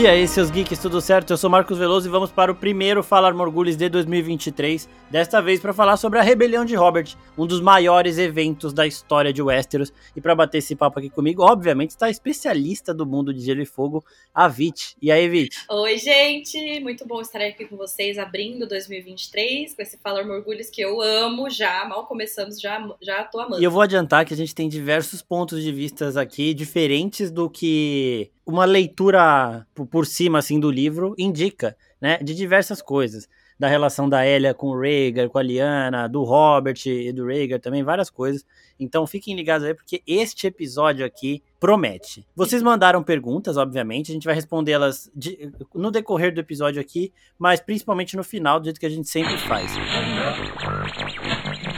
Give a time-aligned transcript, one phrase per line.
[0.00, 1.30] E aí, seus geeks, tudo certo?
[1.30, 4.88] Eu sou Marcos Veloso e vamos para o primeiro Falar Morgulhos de 2023.
[5.10, 9.30] Desta vez para falar sobre a Rebelião de Robert, um dos maiores eventos da história
[9.30, 9.92] de Westeros.
[10.16, 13.60] E para bater esse papo aqui comigo, obviamente, está a especialista do mundo de Gelo
[13.60, 14.02] e Fogo,
[14.34, 14.96] a Vit.
[15.02, 15.54] E aí, Vit?
[15.68, 16.80] Oi, gente!
[16.80, 21.50] Muito bom estar aqui com vocês abrindo 2023 com esse Falar Morgulhos que eu amo
[21.50, 21.84] já.
[21.84, 23.60] Mal começamos, já, já tô amando.
[23.60, 27.50] E eu vou adiantar que a gente tem diversos pontos de vistas aqui diferentes do
[27.50, 33.28] que uma leitura por cima assim do livro indica, né, de diversas coisas,
[33.60, 37.60] da relação da Elia com o Rhaegar, com a Liana, do Robert e do Rhaegar
[37.60, 38.42] também, várias coisas.
[38.78, 42.26] Então fiquem ligados aí porque este episódio aqui promete.
[42.34, 47.60] Vocês mandaram perguntas, obviamente, a gente vai respondê-las de, no decorrer do episódio aqui, mas
[47.60, 49.70] principalmente no final, do jeito que a gente sempre faz.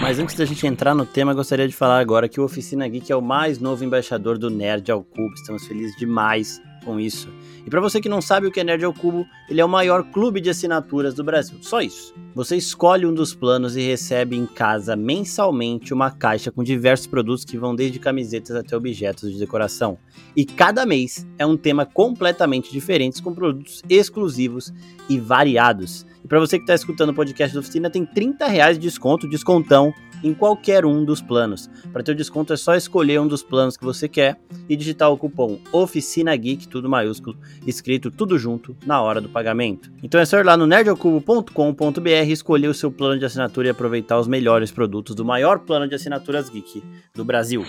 [0.00, 3.10] Mas antes da gente entrar no tema, gostaria de falar agora que o Oficina Geek
[3.10, 5.34] é o mais novo embaixador do Nerd ao Cubo.
[5.34, 7.28] Estamos felizes demais com isso.
[7.64, 9.68] E para você que não sabe o que é Nerd ao Cubo, ele é o
[9.68, 11.58] maior clube de assinaturas do Brasil.
[11.60, 12.12] Só isso.
[12.34, 17.44] Você escolhe um dos planos e recebe em casa mensalmente uma caixa com diversos produtos
[17.44, 19.96] que vão desde camisetas até objetos de decoração.
[20.36, 24.72] E cada mês é um tema completamente diferente com produtos exclusivos
[25.08, 26.06] e variados.
[26.24, 29.28] E para você que está escutando o podcast da oficina, tem 30 reais de desconto,
[29.28, 29.92] descontão
[30.22, 31.68] em qualquer um dos planos.
[31.92, 35.10] Para ter o desconto é só escolher um dos planos que você quer e digitar
[35.10, 39.90] o cupom Oficina Geek, tudo maiúsculo, escrito tudo junto na hora do pagamento.
[40.02, 44.18] Então é só ir lá no nerdocubo.com.br, escolher o seu plano de assinatura e aproveitar
[44.18, 46.82] os melhores produtos do maior plano de assinaturas geek
[47.14, 47.64] do Brasil.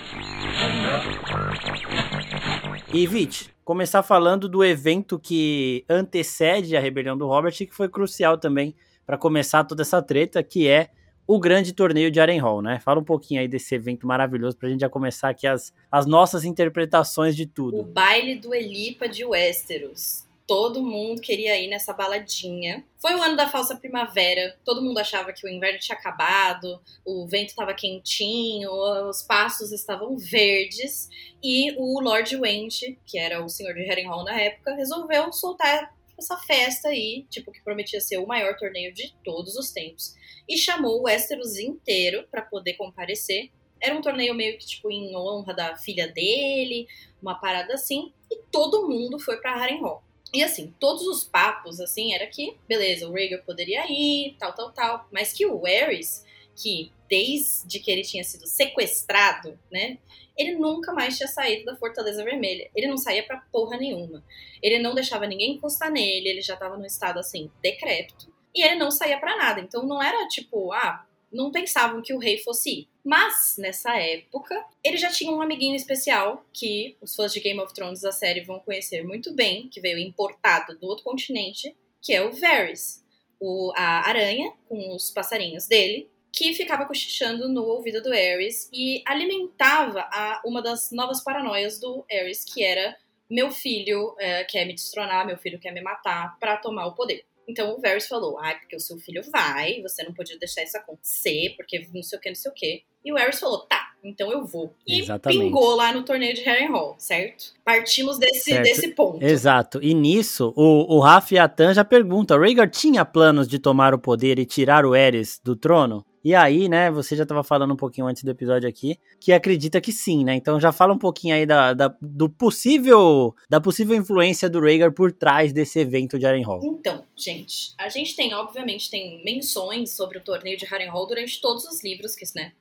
[2.94, 8.38] E Vit, começar falando do evento que antecede a rebelião do Robert que foi crucial
[8.38, 10.90] também para começar toda essa treta, que é
[11.26, 12.80] o grande torneio de Hall, né?
[12.80, 16.44] Fala um pouquinho aí desse evento maravilhoso pra gente já começar aqui as, as nossas
[16.44, 17.80] interpretações de tudo.
[17.80, 20.26] O baile do Elipa de Westeros.
[20.46, 22.84] Todo mundo queria ir nessa baladinha.
[23.02, 24.58] Foi o ano da falsa primavera.
[24.66, 28.70] Todo mundo achava que o inverno tinha acabado, o vento estava quentinho,
[29.08, 31.10] os passos estavam verdes.
[31.42, 36.38] E o Lord Wendt, que era o senhor de Harrenhal na época, resolveu soltar essa
[36.38, 40.16] festa aí, tipo, que prometia ser o maior torneio de todos os tempos.
[40.48, 43.50] E chamou o Westeros inteiro para poder comparecer.
[43.82, 46.88] Era um torneio meio que, tipo, em honra da filha dele,
[47.22, 48.14] uma parada assim.
[48.32, 50.04] E todo mundo foi pra Harrenhal.
[50.34, 54.72] E assim, todos os papos, assim, era que, beleza, o Rhaegar poderia ir, tal, tal,
[54.72, 55.08] tal.
[55.12, 59.98] Mas que o Varys, que desde que ele tinha sido sequestrado, né,
[60.38, 62.70] ele nunca mais tinha saído da Fortaleza Vermelha.
[62.76, 64.24] Ele não saía pra porra nenhuma.
[64.62, 68.34] Ele não deixava ninguém encostar nele, ele já tava num estado, assim, decrépito.
[68.56, 69.62] E ele não saía para nada.
[69.62, 72.88] Então não era tipo, ah, não pensavam que o rei fosse ir.
[73.04, 77.74] Mas, nessa época, ele já tinha um amiguinho especial que os fãs de Game of
[77.74, 82.22] Thrones da série vão conhecer muito bem, que veio importado do outro continente, que é
[82.24, 83.04] o Varys,
[83.40, 89.04] o, a aranha com os passarinhos dele, que ficava cochichando no ouvido do Ares e
[89.06, 92.98] alimentava a, uma das novas paranoias do Ares, que era
[93.30, 97.24] meu filho é, quer me destronar, meu filho quer me matar para tomar o poder.
[97.48, 100.64] Então o Varys falou: ai, ah, porque o seu filho vai, você não podia deixar
[100.64, 102.84] isso acontecer, porque não sei o que, não sei o que.
[103.04, 104.74] E o Varys falou: tá, então eu vou.
[104.88, 105.42] E Exatamente.
[105.42, 107.54] pingou lá no torneio de Harrenhal, certo?
[107.64, 108.64] Partimos desse, certo.
[108.64, 109.24] desse ponto.
[109.24, 109.84] Exato.
[109.84, 113.94] E nisso, o, o Rafa e a Tan já perguntam: Rhaegar tinha planos de tomar
[113.94, 116.06] o poder e tirar o Ares do trono?
[116.24, 119.82] E aí, né, você já estava falando um pouquinho antes do episódio aqui, que acredita
[119.82, 120.36] que sim, né?
[120.36, 124.94] Então já fala um pouquinho aí da, da do possível da possível influência do Rhaegar
[124.94, 126.62] por trás desse evento de Harrenhal.
[126.64, 131.66] Então, gente, a gente tem, obviamente, tem menções sobre o torneio de Harrenhal durante todos
[131.66, 132.54] os livros que, né,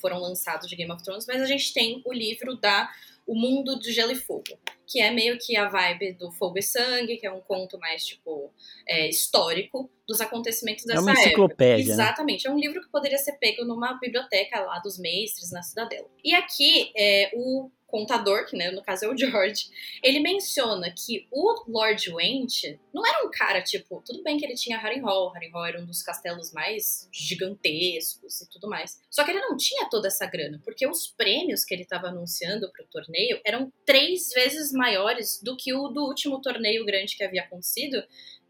[0.00, 2.88] foram lançados de Game of Thrones, mas a gente tem o livro da
[3.28, 6.62] O Mundo de Gelo e Fogo, que é meio que a vibe do Fogo e
[6.62, 8.50] Sangue, que é um conto mais, tipo,
[8.88, 11.10] é, histórico dos acontecimentos dessa época.
[11.10, 11.92] É uma enciclopédia.
[11.92, 11.92] Época.
[11.92, 12.44] Exatamente.
[12.44, 12.50] Né?
[12.50, 16.08] É um livro que poderia ser pego numa biblioteca lá dos mestres na Cidadela.
[16.24, 19.68] E aqui, é, o contador, que né, no caso é o George,
[20.02, 24.54] ele menciona que o Lord Went não era um cara, tipo, tudo bem que ele
[24.54, 29.00] tinha Harrenhal, Harrenhal era um dos castelos mais gigantescos e tudo mais.
[29.10, 32.70] Só que ele não tinha toda essa grana, porque os prêmios que ele estava anunciando
[32.70, 37.24] para o torneio eram três vezes maiores do que o do último torneio grande que
[37.24, 38.02] havia acontecido,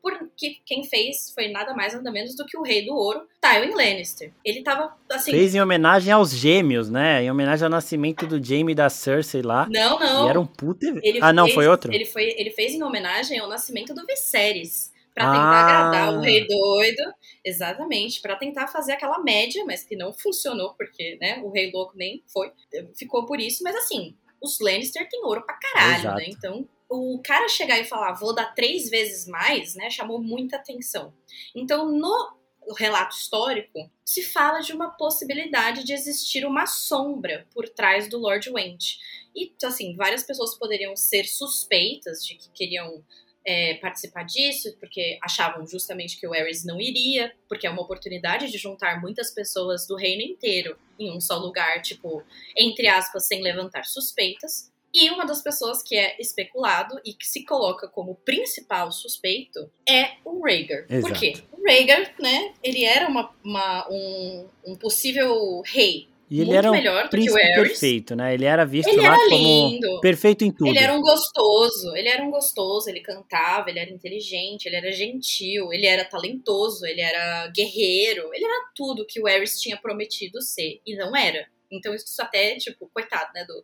[0.03, 3.75] porque quem fez foi nada mais nada menos do que o rei do ouro, Tywin
[3.75, 4.33] Lannister.
[4.45, 5.31] Ele tava assim.
[5.31, 7.25] Fez em homenagem aos gêmeos, né?
[7.25, 9.67] Em homenagem ao nascimento do Jaime da Cersei lá.
[9.71, 10.27] Não, não.
[10.27, 10.87] E era um puta.
[11.03, 11.93] Ele ah, não, fez, foi outro?
[11.93, 14.93] Ele, foi, ele fez em homenagem ao nascimento do Viserys.
[15.15, 15.89] Pra tentar ah.
[15.89, 17.03] agradar o rei doido.
[17.45, 18.21] Exatamente.
[18.21, 22.23] para tentar fazer aquela média, mas que não funcionou, porque, né, o rei louco nem
[22.33, 22.53] foi.
[22.97, 23.65] Ficou por isso.
[23.65, 25.99] Mas assim, os Lannister têm ouro pra caralho, né?
[25.99, 26.17] Exato.
[26.19, 26.27] né?
[26.29, 31.13] Então, o cara chegar e falar, vou dar três vezes mais, né, chamou muita atenção.
[31.55, 32.39] Então, no
[32.77, 38.51] relato histórico, se fala de uma possibilidade de existir uma sombra por trás do Lord
[38.51, 38.97] Went.
[39.35, 43.05] E, assim, várias pessoas poderiam ser suspeitas de que queriam
[43.45, 48.51] é, participar disso, porque achavam justamente que o Ares não iria, porque é uma oportunidade
[48.51, 52.23] de juntar muitas pessoas do reino inteiro em um só lugar, tipo,
[52.57, 54.71] entre aspas, sem levantar suspeitas.
[55.01, 60.13] E uma das pessoas que é especulado e que se coloca como principal suspeito é
[60.25, 60.87] o Rhaegar.
[60.89, 61.13] Exato.
[61.13, 61.35] Por quê?
[61.53, 66.69] O Rhaegar, né, ele era uma, uma- um, um possível rei E ele muito era
[66.71, 68.35] um melhor do que o príncipe perfeito, né?
[68.35, 70.01] Ele era visto Ele lá era como lindo.
[70.01, 70.69] perfeito em tudo.
[70.71, 74.91] Ele era um gostoso, ele era um gostoso, ele cantava, ele era inteligente, ele era
[74.93, 80.43] gentil, ele era talentoso, ele era guerreiro, ele era tudo que o Ares tinha prometido
[80.43, 81.47] ser e não era.
[81.71, 83.63] Então isso até, tipo, coitado, né, do...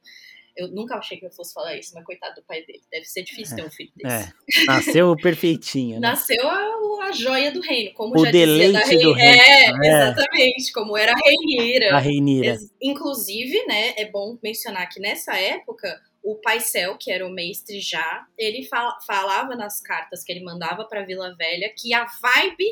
[0.56, 2.82] Eu nunca achei que eu fosse falar isso, mas coitado do pai dele.
[2.90, 4.32] Deve ser difícil ter um filho desse.
[4.60, 6.08] É, nasceu perfeitinho, né?
[6.08, 8.98] Nasceu a, a joia do reino, como O já dizia da deleite rei...
[9.02, 9.32] do reino.
[9.42, 9.70] É, É.
[10.10, 11.96] exatamente, como era a Reinira.
[11.96, 12.56] A Reinira.
[12.80, 18.26] Inclusive, né, é bom mencionar que nessa época, o Paisel, que era o mestre já,
[18.38, 22.64] ele fala- falava nas cartas que ele mandava pra Vila Velha que a vibe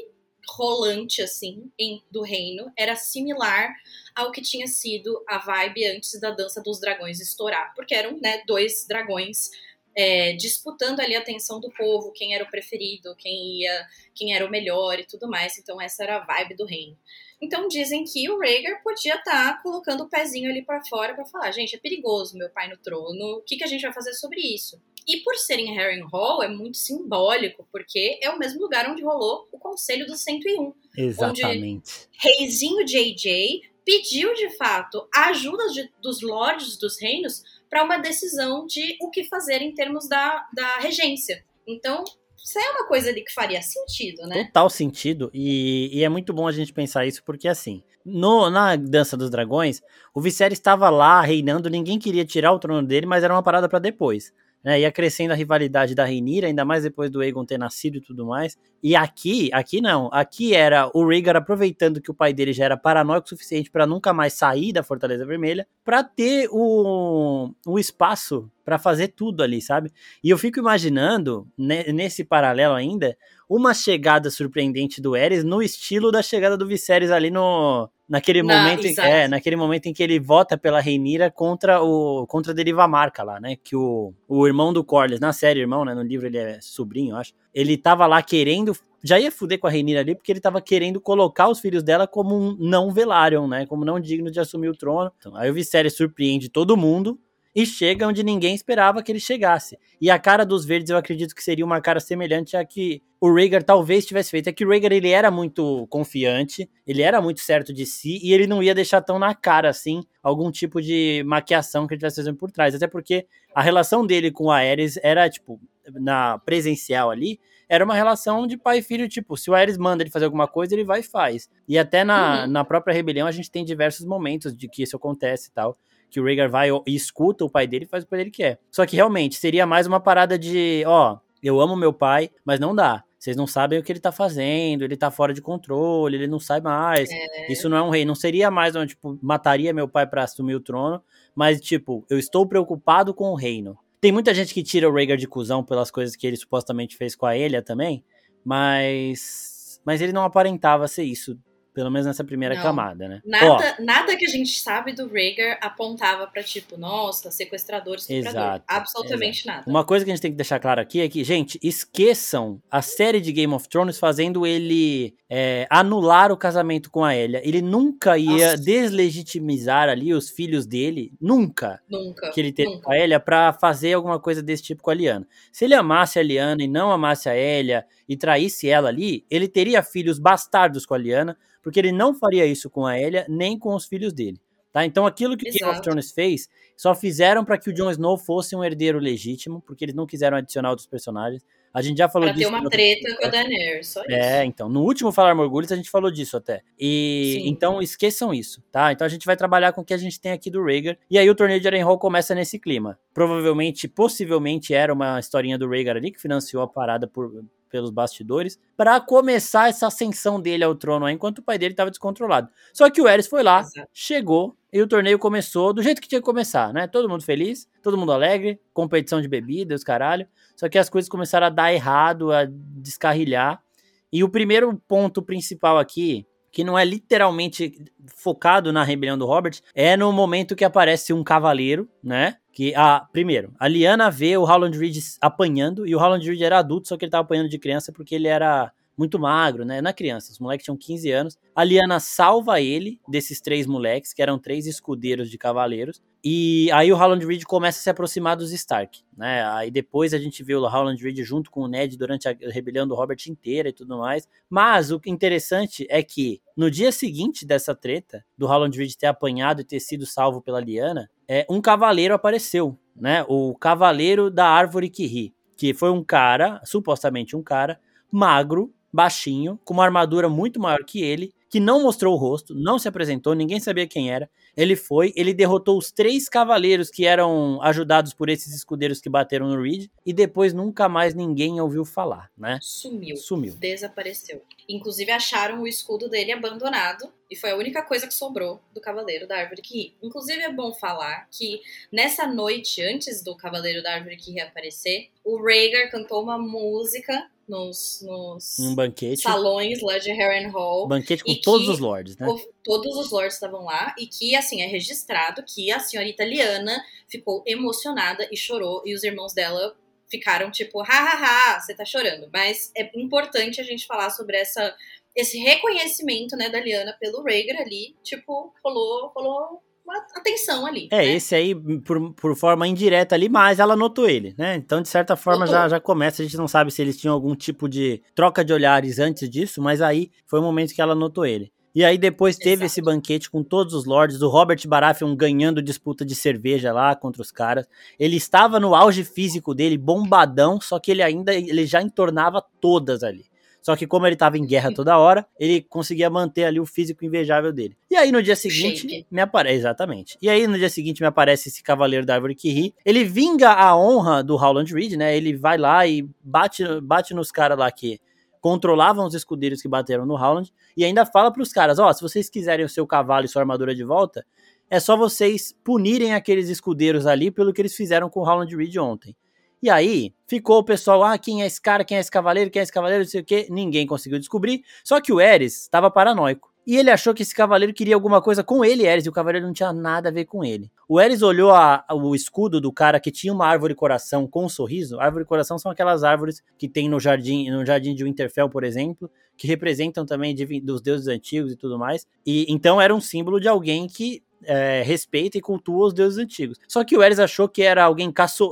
[0.49, 3.75] rolante, assim, em- do reino era similar
[4.15, 7.73] ao que tinha sido a vibe antes da Dança dos Dragões estourar.
[7.75, 9.50] Porque eram, né, dois dragões
[9.94, 14.47] é, disputando ali a atenção do povo, quem era o preferido, quem ia, quem era
[14.47, 15.59] o melhor e tudo mais.
[15.59, 16.97] Então essa era a vibe do reino.
[17.43, 21.50] Então dizem que o Rhaegar podia estar colocando o pezinho ali pra fora pra falar,
[21.50, 24.41] gente, é perigoso meu pai no trono, o que, que a gente vai fazer sobre
[24.41, 24.81] isso?
[25.09, 29.49] E por ser em Harrenhal é muito simbólico, porque é o mesmo lugar onde rolou
[29.50, 30.73] o Conselho dos 101.
[30.97, 32.09] Exatamente.
[32.17, 38.65] Reizinho JJ pediu de fato a ajuda de- dos lords dos reinos para uma decisão
[38.65, 41.44] de o que fazer em termos da, da regência.
[41.67, 42.05] Então,
[42.44, 44.44] isso é uma coisa ali que faria sentido, né?
[44.47, 45.31] Total sentido.
[45.33, 49.31] E, e é muito bom a gente pensar isso, porque assim, no, na Dança dos
[49.31, 49.81] Dragões,
[50.12, 53.69] o Viserys estava lá reinando, ninguém queria tirar o trono dele, mas era uma parada
[53.69, 54.33] pra depois.
[54.64, 58.00] Né, ia crescendo a rivalidade da Rhaenyra, ainda mais depois do Aegon ter nascido e
[58.00, 58.56] tudo mais.
[58.81, 60.09] E aqui, aqui não.
[60.12, 63.87] Aqui era o Rhaegar aproveitando que o pai dele já era paranoico o suficiente pra
[63.87, 69.61] nunca mais sair da Fortaleza Vermelha, pra ter o, o espaço pra fazer tudo ali,
[69.61, 69.93] sabe?
[70.23, 73.17] E eu fico imaginando, ne- nesse paralelo ainda,
[73.49, 78.62] uma chegada surpreendente do Ares no estilo da chegada do Viserys ali no naquele Na-
[78.62, 79.09] momento, em, exato.
[79.09, 83.23] é, naquele momento em que ele vota pela Reinira contra o contra a Deriva Marca
[83.23, 83.56] lá, né?
[83.56, 87.12] Que o, o irmão do Corlys, na série irmão, né, no livro ele é sobrinho,
[87.14, 87.32] eu acho.
[87.55, 91.00] Ele tava lá querendo já ia fuder com a Reinira ali porque ele tava querendo
[91.00, 93.67] colocar os filhos dela como um não Velaryon, né?
[93.67, 95.11] Como não digno de assumir o trono.
[95.19, 97.19] Então, aí o Viserys surpreende todo mundo
[97.55, 99.79] e chega onde ninguém esperava que ele chegasse.
[100.01, 103.33] E a cara dos verdes eu acredito que seria uma cara semelhante à que o
[103.33, 104.49] Rhaegar talvez tivesse feito.
[104.49, 108.33] É que o Rhaegar ele era muito confiante, ele era muito certo de si e
[108.33, 112.17] ele não ia deixar tão na cara assim algum tipo de maquiação que ele estivesse
[112.17, 112.75] fazendo por trás.
[112.75, 115.61] Até porque a relação dele com a Aerys era tipo
[115.95, 120.03] na presencial ali, era uma relação de pai e filho, tipo, se o Aerys manda
[120.03, 121.49] ele fazer alguma coisa, ele vai e faz.
[121.67, 122.51] E até na, Uhum.
[122.53, 125.77] na própria rebelião a gente tem diversos momentos de que isso acontece e tal
[126.13, 128.31] que o Rhaegar vai e escuta o pai dele e faz o que pai dele
[128.31, 128.61] quer.
[128.71, 132.75] Só que realmente seria mais uma parada de, ó, eu amo meu pai, mas não
[132.75, 133.03] dá.
[133.19, 136.39] Vocês não sabem o que ele tá fazendo, ele tá fora de controle, ele não
[136.39, 137.09] sai mais.
[137.49, 138.05] Isso não é um rei.
[138.05, 141.01] Não seria mais, um, tipo, mataria meu pai pra assumir o trono,
[141.35, 143.79] mas, tipo, eu estou preocupado com o reino.
[144.01, 147.15] Tem muita gente que tira o Rhaegar de cuzão pelas coisas que ele supostamente fez
[147.15, 148.05] com a Elia também,
[148.45, 149.81] mas.
[149.85, 151.39] Mas ele não aparentava ser isso.
[151.74, 152.62] Pelo menos nessa primeira Não.
[152.62, 153.22] camada, né?
[153.24, 158.31] Ó, Nada, nada que a gente sabe do Rhaegar apontava pra tipo, nossa, sequestrador, estuprador.
[158.31, 159.62] Exato, Absolutamente nada.
[159.67, 162.82] Uma coisa que a gente tem que deixar claro aqui é que, gente, esqueçam a
[162.82, 167.41] série de Game of Thrones fazendo ele é, anular o casamento com a Elia.
[167.43, 168.58] Ele nunca ia Nossa.
[168.58, 172.31] deslegitimizar ali os filhos dele, nunca, Nunca.
[172.32, 172.82] que ele teve nunca.
[172.84, 175.26] com a Elia, pra fazer alguma coisa desse tipo com a Liana.
[175.50, 179.49] Se ele amasse a Liana e não amasse a Elia e traísse ela ali, ele
[179.49, 183.59] teria filhos bastardos com a Liana, porque ele não faria isso com a Elia nem
[183.59, 184.39] com os filhos dele.
[184.73, 184.87] Tá?
[184.87, 185.83] Então aquilo que Game of.
[185.83, 189.95] Thrones fez só fizeram para que o Jon Snow fosse um herdeiro legítimo, porque eles
[189.95, 191.45] não quiseram adicionar outros personagens.
[191.75, 192.51] A gente já falou Pra ter disso.
[192.51, 193.29] uma em outro treta com a.
[193.31, 194.11] Daenerys, só isso.
[194.13, 196.63] É, então, no último Falar Morgulhos a gente falou disso até.
[196.79, 197.49] E Sim.
[197.49, 198.93] então esqueçam isso, tá?
[198.93, 200.99] Então a gente vai trabalhar com o que a gente tem aqui do Rhaegar.
[201.11, 202.99] E aí o torneio de Harrenhal começa nesse clima.
[203.15, 208.60] Provavelmente, possivelmente era uma historinha do Rhaegar ali que financiou a parada por pelos bastidores,
[208.76, 212.48] para começar essa ascensão dele ao trono aí, enquanto o pai dele estava descontrolado.
[212.72, 213.88] Só que o Eris foi lá, Exato.
[213.93, 216.86] chegou, e o torneio começou do jeito que tinha que começar, né?
[216.86, 220.26] Todo mundo feliz, todo mundo alegre, competição de bebidas, caralho.
[220.56, 223.62] Só que as coisas começaram a dar errado, a descarrilhar.
[224.10, 227.72] E o primeiro ponto principal aqui que não é literalmente
[228.14, 232.36] focado na rebelião do Robert, é no momento que aparece um cavaleiro, né?
[232.53, 236.59] Que, a, primeiro, a Liana vê o Howland Reed apanhando, e o Howland Reed era
[236.59, 239.81] adulto, só que ele tava apanhando de criança porque ele era muito magro, né?
[239.81, 241.39] Na é criança, os moleques tinham 15 anos.
[241.55, 246.01] A Liana salva ele desses três moleques, que eram três escudeiros de cavaleiros.
[246.25, 249.44] E aí o Howland Reed começa a se aproximar dos Stark, né?
[249.47, 252.87] Aí depois a gente vê o Howland Reed junto com o Ned durante a rebelião
[252.87, 254.29] do Robert inteira e tudo mais.
[254.49, 259.63] Mas o interessante é que no dia seguinte dessa treta, do Howland Reed ter apanhado
[259.63, 263.24] e ter sido salvo pela Liana, é, um cavaleiro apareceu, né?
[263.27, 269.58] O Cavaleiro da Árvore que ri, que foi um cara, supostamente um cara, magro, baixinho,
[269.65, 273.34] com uma armadura muito maior que ele, que não mostrou o rosto, não se apresentou,
[273.34, 274.29] ninguém sabia quem era.
[274.55, 279.48] Ele foi, ele derrotou os três cavaleiros que eram ajudados por esses escudeiros que bateram
[279.48, 282.58] no Reed, e depois nunca mais ninguém ouviu falar, né?
[282.60, 283.17] Sumiu.
[283.17, 283.55] Sumiu.
[283.58, 284.43] Desapareceu.
[284.69, 289.27] Inclusive acharam o escudo dele abandonado, e foi a única coisa que sobrou do Cavaleiro
[289.27, 289.94] da Árvore que ri.
[290.03, 295.08] Inclusive é bom falar que nessa noite, antes do Cavaleiro da Árvore que ri aparecer,
[295.24, 299.22] o Rhaegar cantou uma música nos, nos um banquete.
[299.22, 300.86] salões lá de Harren Hall.
[300.86, 302.27] Banquete com todos os lords, né?
[302.62, 307.43] Todos os lords estavam lá e que, assim, é registrado que a senhorita Liana ficou
[307.46, 309.74] emocionada e chorou e os irmãos dela
[310.10, 312.29] ficaram tipo, hahaha, você tá chorando.
[312.31, 314.77] Mas é importante a gente falar sobre essa
[315.15, 320.89] esse reconhecimento, né, da Liana pelo Rhaegar ali, tipo, rolou, rolou uma atenção ali.
[320.91, 321.15] É, né?
[321.15, 324.55] esse aí, por, por forma indireta ali, mas ela notou ele, né?
[324.55, 326.23] Então, de certa forma, já, já começa.
[326.23, 329.61] A gente não sabe se eles tinham algum tipo de troca de olhares antes disso,
[329.61, 331.53] mas aí foi o momento que ela notou ele.
[331.75, 332.67] E aí depois teve Exato.
[332.67, 337.23] esse banquete com todos os lords, o Robert Baratheon ganhando disputa de cerveja lá contra
[337.23, 337.67] os caras.
[337.99, 343.03] Ele estava no auge físico dele, bombadão, só que ele ainda ele já entornava todas
[343.03, 343.25] ali.
[343.63, 347.05] Só que como ele tava em guerra toda hora, ele conseguia manter ali o físico
[347.05, 347.77] invejável dele.
[347.89, 349.07] E aí no dia seguinte Shape.
[349.09, 350.19] me aparece exatamente.
[350.21, 352.75] E aí no dia seguinte me aparece esse cavaleiro da árvore que ri.
[352.85, 355.17] Ele vinga a honra do Howland Reed, né?
[355.17, 358.01] Ele vai lá e bate bate nos caras lá que
[358.41, 361.95] controlavam os escudeiros que bateram no Howland e ainda fala para os caras, ó, oh,
[361.95, 364.27] se vocês quiserem o seu cavalo e sua armadura de volta,
[364.69, 368.77] é só vocês punirem aqueles escudeiros ali pelo que eles fizeram com o Howland Reed
[368.79, 369.15] ontem.
[369.63, 372.59] E aí, ficou o pessoal, ah, quem é esse cara, quem é esse cavaleiro, quem
[372.59, 374.65] é esse cavaleiro, não sei o que, ninguém conseguiu descobrir.
[374.83, 376.53] Só que o Eris estava paranoico.
[376.67, 379.47] E ele achou que esse cavaleiro queria alguma coisa com ele, Eris, e o cavaleiro
[379.47, 380.71] não tinha nada a ver com ele.
[380.89, 384.49] O Eris olhou a, o escudo do cara que tinha uma árvore coração com um
[384.49, 385.01] sorriso.
[385.01, 389.11] Árvore coração são aquelas árvores que tem no jardim, no jardim de Winterfell, por exemplo,
[389.37, 392.07] que representam também de, dos deuses antigos e tudo mais.
[392.25, 396.58] E então era um símbolo de alguém que é, respeita e cultua os deuses antigos.
[396.69, 398.51] Só que o Eris achou que era alguém caço,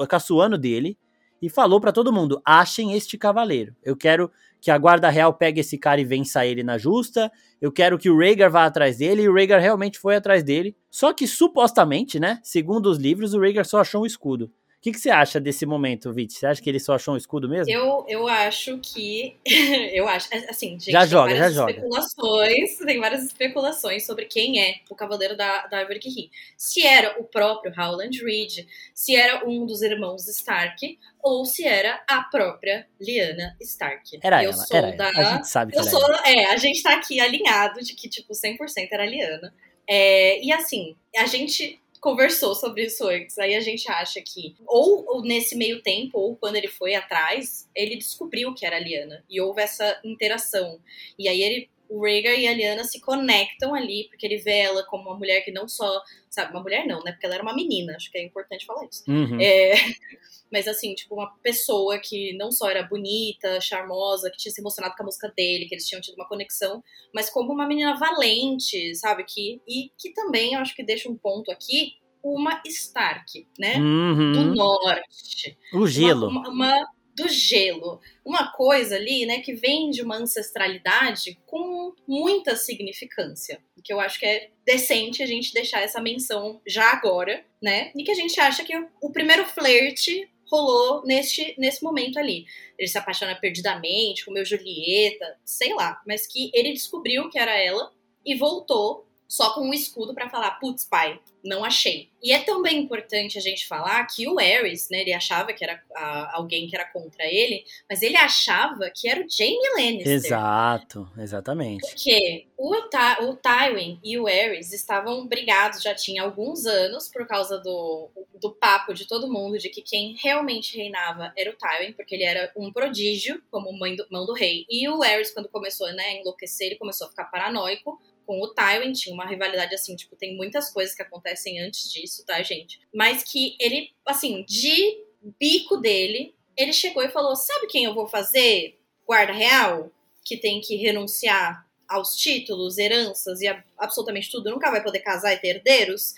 [0.61, 0.99] dele
[1.41, 3.75] e falou para todo mundo: achem este cavaleiro.
[3.83, 4.31] Eu quero
[4.61, 7.33] que a guarda real pegue esse cara e vença ele na justa.
[7.61, 9.23] Eu quero que o Rhaegar vá atrás dele.
[9.23, 10.77] E o Rhaegar realmente foi atrás dele.
[10.91, 12.39] Só que supostamente, né?
[12.43, 14.53] Segundo os livros, o Rhaegar só achou um escudo.
[14.81, 16.33] O que, que, você acha desse momento, Vit?
[16.33, 17.71] Você acha que ele só achou um escudo mesmo?
[17.71, 19.37] Eu, eu acho que.
[19.93, 20.27] eu acho.
[20.49, 21.73] Assim, gente, já joga, já joga.
[21.73, 26.31] Especulações, tem várias especulações sobre quem é o Cavaleiro da, da Árvore que ri.
[26.57, 32.03] Se era o próprio Howland Reed, se era um dos irmãos Stark, ou se era
[32.09, 34.19] a própria Lyanna Stark.
[34.23, 35.11] Era eu ela, sou era da.
[35.11, 36.27] A gente sabe que eu sou, ela.
[36.27, 39.53] É, a gente tá aqui alinhado de que, tipo, 100% era a Lyanna.
[39.87, 43.39] É, e assim, a gente conversou sobre isso antes.
[43.39, 47.69] Aí a gente acha que, ou, ou, nesse meio tempo, ou quando ele foi atrás,
[47.75, 49.25] ele descobriu que era a Liana.
[49.29, 50.81] E houve essa interação.
[51.19, 51.71] E aí ele.
[51.91, 55.41] O Rhaegar e a Liana se conectam ali, porque ele vê ela como uma mulher
[55.41, 56.01] que não só.
[56.31, 57.11] Sabe, uma mulher não, né?
[57.11, 59.03] Porque ela era uma menina, acho que é importante falar isso.
[59.09, 59.41] Uhum.
[59.41, 59.73] É,
[60.53, 64.95] mas assim, tipo, uma pessoa que não só era bonita, charmosa, que tinha se emocionado
[64.97, 66.83] com a música dele, que eles tinham tido uma conexão,
[67.13, 69.25] mas como uma menina valente, sabe?
[69.25, 73.77] Que, e que também, eu acho que deixa um ponto aqui, uma Stark, né?
[73.79, 74.33] Uhum.
[74.33, 75.59] Do norte.
[75.75, 76.29] O gelo.
[76.29, 76.89] Uma, uma,
[77.21, 78.01] do gelo.
[78.25, 83.61] Uma coisa ali, né, que vem de uma ancestralidade com muita significância.
[83.83, 87.91] Que eu acho que é decente a gente deixar essa menção já agora, né?
[87.97, 92.45] E que a gente acha que o primeiro flerte rolou neste, nesse momento ali.
[92.79, 97.93] Ele se apaixona perdidamente, comeu Julieta, sei lá, mas que ele descobriu que era ela
[98.27, 102.11] e voltou só com um escudo para falar, putz, pai, não achei.
[102.21, 105.81] E é também importante a gente falar que o Ares, né, ele achava que era
[105.95, 110.13] a, alguém que era contra ele, mas ele achava que era o Jaime Lannister.
[110.13, 111.81] Exato, exatamente.
[111.81, 117.57] Porque o, o Tywin e o Ares estavam brigados já tinha alguns anos por causa
[117.57, 122.17] do, do papo de todo mundo de que quem realmente reinava era o Tywin, porque
[122.17, 124.67] ele era um prodígio, como mãe do, mão do rei.
[124.69, 127.97] E o Ares, quando começou né, a enlouquecer, ele começou a ficar paranoico
[128.31, 132.25] com o Tywin, tinha uma rivalidade assim, tipo, tem muitas coisas que acontecem antes disso,
[132.25, 132.79] tá, gente?
[132.95, 135.03] Mas que ele, assim, de
[135.37, 139.91] bico dele, ele chegou e falou: Sabe quem eu vou fazer guarda real?
[140.25, 145.33] Que tem que renunciar aos títulos, heranças e a, absolutamente tudo, nunca vai poder casar
[145.33, 146.15] e ter herdeiros?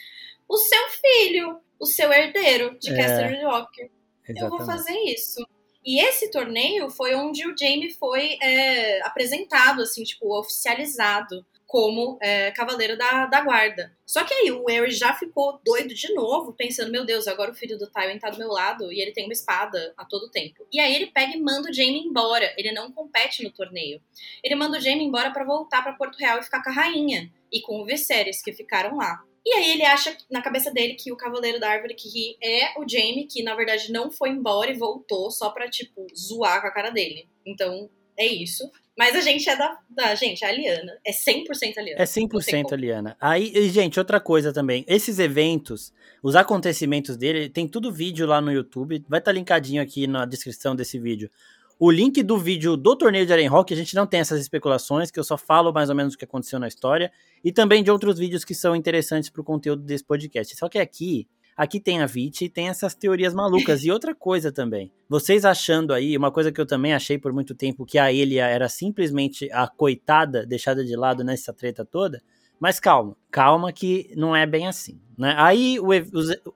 [0.47, 3.91] O seu filho, o seu herdeiro de é, Casterly Walker.
[4.37, 5.43] Eu vou fazer isso.
[5.83, 11.43] E esse torneio foi onde o Jamie foi é, apresentado, assim, tipo, oficializado
[11.73, 13.97] como é, cavaleiro da, da guarda.
[14.05, 17.55] Só que aí o Aerys já ficou doido de novo, pensando, meu Deus, agora o
[17.55, 20.67] filho do Tywin tá do meu lado e ele tem uma espada a todo tempo.
[20.71, 22.53] E aí ele pega e manda o Jaime embora.
[22.59, 24.03] Ele não compete no torneio.
[24.45, 27.33] Ele manda o Jaime embora para voltar para Porto Real e ficar com a rainha
[27.51, 29.23] e com o Viserys, que ficaram lá.
[29.43, 32.87] E aí ele acha na cabeça dele que o Cavaleiro da Árvore que é o
[32.87, 36.71] Jaime, que na verdade não foi embora e voltou só pra, tipo, zoar com a
[36.71, 37.27] cara dele.
[37.47, 38.71] Então, é isso.
[38.97, 40.99] Mas a gente é da, da gente, a Aliana.
[41.05, 42.03] É 100% Aliana.
[42.03, 43.17] É 100% Aliana.
[43.21, 44.85] Aí, gente, outra coisa também.
[44.87, 49.03] Esses eventos, os acontecimentos dele, tem tudo vídeo lá no YouTube.
[49.09, 51.31] Vai estar tá linkadinho aqui na descrição desse vídeo.
[51.79, 55.19] O link do vídeo do torneio de Rock, a gente não tem essas especulações, que
[55.19, 57.11] eu só falo mais ou menos o que aconteceu na história.
[57.43, 60.55] E também de outros vídeos que são interessantes para o conteúdo desse podcast.
[60.55, 61.27] Só que aqui
[61.63, 63.85] Aqui tem a VIT e tem essas teorias malucas.
[63.85, 64.91] E outra coisa também.
[65.09, 68.49] Vocês achando aí, uma coisa que eu também achei por muito tempo, que a Elia
[68.49, 72.21] era simplesmente a coitada deixada de lado nessa treta toda.
[72.59, 74.99] Mas calma, calma que não é bem assim.
[75.17, 75.37] Né?
[75.39, 75.91] Aí o,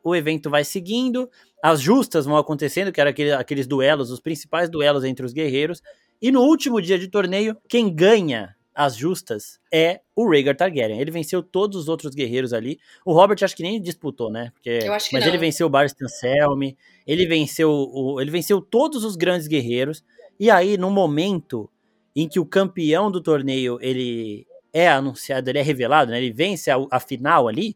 [0.02, 1.30] o, evento vai seguindo,
[1.62, 5.80] as justas vão acontecendo, que eram aquele, aqueles duelos, os principais duelos entre os guerreiros.
[6.20, 11.00] E no último dia de torneio, quem ganha as justas é o Rhaegar Targaryen.
[11.00, 12.78] Ele venceu todos os outros guerreiros ali.
[13.06, 14.52] O Robert acho que nem disputou, né?
[14.52, 15.20] Porque, mas não.
[15.22, 20.04] ele venceu o Barristan Selmy, ele venceu o, ele venceu todos os grandes guerreiros.
[20.38, 21.70] E aí, no momento
[22.14, 26.18] em que o campeão do torneio ele é anunciado, ele é revelado, né?
[26.18, 27.74] Ele vence a, a final ali,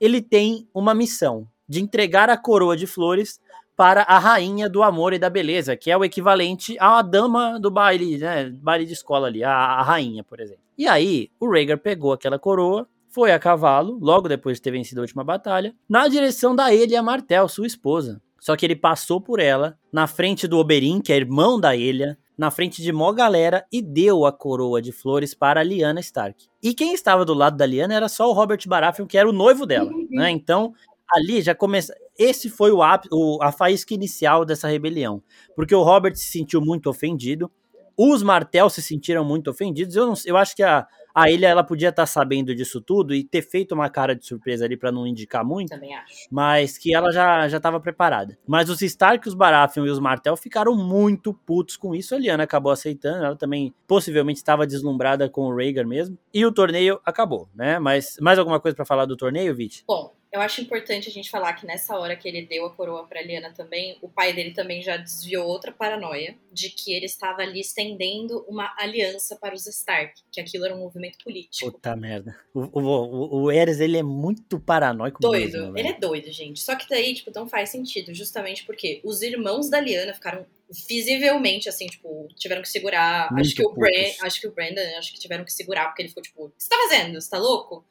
[0.00, 3.40] ele tem uma missão de entregar a coroa de flores
[3.80, 7.70] para a rainha do amor e da beleza, que é o equivalente à dama do
[7.70, 8.50] baile, né?
[8.50, 10.62] Baile de escola ali, a, a rainha, por exemplo.
[10.76, 15.00] E aí, o Rhaegar pegou aquela coroa, foi a cavalo, logo depois de ter vencido
[15.00, 18.20] a última batalha, na direção da Elia Martel, sua esposa.
[18.38, 22.18] Só que ele passou por ela, na frente do Oberyn, que é irmão da Elia,
[22.40, 26.46] na frente de mó galera e deu a coroa de flores para a Lyanna Stark.
[26.62, 29.32] E quem estava do lado da Lyanna era só o Robert Baratheon, que era o
[29.32, 30.30] noivo dela, né?
[30.30, 30.72] Então,
[31.14, 32.80] ali já começa esse foi o,
[33.12, 35.22] o, a faísca inicial dessa rebelião.
[35.56, 37.50] Porque o Robert se sentiu muito ofendido,
[37.96, 39.94] os Martel se sentiram muito ofendidos.
[39.94, 43.14] Eu, não, eu acho que a, a ilha ela podia estar tá sabendo disso tudo
[43.14, 45.68] e ter feito uma cara de surpresa ali para não indicar muito.
[45.68, 46.26] Também acho.
[46.30, 48.38] Mas que ela já já estava preparada.
[48.46, 52.14] Mas os Stark, os Baratheon e os Martel ficaram muito putos com isso.
[52.14, 53.24] A Liana acabou aceitando.
[53.24, 56.18] Ela também possivelmente estava deslumbrada com o Rhaegar mesmo.
[56.32, 57.78] E o torneio acabou, né?
[57.78, 59.84] Mas mais alguma coisa para falar do torneio, Vit?
[59.86, 63.04] Bom, eu acho importante a gente falar que nessa hora que ele deu a coroa
[63.06, 67.42] para Liana também, o pai dele também já desviou outra paranoia de que ele estava
[67.42, 71.72] ali estendendo uma aliança para os Stark, que aquilo era um movimento político.
[71.72, 72.36] Puta merda.
[72.54, 75.58] O, o, o Eres, ele é muito paranoico Doido.
[75.58, 76.60] Mesmo, ele é doido, gente.
[76.60, 80.46] Só que daí, tipo, não faz sentido, justamente porque os irmãos da Liana ficaram
[80.88, 83.32] visivelmente, assim, tipo, tiveram que segurar.
[83.32, 86.02] Muito acho que, o Bran, acho que o Brandon, acho que tiveram que segurar, porque
[86.02, 87.20] ele ficou, tipo, o que você tá fazendo?
[87.20, 87.84] Você tá louco?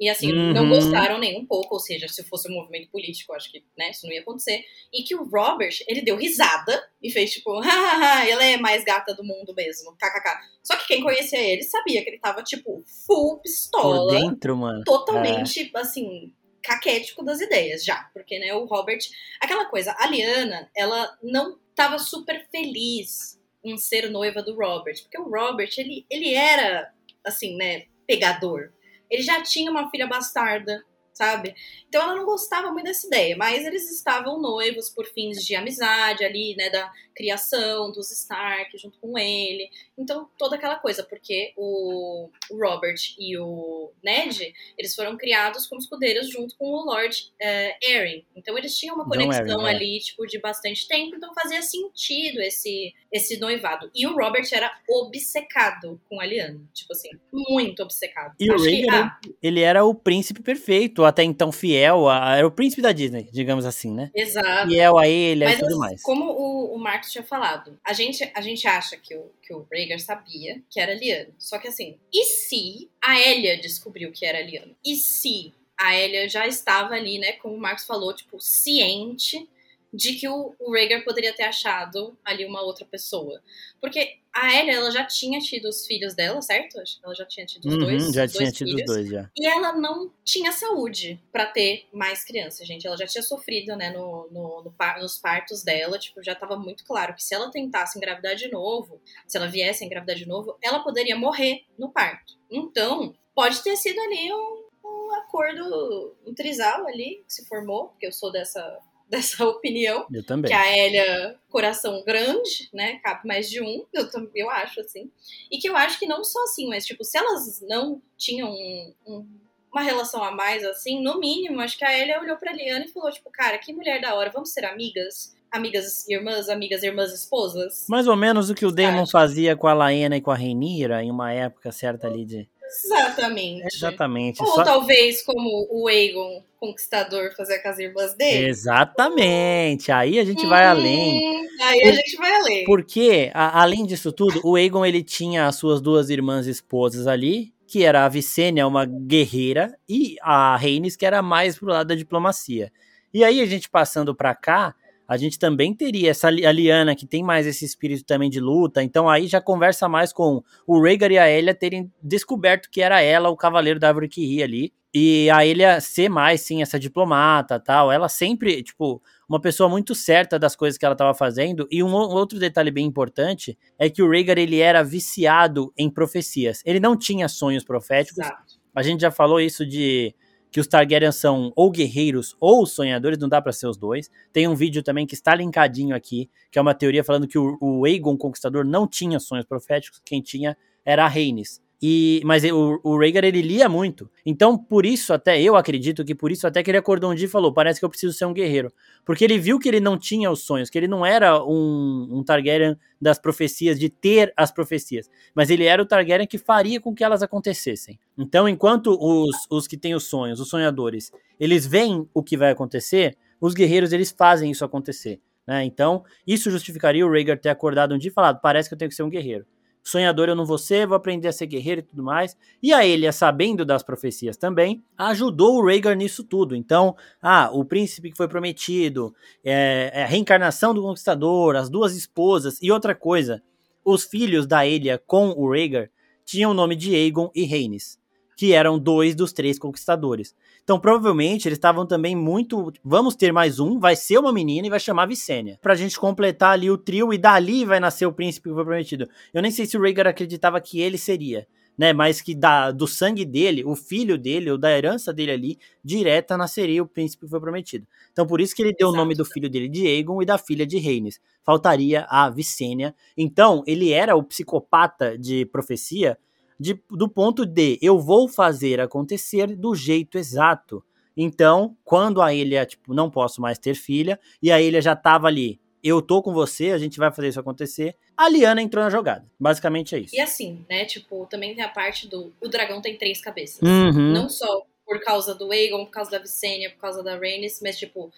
[0.00, 0.52] E assim, uhum.
[0.52, 3.90] não gostaram nem um pouco, ou seja, se fosse um movimento político, acho que né,
[3.90, 4.64] isso não ia acontecer.
[4.92, 9.14] E que o Robert, ele deu risada e fez tipo, hahaha, ela é mais gata
[9.14, 10.38] do mundo mesmo, kkk.
[10.62, 14.12] Só que quem conhecia ele sabia que ele tava, tipo, full pistola.
[14.12, 14.82] Por dentro, mano.
[14.84, 15.78] Totalmente, é.
[15.78, 18.10] assim, caquético das ideias já.
[18.12, 19.00] Porque, né, o Robert.
[19.40, 25.00] Aquela coisa, a Liana, ela não tava super feliz em ser noiva do Robert.
[25.02, 28.72] Porque o Robert, ele, ele era, assim, né, pegador.
[29.14, 31.54] Ele já tinha uma filha bastarda, sabe?
[31.88, 36.24] Então ela não gostava muito dessa ideia, mas eles estavam noivos por fins de amizade
[36.24, 36.68] ali, né?
[36.70, 39.70] Da criação dos Stark junto com ele.
[39.96, 46.28] Então, toda aquela coisa, porque o Robert e o Ned, eles foram criados como escudeiros
[46.30, 48.24] junto com o Lord uh, Arryn.
[48.34, 49.76] Então, eles tinham uma conexão Arryn, é.
[49.76, 50.00] ali, é.
[50.00, 53.90] tipo, de bastante tempo, então fazia sentido esse, esse noivado.
[53.94, 58.34] E o Robert era obcecado com a Lyanna, tipo assim, muito obcecado.
[58.38, 62.46] E Acho o Rhaegar, ah, ele era o príncipe perfeito, até então fiel, a, era
[62.46, 64.10] o príncipe da Disney, digamos assim, né?
[64.14, 64.68] Exato.
[64.68, 66.02] Fiel a ele e tudo mais.
[66.02, 69.66] Como o, o Marcos tinha falado, a gente, a gente acha que o, que o
[69.70, 71.30] Rhaegar sabia que era Lyanna.
[71.38, 74.74] Só que assim, e se a Elia descobriu que era Lyanna?
[74.84, 79.48] E se a Elia já estava ali, né, como o Marcos falou, tipo, ciente
[79.94, 83.40] de que o, o Rhaegar poderia ter achado ali uma outra pessoa.
[83.80, 86.82] Porque a Ellie, ela já tinha tido os filhos dela, certo?
[87.02, 88.12] Ela já tinha tido os uhum, dois.
[88.12, 89.30] Já dois tinha tido os dois, já.
[89.36, 92.84] E ela não tinha saúde para ter mais crianças, gente.
[92.84, 95.96] Ela já tinha sofrido, né, no, no, no, nos partos dela.
[95.96, 99.84] Tipo, já tava muito claro que se ela tentasse engravidar de novo, se ela viesse
[99.84, 102.34] engravidar de novo, ela poderia morrer no parto.
[102.50, 108.06] Então, pode ter sido ali um, um acordo, um trisal ali que se formou, porque
[108.06, 108.80] eu sou dessa
[109.14, 110.06] dessa opinião.
[110.12, 110.50] Eu também.
[110.50, 112.98] Que a Elia, coração grande, né?
[113.02, 115.10] Cabe mais de um, eu, eu acho, assim.
[115.50, 118.94] E que eu acho que não só assim, mas, tipo, se elas não tinham um,
[119.06, 119.26] um,
[119.72, 122.92] uma relação a mais, assim, no mínimo, acho que a Elia olhou pra Liana e
[122.92, 125.34] falou, tipo, cara, que mulher da hora, vamos ser amigas?
[125.50, 127.86] Amigas irmãs, amigas irmãs esposas?
[127.88, 131.00] Mais ou menos o que o Damon fazia com a Laena e com a Reinira
[131.00, 133.76] em uma época certa ali de Exatamente.
[133.76, 134.42] Exatamente.
[134.42, 134.64] Ou Só...
[134.64, 138.48] talvez como o Aegon Conquistador fazer com as irmãs dele.
[138.48, 139.92] Exatamente.
[139.92, 141.46] Aí a gente hum, vai além.
[141.60, 142.64] Aí a gente vai além.
[142.64, 147.52] Porque, a, além disso tudo, o Aegon ele tinha as suas duas irmãs esposas ali,
[147.66, 151.94] que era a Vicênia, uma guerreira, e a Rhaenys, que era mais pro lado da
[151.94, 152.72] diplomacia.
[153.12, 154.74] E aí a gente passando para cá,
[155.06, 159.08] a gente também teria essa Liana que tem mais esse espírito também de luta, então
[159.08, 163.28] aí já conversa mais com o Rhaegar e a Elia terem descoberto que era ela
[163.28, 167.58] o cavaleiro da árvore que ria ali, e a Elia ser mais, sim, essa diplomata
[167.58, 171.82] tal, ela sempre, tipo, uma pessoa muito certa das coisas que ela estava fazendo, e
[171.82, 176.80] um outro detalhe bem importante é que o Rhaegar, ele era viciado em profecias, ele
[176.80, 178.54] não tinha sonhos proféticos, Exato.
[178.74, 180.14] a gente já falou isso de
[180.54, 184.08] que os Targaryen são ou guerreiros ou sonhadores, não dá para ser os dois.
[184.32, 187.58] Tem um vídeo também que está linkadinho aqui, que é uma teoria falando que o,
[187.60, 191.60] o Aegon Conquistador não tinha sonhos proféticos, quem tinha era a Rhaenys.
[191.82, 194.10] E, mas o, o Rhaegar, ele lia muito.
[194.24, 197.26] Então, por isso até, eu acredito que por isso até que ele acordou um dia
[197.26, 198.72] e falou, parece que eu preciso ser um guerreiro.
[199.04, 202.24] Porque ele viu que ele não tinha os sonhos, que ele não era um, um
[202.24, 205.10] Targaryen das profecias, de ter as profecias.
[205.34, 207.98] Mas ele era o Targaryen que faria com que elas acontecessem.
[208.16, 212.50] Então, enquanto os, os que têm os sonhos, os sonhadores, eles veem o que vai
[212.50, 215.20] acontecer, os guerreiros, eles fazem isso acontecer.
[215.46, 215.64] Né?
[215.64, 218.88] Então, isso justificaria o Rhaegar ter acordado um dia e falado, parece que eu tenho
[218.88, 219.44] que ser um guerreiro
[219.84, 222.36] sonhador eu não vou ser, vou aprender a ser guerreiro e tudo mais.
[222.62, 226.56] E a Elia, sabendo das profecias também, ajudou o Rhaegar nisso tudo.
[226.56, 231.94] Então, ah, o príncipe que foi prometido, é, é, a reencarnação do conquistador, as duas
[231.94, 233.42] esposas e outra coisa,
[233.84, 235.90] os filhos da Elia com o Rhaegar
[236.24, 237.98] tinham o nome de Aegon e Rhaenys,
[238.36, 240.34] que eram dois dos três conquistadores.
[240.64, 242.72] Então, provavelmente, eles estavam também muito.
[242.82, 245.58] Vamos ter mais um, vai ser uma menina e vai chamar Vicênia.
[245.60, 249.06] Pra gente completar ali o trio e dali vai nascer o príncipe que foi prometido.
[249.34, 251.46] Eu nem sei se o Rhaegar acreditava que ele seria.
[251.76, 255.58] Né, mas que da, do sangue dele, o filho dele, ou da herança dele ali,
[255.82, 257.84] direta nasceria o príncipe que foi prometido.
[258.12, 258.94] Então por isso que ele deu Exato.
[258.94, 261.20] o nome do filho dele de Aegon e da filha de Rhaenys.
[261.42, 262.94] Faltaria a Vicênia.
[263.16, 266.16] Então ele era o psicopata de profecia
[266.58, 270.84] de, do ponto de eu vou fazer acontecer do jeito exato.
[271.16, 275.28] Então, quando a ilha, tipo, não posso mais ter filha, e a ilha já tava
[275.28, 278.90] ali, eu tô com você, a gente vai fazer isso acontecer, a Liana entrou na
[278.90, 279.26] jogada.
[279.38, 280.16] Basicamente é isso.
[280.16, 283.60] E assim, né, tipo, também tem a parte do o dragão tem três cabeças.
[283.60, 284.12] Uhum.
[284.12, 287.78] Não só por causa do Aegon, por causa da Visenya, por causa da Rhaenys, mas
[287.78, 288.10] tipo,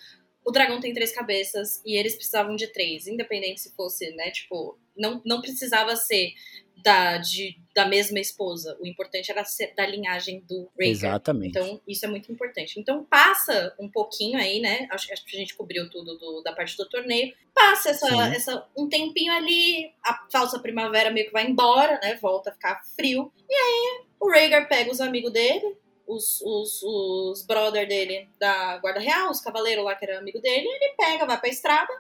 [0.45, 4.79] o dragão tem três cabeças e eles precisavam de três, independente se fosse, né, tipo,
[4.97, 6.33] não, não precisava ser
[6.77, 8.77] da, de, da mesma esposa.
[8.81, 11.11] O importante era ser da linhagem do Rhaegar.
[11.11, 11.51] Exatamente.
[11.51, 12.79] Então, isso é muito importante.
[12.79, 14.87] Então, passa um pouquinho aí, né?
[14.91, 17.35] Acho, acho que a gente cobriu tudo do, da parte do torneio.
[17.55, 22.17] Passa essa, essa, um tempinho ali, a falsa primavera meio que vai embora, né?
[22.17, 23.33] Volta a ficar frio.
[23.49, 29.01] E aí, o Rhaegar pega os amigos dele, os, os, os brother dele da Guarda
[29.01, 31.93] Real, os cavaleiros lá que era amigo dele, ele pega, vai pra estrada,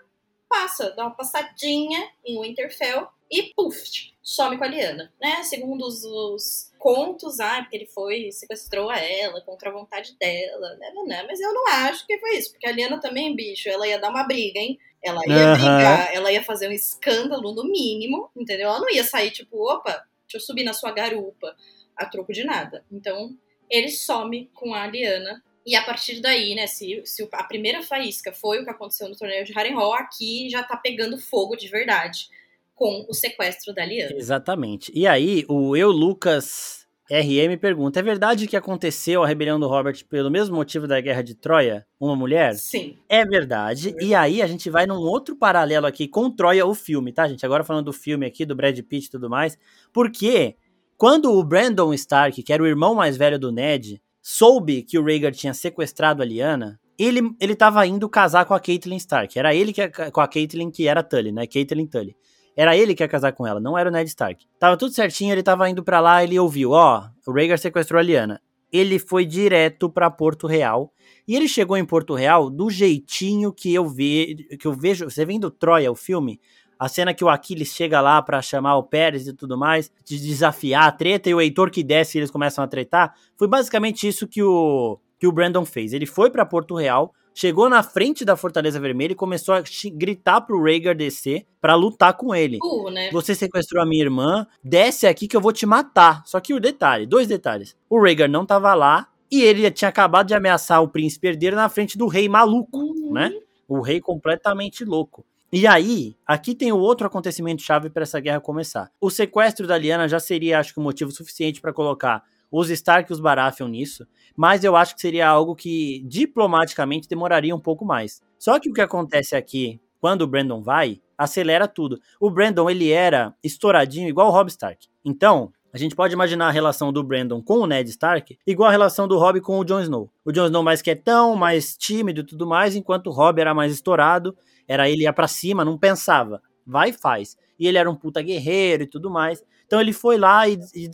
[0.49, 5.43] passa, dá uma passadinha em Winterfell e puf, some com a Liana, né?
[5.43, 10.77] Segundo os, os contos, ah, porque ele foi sequestrou a ela contra a vontade dela,
[10.77, 11.25] né, né, né?
[11.27, 14.11] Mas eu não acho que foi isso, porque a Liana também, bicho, ela ia dar
[14.11, 14.79] uma briga, hein?
[15.03, 15.55] Ela ia uhum.
[15.55, 18.69] brigar, ela ia fazer um escândalo no mínimo, entendeu?
[18.69, 21.55] Ela não ia sair tipo, opa, deixa eu subir na sua garupa
[21.97, 22.85] a troco de nada.
[22.91, 23.37] Então,
[23.71, 28.33] ele some com a Liana e a partir daí, né, se, se a primeira faísca
[28.33, 32.29] foi o que aconteceu no torneio de Harrenhal, aqui já tá pegando fogo de verdade
[32.77, 34.15] com o sequestro da Liana.
[34.15, 34.93] Exatamente.
[34.95, 40.05] E aí, o Eu Lucas RM pergunta: é verdade que aconteceu a rebelião do Robert
[40.09, 41.87] pelo mesmo motivo da guerra de Troia?
[41.99, 42.55] Uma mulher?
[42.55, 42.99] Sim.
[43.09, 43.95] É verdade.
[43.99, 47.47] E aí a gente vai num outro paralelo aqui com Troia, o filme, tá, gente?
[47.47, 49.57] Agora falando do filme aqui, do Brad Pitt e tudo mais.
[49.93, 50.57] Porque
[50.97, 55.05] quando o Brandon Stark, que era o irmão mais velho do Ned, soube que o
[55.05, 59.39] Rhaegar tinha sequestrado a Lyanna, ele, ele tava indo casar com a Caitlyn Stark.
[59.39, 61.47] Era ele que com a Caitlyn que era Tully, né?
[61.47, 62.17] Caitlyn Tully.
[62.57, 64.47] Era ele que ia casar com ela, não era o Ned Stark.
[64.59, 68.01] Tava tudo certinho, ele tava indo para lá, ele ouviu, ó, oh, o Rhaegar sequestrou
[68.01, 68.41] a Lyanna.
[68.73, 70.93] Ele foi direto para Porto Real.
[71.29, 75.25] E ele chegou em Porto Real do jeitinho que eu ve, que eu vejo, você
[75.25, 76.41] vendo Troia, o filme,
[76.79, 80.19] a cena que o Aquiles chega lá para chamar o Pérez e tudo mais, de
[80.19, 83.15] desafiar a treta, e o Heitor que desce e eles começam a tretar.
[83.37, 85.93] Foi basicamente isso que o, que o Brandon fez.
[85.93, 90.41] Ele foi para Porto Real, chegou na frente da Fortaleza Vermelha e começou a gritar
[90.41, 92.59] pro Rhaegar descer para lutar com ele.
[92.63, 93.11] Uh, né?
[93.13, 96.23] Você sequestrou a minha irmã, desce aqui que eu vou te matar.
[96.25, 97.77] Só que o detalhe, dois detalhes.
[97.91, 101.69] O Rhaegar não tava lá e ele tinha acabado de ameaçar o príncipe herdeiro na
[101.69, 103.13] frente do rei maluco, uhum.
[103.13, 103.31] né?
[103.69, 105.23] O rei completamente louco.
[105.53, 108.91] E aí, aqui tem o outro acontecimento chave para essa guerra começar.
[109.01, 113.11] O sequestro da Liana já seria, acho que, um motivo suficiente para colocar os Stark
[113.11, 114.07] e os Baratheon nisso,
[114.37, 118.21] mas eu acho que seria algo que diplomaticamente demoraria um pouco mais.
[118.39, 121.99] Só que o que acontece aqui, quando o Brandon vai, acelera tudo.
[122.21, 124.87] O Brandon, ele era estouradinho igual o Robb Stark.
[125.05, 128.73] Então, a gente pode imaginar a relação do Brandon com o Ned Stark igual a
[128.73, 130.11] relação do Robb com o Jon Snow.
[130.25, 133.73] O Jon Snow mais quietão, mais tímido e tudo mais, enquanto o Robb era mais
[133.73, 134.37] estourado
[134.69, 136.43] era ele ia para cima, não pensava.
[136.67, 137.37] Vai e faz.
[137.59, 139.43] E ele era um puta guerreiro e tudo mais.
[139.67, 140.89] Então ele foi lá e, e,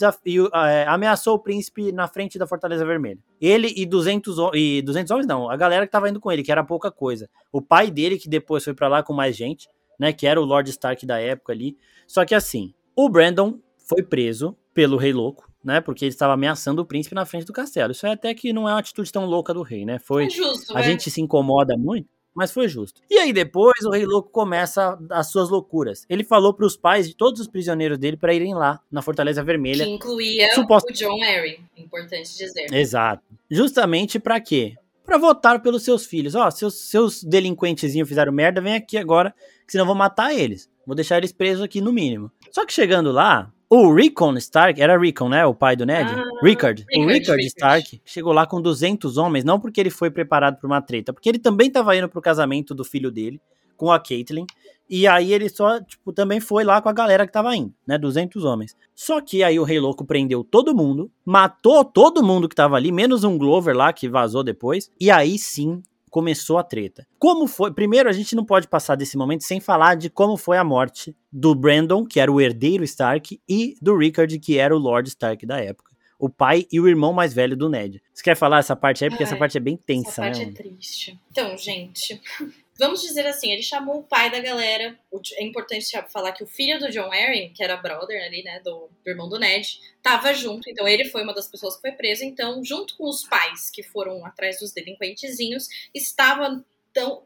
[0.54, 3.18] é, ameaçou o príncipe na frente da Fortaleza Vermelha.
[3.40, 6.50] Ele e 200, e 200 homens, não, a galera que tava indo com ele, que
[6.50, 7.28] era pouca coisa.
[7.52, 10.44] O pai dele, que depois foi para lá com mais gente, né, que era o
[10.44, 11.76] Lord Stark da época ali.
[12.06, 16.80] Só que assim, o Brandon foi preso pelo Rei Louco, né, porque ele estava ameaçando
[16.80, 17.92] o príncipe na frente do castelo.
[17.92, 19.98] Isso é até que não é uma atitude tão louca do rei, né?
[19.98, 20.82] Foi, é justo, a é.
[20.82, 23.00] gente se incomoda muito mas foi justo.
[23.10, 26.04] E aí depois o Rei Louco começa as suas loucuras.
[26.08, 29.42] Ele falou para os pais de todos os prisioneiros dele para irem lá na Fortaleza
[29.42, 29.84] Vermelha.
[29.84, 30.90] Que incluía suposto...
[30.90, 32.72] o John Arryn, importante dizer.
[32.72, 33.22] Exato.
[33.50, 34.76] Justamente para quê?
[35.04, 36.34] Para votar pelos seus filhos.
[36.34, 39.34] Ó, seus, seus delinquentezinhos fizeram merda, vem aqui agora,
[39.66, 40.70] que senão eu vou matar eles.
[40.86, 42.30] Vou deixar eles presos aqui no mínimo.
[42.50, 45.46] Só que chegando lá, o Rickon Stark, era Rickon, né?
[45.46, 46.10] O pai do Ned?
[46.14, 46.84] Ah, Rickard.
[46.94, 50.82] O Rickard Stark chegou lá com 200 homens, não porque ele foi preparado para uma
[50.82, 53.40] treta, porque ele também estava indo pro casamento do filho dele
[53.74, 54.44] com a Caitlyn.
[54.90, 57.96] E aí ele só, tipo, também foi lá com a galera que tava indo, né?
[57.96, 58.76] 200 homens.
[58.94, 62.92] Só que aí o Rei Louco prendeu todo mundo, matou todo mundo que tava ali,
[62.92, 64.90] menos um Glover lá que vazou depois.
[65.00, 65.82] E aí sim
[66.12, 67.06] começou a treta.
[67.18, 67.72] Como foi?
[67.72, 71.16] Primeiro, a gente não pode passar desse momento sem falar de como foi a morte
[71.32, 75.46] do Brandon, que era o herdeiro Stark, e do Rickard, que era o Lord Stark
[75.46, 75.90] da época.
[76.18, 78.00] O pai e o irmão mais velho do Ned.
[78.12, 79.10] Você quer falar essa parte aí?
[79.10, 80.50] Porque Ai, essa parte é bem tensa, essa parte né?
[80.50, 81.18] é triste.
[81.30, 82.20] Então, gente,
[82.78, 84.98] Vamos dizer assim, ele chamou o pai da galera.
[85.34, 88.88] É importante falar que o filho do John Arryn, que era brother ali, né, do,
[89.04, 90.68] do, irmão do Ned, tava junto.
[90.68, 92.24] Então ele foi uma das pessoas que foi preso.
[92.24, 96.64] Então, junto com os pais que foram atrás dos delinquentezinhos, estava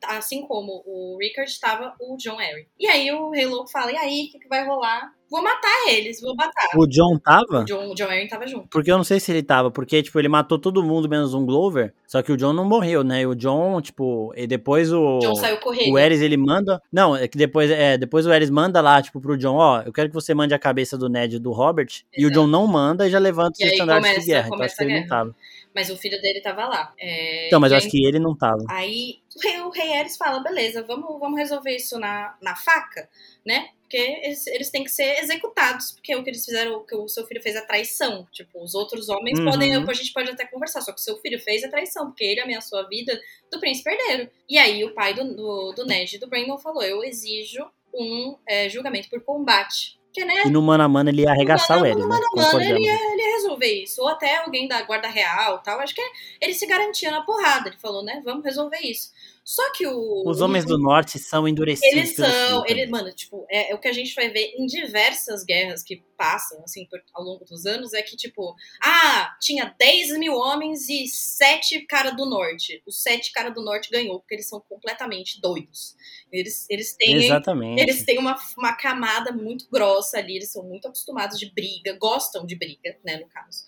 [0.02, 2.66] assim como o Rickard estava o John Arryn.
[2.78, 6.20] E aí o Rei fala: "E aí, o que, que vai rolar?" Vou matar eles,
[6.20, 6.68] vou matar.
[6.76, 7.60] O John tava?
[7.60, 8.68] O John, o John Arryn tava junto.
[8.68, 11.44] Porque eu não sei se ele tava, porque, tipo, ele matou todo mundo menos um
[11.44, 13.22] Glover, só que o John não morreu, né?
[13.22, 15.18] E o John, tipo, e depois o...
[15.18, 15.92] John saiu correndo.
[15.92, 16.80] O Eris, ele manda...
[16.92, 19.92] Não, é que depois, é, depois o Eris manda lá, tipo, pro John, ó, eu
[19.92, 22.06] quero que você mande a cabeça do Ned e do Robert, Exato.
[22.16, 24.46] e o John não manda e já levanta os estandartes de guerra.
[24.46, 25.34] Então acho que ele não tava.
[25.74, 26.94] Mas o filho dele tava lá.
[26.98, 27.48] É...
[27.48, 28.64] Então, mas eu acho que ele não tava.
[28.70, 33.08] Aí o rei, o rei fala, beleza, vamos, vamos resolver isso na, na faca,
[33.44, 33.66] né?
[33.86, 37.06] Porque eles, eles têm que ser executados, porque o que eles fizeram, o que o
[37.06, 38.26] seu filho fez é traição.
[38.32, 39.44] Tipo, os outros homens uhum.
[39.44, 42.24] podem, a gente pode até conversar, só que o seu filho fez é traição, porque
[42.24, 43.18] ele ameaçou a vida
[43.50, 44.28] do príncipe herdeiro.
[44.48, 48.36] E aí o pai do, do, do Ned e do Brandon falou: Eu exijo um
[48.46, 49.95] é, julgamento por combate.
[50.16, 52.36] Porque, né, e no mano a mano ele ia arregaçar o Eris, No mano a
[52.40, 54.00] mano ele ia, ele ia resolver isso.
[54.00, 55.78] Ou até alguém da guarda real tal.
[55.78, 56.02] Acho que
[56.40, 57.68] ele se garantia na porrada.
[57.68, 58.22] Ele falou, né?
[58.24, 59.10] Vamos resolver isso.
[59.46, 60.24] Só que o.
[60.26, 61.96] Os homens do norte são endurecidos.
[61.96, 62.64] Eles são.
[62.66, 66.02] Ele, mano, tipo, é, é, o que a gente vai ver em diversas guerras que
[66.18, 70.88] passam, assim, por, ao longo dos anos, é que, tipo, ah, tinha 10 mil homens
[70.88, 72.82] e 7 cara do norte.
[72.84, 75.94] Os 7 cara do norte ganhou, porque eles são completamente doidos.
[76.36, 77.14] Eles, eles têm.
[77.14, 77.80] Exatamente.
[77.80, 82.44] Eles têm uma, uma camada muito grossa ali, eles são muito acostumados de briga, gostam
[82.44, 83.64] de briga, né, no caso.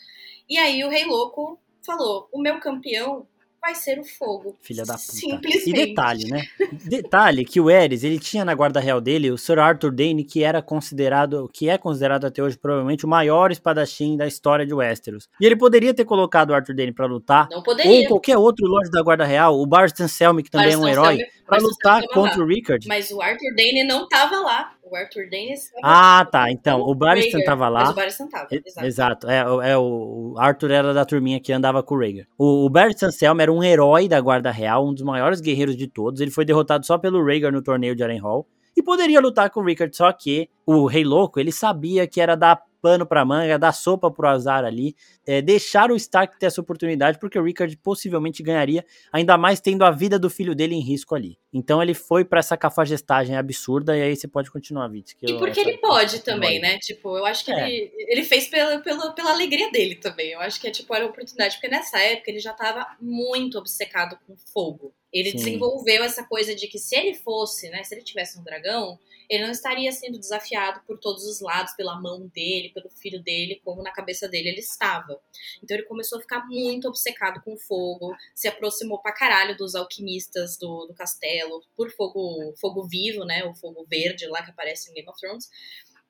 [0.49, 3.27] E aí o Rei Louco falou: o meu campeão
[3.69, 4.57] vai ser o fogo.
[4.63, 5.13] Filha da puta.
[5.13, 5.69] Simplesmente.
[5.69, 6.47] E detalhe, né?
[6.85, 10.43] detalhe que o Eris, ele tinha na guarda real dele o Sir Arthur Dane, que
[10.43, 15.29] era considerado, que é considerado até hoje provavelmente o maior espadachim da história de Westeros.
[15.39, 17.47] E ele poderia ter colocado o Arthur Dane para lutar.
[17.51, 18.01] Não poderia.
[18.01, 20.89] Ou qualquer outro lorde da guarda real, o Barstan Selmy, que também Barstan é um
[20.89, 22.89] herói, para lutar contra o Rickard.
[22.89, 24.73] Mas o Arthur Dane não tava lá.
[24.91, 26.51] O Arthur estava Ah, tá.
[26.51, 27.81] Então, o Barristan tava lá.
[27.81, 28.87] Mas o Barristan tava, exato.
[28.87, 29.31] Exato.
[29.31, 32.27] É, é, o Arthur era da turminha que andava com o Rhaegar.
[32.39, 35.87] O, o Barristan Selma era um herói da Guarda Real, um dos maiores guerreiros de
[35.87, 36.21] todos.
[36.21, 38.47] Ele foi derrotado só pelo Rhaegar no torneio de Harrenhal.
[38.77, 42.37] E poderia lutar com o Rickard, só que o Rei Louco, ele sabia que era
[42.37, 44.95] dar pano pra manga, dar sopa pro azar ali,
[45.27, 49.85] é, deixar o Stark ter essa oportunidade, porque o Rickard possivelmente ganharia, ainda mais tendo
[49.85, 51.39] a vida do filho dele em risco ali.
[51.53, 55.17] Então ele foi para essa cafagestagem absurda, e aí você pode continuar, Vitz.
[55.23, 56.79] E porque ele pode também, né?
[56.79, 57.69] Tipo, eu acho que é.
[57.69, 60.33] ele, ele fez pela, pela, pela alegria dele também.
[60.33, 63.59] Eu acho que é tipo, era a oportunidade, porque nessa época ele já tava muito
[63.59, 64.95] obcecado com fogo.
[65.13, 65.37] Ele Sim.
[65.39, 69.45] desenvolveu essa coisa de que se ele fosse, né, se ele tivesse um dragão, ele
[69.45, 73.83] não estaria sendo desafiado por todos os lados, pela mão dele, pelo filho dele, como
[73.83, 75.21] na cabeça dele ele estava.
[75.63, 80.57] Então ele começou a ficar muito obcecado com fogo, se aproximou pra caralho dos alquimistas
[80.57, 84.95] do, do castelo, por fogo, fogo vivo, né, o fogo verde lá que aparece em
[84.95, 85.51] Game of Thrones.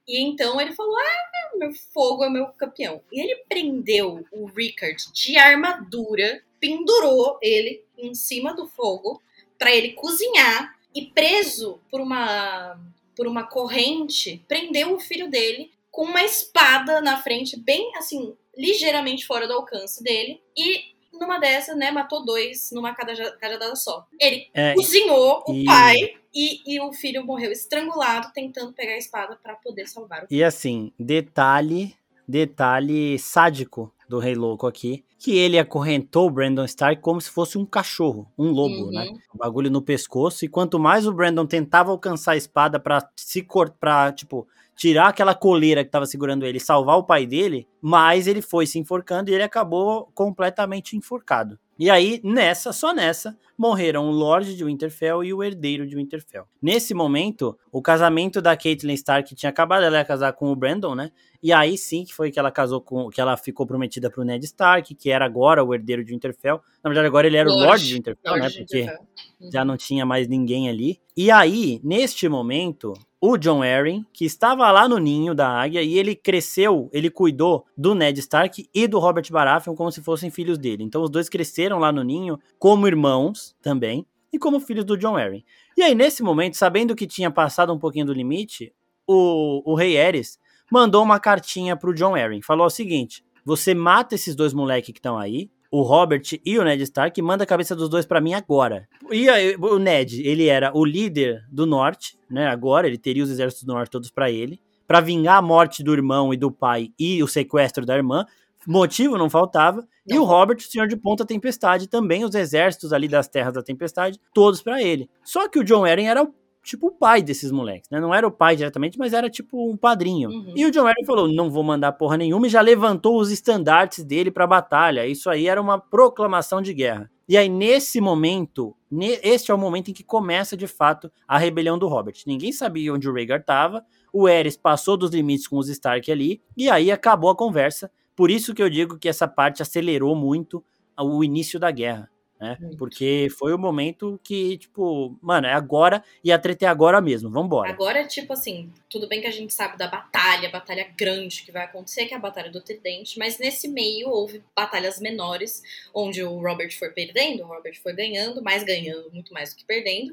[0.06, 3.02] E então ele falou: Ah, meu fogo é meu campeão.
[3.12, 9.20] E ele prendeu o Rickard de armadura, pendurou ele em cima do fogo
[9.58, 12.80] para ele cozinhar e preso por uma
[13.18, 19.26] por uma corrente, prendeu o filho dele com uma espada na frente, bem assim, ligeiramente
[19.26, 24.06] fora do alcance dele, e numa dessas, né, matou dois numa cajadada só.
[24.20, 25.62] Ele é, cozinhou e...
[25.62, 25.96] o pai
[26.32, 30.38] e, e, o filho morreu estrangulado tentando pegar a espada para poder salvar o filho.
[30.38, 31.96] E assim, detalhe,
[32.28, 37.58] detalhe sádico do Rei Louco aqui, que ele acorrentou o Brandon Stark como se fosse
[37.58, 39.06] um cachorro, um lobo, né?
[39.06, 39.14] uhum.
[39.14, 39.20] né?
[39.34, 40.44] O bagulho no pescoço.
[40.44, 45.34] E quanto mais o Brandon tentava alcançar a espada para se cortar, tipo, tirar aquela
[45.34, 49.28] coleira que estava segurando ele e salvar o pai dele, mais ele foi se enforcando
[49.28, 51.58] e ele acabou completamente enforcado.
[51.76, 56.44] E aí, nessa, só nessa, morreram o Lorde de Winterfell e o herdeiro de Winterfell.
[56.60, 60.94] Nesse momento, o casamento da Caitlyn Stark tinha acabado, ela ia casar com o Brandon,
[60.94, 61.10] né?
[61.42, 64.44] E aí sim que foi que ela casou com, que ela ficou prometida pro Ned
[64.44, 66.60] Stark, que era agora o herdeiro de Winterfell.
[66.82, 68.64] Na verdade, agora ele era Lorde, o Lorde de Winterfell, Lorde né?
[68.64, 69.50] Porque Winterfell.
[69.52, 71.00] já não tinha mais ninguém ali.
[71.16, 75.96] E aí, neste momento, o John Arryn, que estava lá no ninho da águia, e
[75.96, 80.58] ele cresceu, ele cuidou do Ned Stark e do Robert Baratheon como se fossem filhos
[80.58, 80.82] dele.
[80.82, 85.16] Então os dois cresceram lá no ninho como irmãos também, e como filhos do John
[85.16, 85.42] Arryn.
[85.76, 88.72] E aí, nesse momento, sabendo que tinha passado um pouquinho do limite,
[89.06, 90.38] o, o rei Aerys
[90.70, 92.42] mandou uma cartinha pro John Arryn.
[92.42, 96.64] Falou o seguinte, você mata esses dois moleques que estão aí, o Robert e o
[96.64, 98.88] Ned Stark, manda a cabeça dos dois para mim agora.
[99.10, 102.46] E aí, o Ned, ele era o líder do norte, né?
[102.46, 105.92] Agora ele teria os exércitos do norte todos para ele, para vingar a morte do
[105.92, 108.24] irmão e do pai e o sequestro da irmã.
[108.66, 109.86] Motivo não faltava.
[110.06, 110.16] Não.
[110.16, 113.62] E o Robert, o Senhor de Ponta Tempestade, também os exércitos ali das Terras da
[113.62, 115.08] Tempestade, todos para ele.
[115.22, 116.34] Só que o John Arryn era o
[116.68, 118.00] tipo o pai desses moleques, né?
[118.00, 120.28] Não era o pai diretamente, mas era tipo um padrinho.
[120.28, 120.52] Uhum.
[120.54, 124.04] E o John Arryn falou: não vou mandar porra nenhuma e já levantou os estandartes
[124.04, 125.06] dele pra batalha.
[125.06, 127.10] Isso aí era uma proclamação de guerra.
[127.28, 128.74] E aí, nesse momento,
[129.22, 132.14] este é o momento em que começa de fato a rebelião do Robert.
[132.26, 136.40] Ninguém sabia onde o Rhaegar estava, o Aerys passou dos limites com os Stark ali,
[136.56, 137.90] e aí acabou a conversa.
[138.16, 140.64] Por isso que eu digo que essa parte acelerou muito
[140.98, 142.56] o início da guerra né?
[142.78, 147.30] Porque foi o momento que, tipo, mano, é agora e a treta é agora mesmo,
[147.30, 147.70] vambora.
[147.70, 151.64] Agora, tipo assim, tudo bem que a gente sabe da batalha, batalha grande que vai
[151.64, 155.62] acontecer, que é a Batalha do Tridente, mas nesse meio houve batalhas menores,
[155.94, 159.64] onde o Robert foi perdendo, o Robert foi ganhando, mais ganhando, muito mais do que
[159.64, 160.12] perdendo,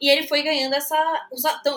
[0.00, 1.28] e ele foi ganhando essa,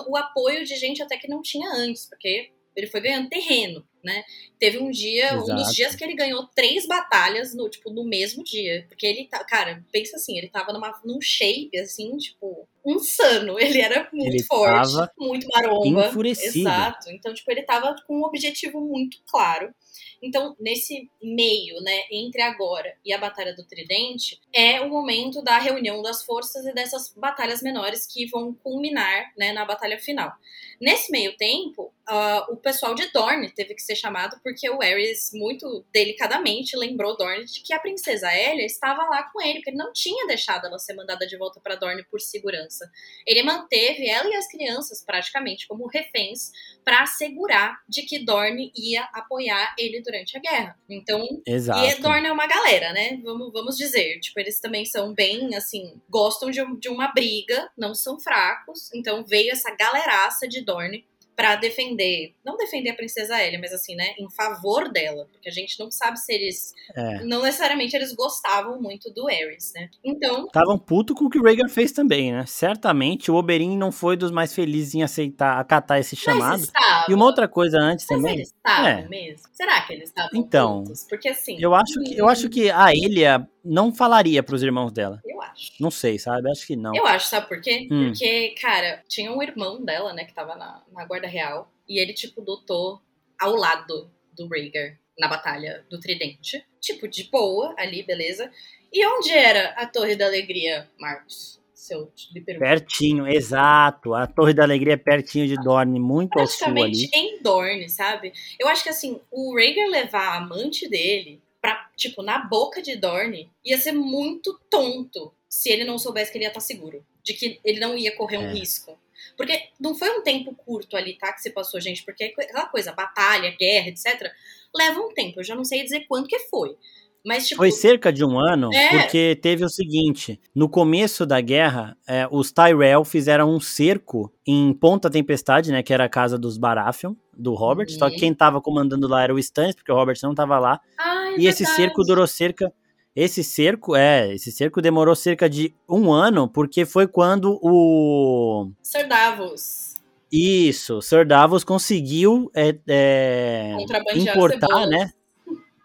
[0.07, 3.86] o apoio de gente até que não tinha antes, porque ele foi ganhando terreno.
[4.03, 4.23] né?
[4.58, 5.51] Teve um dia, Exato.
[5.51, 8.86] um dos dias que ele ganhou três batalhas no, tipo, no mesmo dia.
[8.88, 13.60] Porque ele tá, cara, pensa assim, ele tava numa, num shape, assim, tipo, insano.
[13.60, 16.08] Ele era muito Ele forte, muito maromba.
[16.08, 16.60] enfurecido.
[16.60, 17.12] Exato.
[17.12, 19.73] Então, tipo, ele tava com um objetivo muito claro.
[20.21, 25.58] Então, nesse meio, né, entre agora e a Batalha do Tridente, é o momento da
[25.58, 30.32] reunião das forças e dessas batalhas menores que vão culminar, né, na batalha final.
[30.80, 35.31] Nesse meio tempo, uh, o pessoal de Dorne teve que ser chamado porque o Aerys,
[35.33, 39.77] muito delicadamente, lembrou Dorne de que a princesa Elia estava lá com ele, porque ele
[39.77, 42.90] não tinha deixado ela ser mandada de volta para Dorne por segurança.
[43.25, 46.52] Ele manteve ela e as crianças praticamente como reféns
[46.83, 50.77] para assegurar de que Dorne ia apoiar ele durante a guerra.
[50.90, 51.86] Então, Exato.
[51.86, 53.19] e Dorne é uma galera, né?
[53.23, 54.19] Vamos, vamos dizer.
[54.19, 58.94] Tipo, eles também são bem, assim, gostam de, de uma briga, não são fracos.
[58.94, 61.06] Então veio essa galeraça de Dorne
[61.40, 65.52] para defender, não defender a princesa Elia, mas assim, né, em favor dela, porque a
[65.54, 67.23] gente não sabe se eles, É.
[67.23, 69.90] não necessariamente eles gostavam muito do Aerys, né?
[70.04, 72.44] Então, Estavam puto com o que o Reagan fez também, né?
[72.46, 76.60] Certamente o Oberyn não foi dos mais felizes em aceitar, acatar esse chamado.
[76.62, 78.33] estavam, E uma outra coisa antes mas também.
[78.35, 79.08] eles estavam É.
[79.08, 79.48] mesmo?
[79.54, 81.06] Será que eles estavam Então, putos?
[81.08, 85.21] Porque assim, Eu acho que, eu acho que a Elia não falaria pros irmãos dela.
[85.25, 85.71] eu acho.
[85.79, 86.49] Não sei, sabe?
[86.49, 86.95] Acho que não.
[86.95, 87.87] Eu acho, sabe por quê?
[87.91, 88.07] Hum.
[88.07, 92.13] Porque, cara, tinha um irmão dela, né, que tava na, na guarda real, e ele,
[92.13, 93.01] tipo, lutou
[93.39, 96.65] ao lado do Rhaegar na batalha do Tridente.
[96.79, 98.49] Tipo, de boa, ali, beleza.
[98.91, 101.60] E onde era a Torre da Alegria, Marcos?
[101.73, 102.65] Se eu lhe pergunto.
[102.67, 104.13] Pertinho, exato.
[104.13, 107.25] A Torre da Alegria é pertinho de Dorne, muito ao sul Praticamente ali.
[107.25, 108.33] em Dorne, sabe?
[108.60, 112.95] Eu acho que, assim, o Rhaegar levar a amante dele pra, tipo, na boca de
[112.95, 117.05] Dorne ia ser muito tonto se ele não soubesse que ele ia estar seguro.
[117.23, 118.53] De que ele não ia correr um É.
[118.53, 118.97] risco.
[119.35, 121.33] Porque não foi um tempo curto ali, tá?
[121.33, 122.03] Que se passou, gente.
[122.03, 124.31] Porque aquela coisa, batalha, guerra, etc.
[124.73, 125.39] Leva um tempo.
[125.39, 126.77] Eu já não sei dizer quanto que foi.
[127.25, 127.57] Mas, tipo.
[127.57, 128.89] Foi cerca de um ano, É.
[129.01, 134.73] porque teve o seguinte: no começo da guerra, é, os Tyrell fizeram um cerco em
[134.73, 135.83] Ponta Tempestade, né?
[135.83, 137.87] Que era a casa dos Baratheon, do Robert.
[137.91, 137.99] Uhum.
[137.99, 140.79] Só que quem tava comandando lá era o Stannis, porque o Robert não tava lá.
[140.97, 141.75] Ai, E esse verdade.
[141.81, 142.71] cerco durou cerca.
[143.15, 148.71] Esse cerco, é, esse cerco demorou cerca de um ano, porque foi quando o.
[148.81, 149.95] Sir Davos.
[150.31, 153.75] Isso, Sir Davos conseguiu é, é,
[154.15, 155.11] importar, né?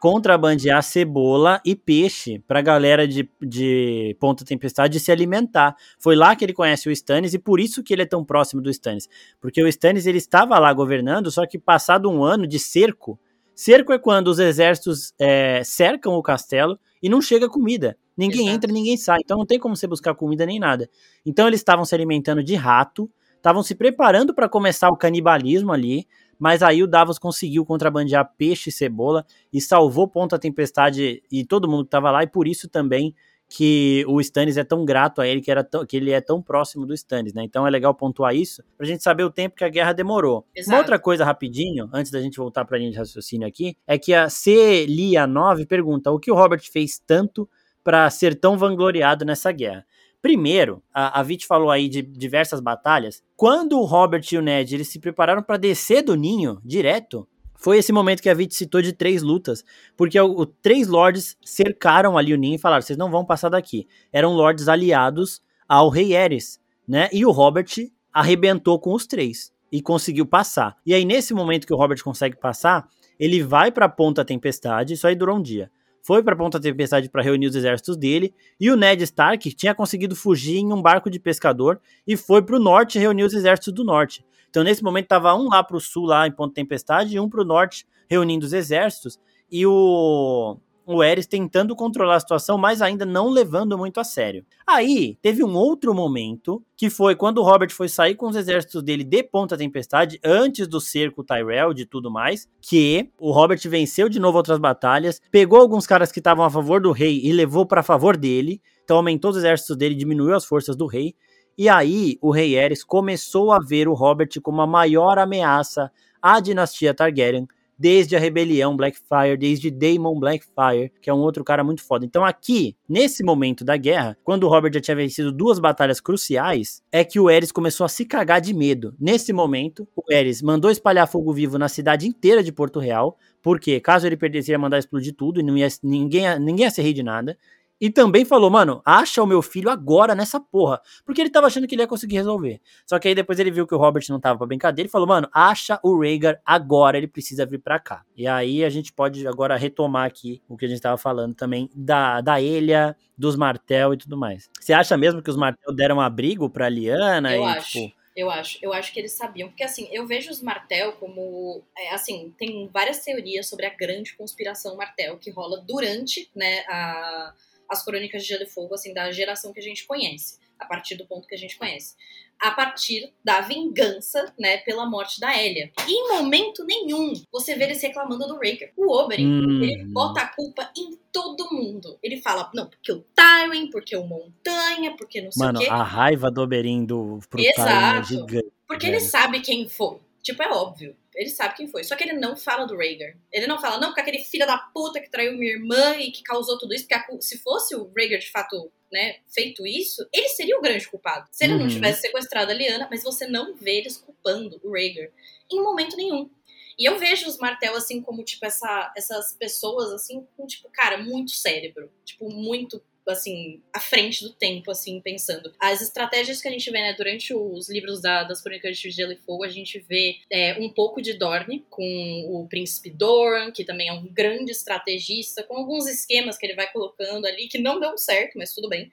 [0.04, 5.74] Contrabandear cebola e peixe pra galera de, de Ponta Tempestade se alimentar.
[5.98, 8.60] Foi lá que ele conhece o Stannis e por isso que ele é tão próximo
[8.60, 9.08] do Stannis.
[9.40, 13.18] Porque o Stannis ele estava lá governando, só que passado um ano de cerco.
[13.54, 17.96] Cerco é quando os exércitos é, cercam o castelo e não chega comida.
[18.14, 18.56] Ninguém Exato.
[18.56, 19.20] entra, ninguém sai.
[19.24, 20.86] Então não tem como você buscar comida nem nada.
[21.24, 26.06] Então eles estavam se alimentando de rato, estavam se preparando para começar o canibalismo ali,
[26.38, 31.68] mas aí o Davos conseguiu contrabandear peixe e cebola e salvou Ponta Tempestade e todo
[31.68, 33.14] mundo que estava lá, e por isso também
[33.48, 36.40] que o Stannis é tão grato a ele, que, era tão- que ele é tão
[36.42, 37.44] próximo do Stannis, né?
[37.44, 40.44] Então é legal pontuar isso, pra gente saber o tempo que a guerra demorou.
[40.56, 40.70] Exato.
[40.74, 44.12] Uma outra coisa rapidinho, antes da gente voltar pra linha de raciocínio aqui, é que
[44.14, 47.48] a Celia 9 pergunta o que o Robert fez tanto
[47.84, 49.84] para ser tão vangloriado nessa guerra.
[50.24, 53.22] Primeiro, a, a Vit falou aí de diversas batalhas.
[53.36, 57.76] Quando o Robert e o Ned eles se prepararam para descer do ninho direto, foi
[57.76, 59.62] esse momento que a Vit citou de três lutas,
[59.94, 63.50] porque o, o- três lords cercaram ali o ninho e falaram: vocês não vão passar
[63.50, 63.86] daqui.
[64.10, 66.58] Eram lords aliados ao rei Eris,
[66.88, 67.10] né?
[67.12, 67.66] E o Robert
[68.10, 70.74] arrebentou com os três e conseguiu passar.
[70.86, 72.88] E aí, nesse momento que o Robert consegue passar,
[73.20, 75.70] ele vai pra Ponta Tempestade, isso aí durou um dia.
[76.06, 80.14] Foi pra Ponta Tempestade para reunir os exércitos dele, e o Ned Stark tinha conseguido
[80.14, 84.22] fugir em um barco de pescador e foi pro norte reunir os exércitos do norte.
[84.50, 87.42] Então, nesse momento, tava um lá pro sul, lá em Ponta Tempestade, e um pro
[87.42, 89.18] norte reunindo os exércitos,
[89.50, 94.44] e o, o Aerys tentando controlar a situação, mas ainda não levando muito a sério.
[94.66, 98.82] Aí, teve um outro momento, que foi quando o Robert foi sair com os exércitos
[98.82, 104.08] dele de Ponta Tempestade, antes do cerco Tyrell, de tudo mais, que o Robert venceu
[104.08, 107.64] de novo outras batalhas, pegou alguns caras que estavam a favor do rei e levou
[107.66, 111.14] para favor dele, então aumentou os exércitos dele, diminuiu as forças do rei,
[111.56, 116.40] e aí o rei Aerys começou a ver o Robert como a maior ameaça à
[116.40, 117.46] dinastia Targaryen,
[117.78, 122.04] desde a rebelião Blackfire, desde Daemon Blackfire, que é um outro cara muito foda.
[122.04, 126.82] Então aqui, nesse momento da guerra, quando o Robert já tinha vencido duas batalhas cruciais,
[126.90, 128.94] é que o Aerys começou a se cagar de medo.
[128.98, 133.80] Nesse momento, o Aerys mandou espalhar fogo vivo na cidade inteira de Porto Real, porque
[133.80, 136.92] caso ele perdesse, ia mandar explodir tudo e não ia, ninguém, ninguém ia ser rei
[136.92, 137.36] de nada.
[137.84, 140.80] E também falou, mano, acha o meu filho agora nessa porra.
[141.04, 142.58] Porque ele tava achando que ele ia conseguir resolver.
[142.86, 145.06] Só que aí depois ele viu que o Robert não tava pra brincadeira e falou,
[145.06, 148.02] mano, acha o Rhaegar agora, ele precisa vir pra cá.
[148.16, 151.68] E aí a gente pode agora retomar aqui o que a gente tava falando também
[151.74, 154.48] da, da Ilha, dos Martel e tudo mais.
[154.58, 157.36] Você acha mesmo que os Martel deram abrigo pra Liana?
[157.36, 157.72] Eu e, acho.
[157.72, 161.62] Tipo, Eu acho, eu acho que eles sabiam, porque assim, eu vejo os Martel como,
[161.76, 167.34] é, assim, tem várias teorias sobre a grande conspiração Martel que rola durante, né, a,
[167.68, 170.94] as crônicas de Gelo e Fogo, assim, da geração que a gente conhece, a partir
[170.96, 171.94] do ponto que a gente conhece.
[172.40, 175.70] A partir da vingança, né, pela morte da Elia.
[175.86, 178.70] E em momento nenhum você vê eles reclamando do Rhaegar.
[178.76, 179.62] O Oberyn, Hum.
[179.62, 181.96] ele bota a culpa em todo mundo.
[182.02, 185.68] Ele fala, não, porque o Tywin, porque o Montanha, porque não sei mano, o quê.
[185.70, 188.08] a raiva do Oberyn do, pro Tywin é Exato.
[188.08, 188.52] gigante.
[188.66, 188.98] Porque velho.
[188.98, 189.98] ele sabe quem foi.
[190.22, 190.96] Tipo, é óbvio.
[191.14, 191.84] Ele sabe quem foi.
[191.84, 193.16] Só que ele não fala do Rhaegar.
[193.32, 196.22] Ele não fala, não, porque aquele filho da puta que traiu minha irmã e que
[196.22, 196.86] causou tudo isso.
[196.88, 200.88] Porque a se fosse o Rhaegar de fato, né, feito isso, ele seria o grande
[200.88, 201.28] culpado.
[201.30, 201.68] Se ele não Uhum.
[201.68, 205.10] tivesse sequestrado a Lyanna, mas você não vê eles culpando o Rhaegar
[205.50, 206.30] em momento nenhum.
[206.76, 210.98] E eu vejo os Martel, assim, como, tipo, essa, essas pessoas, assim, com, tipo, cara,
[210.98, 211.88] muito cérebro.
[212.04, 215.52] Tipo, muito, assim, à frente do tempo, assim, pensando.
[215.60, 219.12] As estratégias que a gente vê, né, durante os livros da- das Crônicas de Gelo
[219.12, 221.82] e Fogo, a gente vê é, um pouco de Dorne, com
[222.28, 226.70] o Príncipe Doran, que também é um grande estrategista, com alguns esquemas que ele vai
[226.72, 228.90] colocando ali, que não deu certo, mas tudo bem.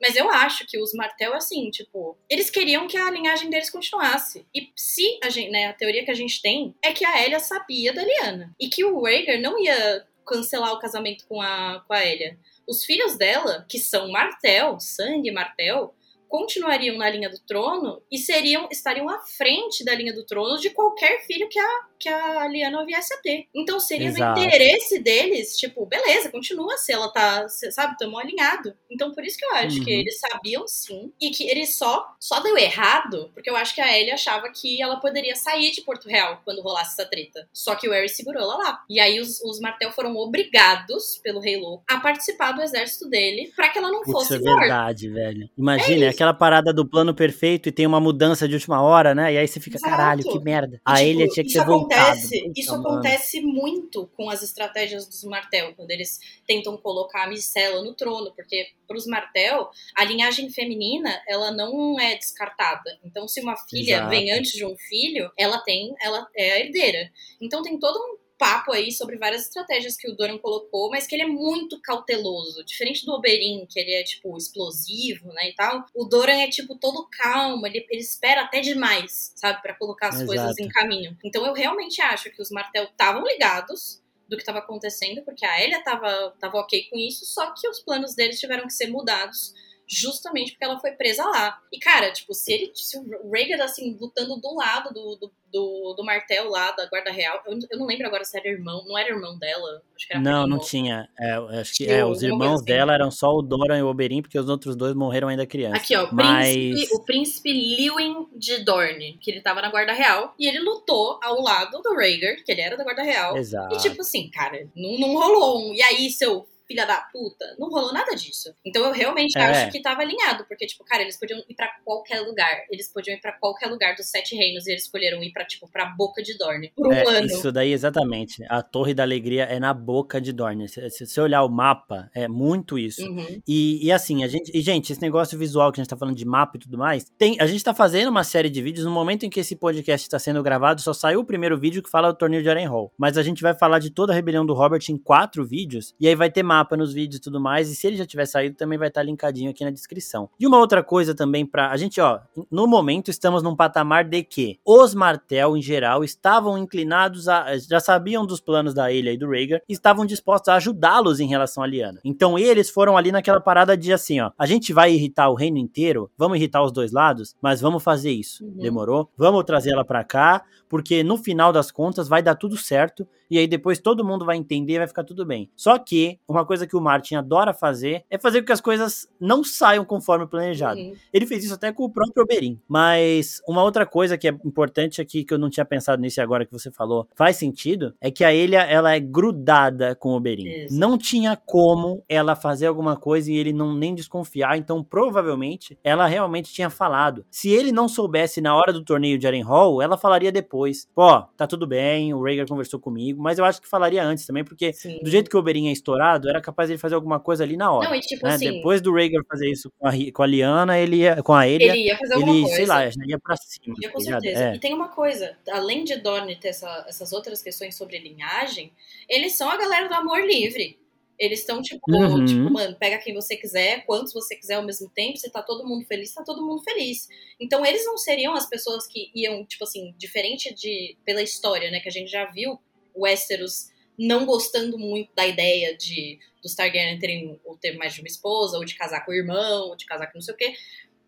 [0.00, 4.44] Mas eu acho que os Martel, assim, tipo, eles queriam que a linhagem deles continuasse.
[4.52, 7.38] E se a gente, né, a teoria que a gente tem é que a Elia
[7.38, 8.52] sabia da Liana.
[8.58, 12.36] E que o Rhaegar não ia cancelar o casamento com a, com a Elia.
[12.66, 15.94] Os filhos dela, que são Martel, sangue Martel,
[16.32, 20.70] continuariam na linha do trono e seriam estariam à frente da linha do trono de
[20.70, 21.68] qualquer filho que a,
[22.00, 23.44] que a Liana viesse a ter.
[23.54, 24.40] Então seria Exato.
[24.40, 28.74] no interesse deles, tipo, beleza, continua se ela tá, sabe, tamo alinhado.
[28.90, 29.84] Então por isso que eu acho Uhum.
[29.84, 33.80] que eles sabiam sim e que eles só só deu errado porque eu acho que
[33.80, 37.46] a Ellie achava que ela poderia sair de Porto Real quando rolasse essa treta.
[37.52, 38.82] Só que o Harry segurou ela lá.
[38.88, 43.52] E aí os, os Martel foram obrigados pelo Rei Louco a participar do exército dele
[43.54, 44.60] pra que ela não Putz, fosse é morta.
[44.60, 45.50] verdade, velho.
[45.58, 46.18] Imagina, é isso.
[46.22, 49.32] Aquela parada do plano perfeito e tem uma mudança de última hora, né?
[49.32, 49.90] E aí você fica, Exato.
[49.90, 50.80] caralho, que merda.
[50.84, 52.02] A tipo, ilha tinha que voltado.
[52.02, 52.88] acontece, Puta, Isso mano.
[52.88, 58.32] acontece muito com as estratégias dos Martel, quando eles tentam colocar a Micela no trono,
[58.34, 62.98] porque para os Martel, a linhagem feminina, ela não é descartada.
[63.04, 64.10] Então, se uma filha Exato.
[64.10, 67.10] vem antes de um filho, ela tem, ela é a herdeira.
[67.40, 71.14] Então, tem todo um papo aí sobre várias estratégias que o Doran colocou, mas que
[71.14, 72.64] ele é muito cauteloso.
[72.64, 75.86] Diferente do Oberyn, que ele é, tipo, explosivo, né, e tal.
[75.94, 80.16] O Doran é, tipo, todo calmo, ele, ele espera até demais, sabe, Pra colocar as
[80.16, 80.26] Exato.
[80.26, 81.16] coisas em caminho.
[81.24, 85.62] Então eu realmente acho que os Martel estavam ligados do que estava acontecendo, porque a
[85.62, 89.54] Elia tava, tava ok com isso, só que os planos deles tiveram que ser mudados
[89.92, 91.60] justamente porque ela foi presa lá.
[91.70, 92.72] E, cara, tipo, se ele.
[92.74, 97.12] Se o Rhaegar, assim, lutando do lado do, do, do, do Martel lá, da Guarda
[97.12, 97.42] Real.
[97.46, 98.82] Eu, eu não lembro agora se era irmão.
[98.86, 99.82] Não era irmão dela.
[99.94, 101.08] Acho que era Não, não tinha.
[101.18, 102.64] É, acho que é, os irmãos assim.
[102.64, 105.76] dela eram só o Doran e o Oberyn, porque os outros dois morreram ainda criança.
[105.76, 109.92] Aqui, ó, o Mas- príncipe, o príncipe Lewin de Dorne, que ele tava na Guarda
[109.92, 113.36] Real, e ele lutou ao lado do Rhaegar, que ele era da Guarda Real.
[113.36, 113.74] Exato.
[113.74, 115.74] E tipo assim, cara, não, não rolou um.
[115.74, 117.44] E aí, seu filha da puta?
[117.58, 118.54] Não rolou nada disso.
[118.64, 119.42] Então eu realmente É.
[119.42, 122.62] acho que tava alinhado, porque, tipo, cara, eles podiam ir pra qualquer lugar.
[122.70, 125.68] Eles podiam ir pra qualquer lugar dos Sete Reinos, e eles escolheram ir pra, tipo,
[125.70, 126.72] pra Boca de Dorne.
[126.76, 127.26] Por um É, ano.
[127.26, 128.44] isso daí, exatamente.
[128.48, 130.68] A Torre da Alegria é na boca de Dorne.
[130.68, 133.02] Se você olhar o mapa, é muito isso.
[133.04, 133.40] Uhum.
[133.46, 134.50] E, e assim, a gente.
[134.56, 137.04] E, gente, esse negócio visual que a gente tá falando de mapa e tudo mais,
[137.18, 138.84] tem, a gente tá fazendo uma série de vídeos.
[138.84, 141.90] No momento em que esse podcast tá sendo gravado, só saiu o primeiro vídeo que
[141.90, 142.92] fala do torneio de Harrenhal.
[142.98, 145.94] Mas a gente vai falar de toda a rebelião do Robert em quatro vídeos.
[146.00, 147.70] E aí vai ter mapa nos vídeos e tudo mais.
[147.70, 150.28] E se ele já tiver saído, também vai estar linkadinho aqui na descrição.
[150.38, 151.70] E uma outra coisa também pra.
[151.70, 156.58] A gente, ó, no momento estamos num patamar de que os Martel, em geral, estavam
[156.58, 157.56] inclinados a.
[157.56, 161.26] Já sabiam dos planos da ilha e do Rhaegar e estavam dispostos a ajudá-los em
[161.26, 162.00] relação a Lyanna.
[162.04, 164.30] Então eles foram ali naquela parada de assim, ó.
[164.38, 168.10] A gente vai irritar o reino inteiro, vamos irritar os dois lados, mas vamos fazer
[168.10, 168.44] isso.
[168.44, 168.56] Uhum.
[168.58, 169.10] Demorou?
[169.16, 173.38] Vamos trazer ela pra cá, porque no final das contas vai dar tudo certo e
[173.38, 175.50] aí depois todo mundo vai entender e vai ficar tudo bem.
[175.56, 179.08] Só que uma coisa que o Martin adora fazer é fazer com que as coisas
[179.20, 180.80] não saiam conforme planejado.
[180.80, 180.94] Uhum.
[181.12, 182.58] Ele fez isso até com o próprio Oberyn.
[182.68, 186.22] Mas uma outra coisa que é importante aqui, que eu não tinha pensado nisso e
[186.22, 190.16] agora que você falou, faz sentido, é que a ilha, ela é grudada com o
[190.16, 190.64] Oberyn.
[190.64, 190.78] Isso.
[190.78, 196.06] Não tinha como ela fazer alguma coisa e ele não nem desconfiar, então provavelmente ela
[196.06, 197.24] realmente tinha falado.
[197.30, 200.88] Se ele não soubesse na hora do torneio de Harrenhal, ela falaria depois.
[200.94, 204.44] Pô, tá tudo bem, o Rhaegar conversou comigo, mas eu acho que falaria antes também,
[204.44, 204.98] porque Sim.
[205.02, 207.56] do jeito que o Oberyn é estourado, Era capaz de ele fazer alguma coisa ali
[207.56, 207.88] na hora.
[207.88, 208.34] Não, e tipo né?
[208.34, 208.50] assim.
[208.52, 211.72] Depois do Rhaegar fazer isso com a, com a Liana, ele ia, com a Elia,
[211.72, 212.56] Ele ia fazer alguma ele, coisa.
[212.56, 213.76] sei lá, ia pra cima.
[213.80, 214.44] Ia, tá com certeza.
[214.44, 214.54] É.
[214.54, 218.72] E tem uma coisa, além de Dorne ter essa- essas outras questões sobre linhagem,
[219.08, 220.78] eles são a galera do amor livre.
[221.18, 222.24] Eles estão, tipo, Uhum.
[222.24, 225.64] tipo, mano, pega quem você quiser, quantos você quiser ao mesmo tempo, se tá todo
[225.68, 227.06] mundo feliz, tá todo mundo feliz.
[227.38, 231.78] Então eles não seriam as pessoas que iam, tipo assim, diferente de pela história, né?
[231.78, 232.58] Que a gente já viu
[232.96, 233.70] Westeros
[234.06, 238.58] não gostando muito da ideia de dos Targaryen terem ou ter mais de uma esposa,
[238.58, 240.54] ou de casar com o irmão, ou de casar com não sei o quê.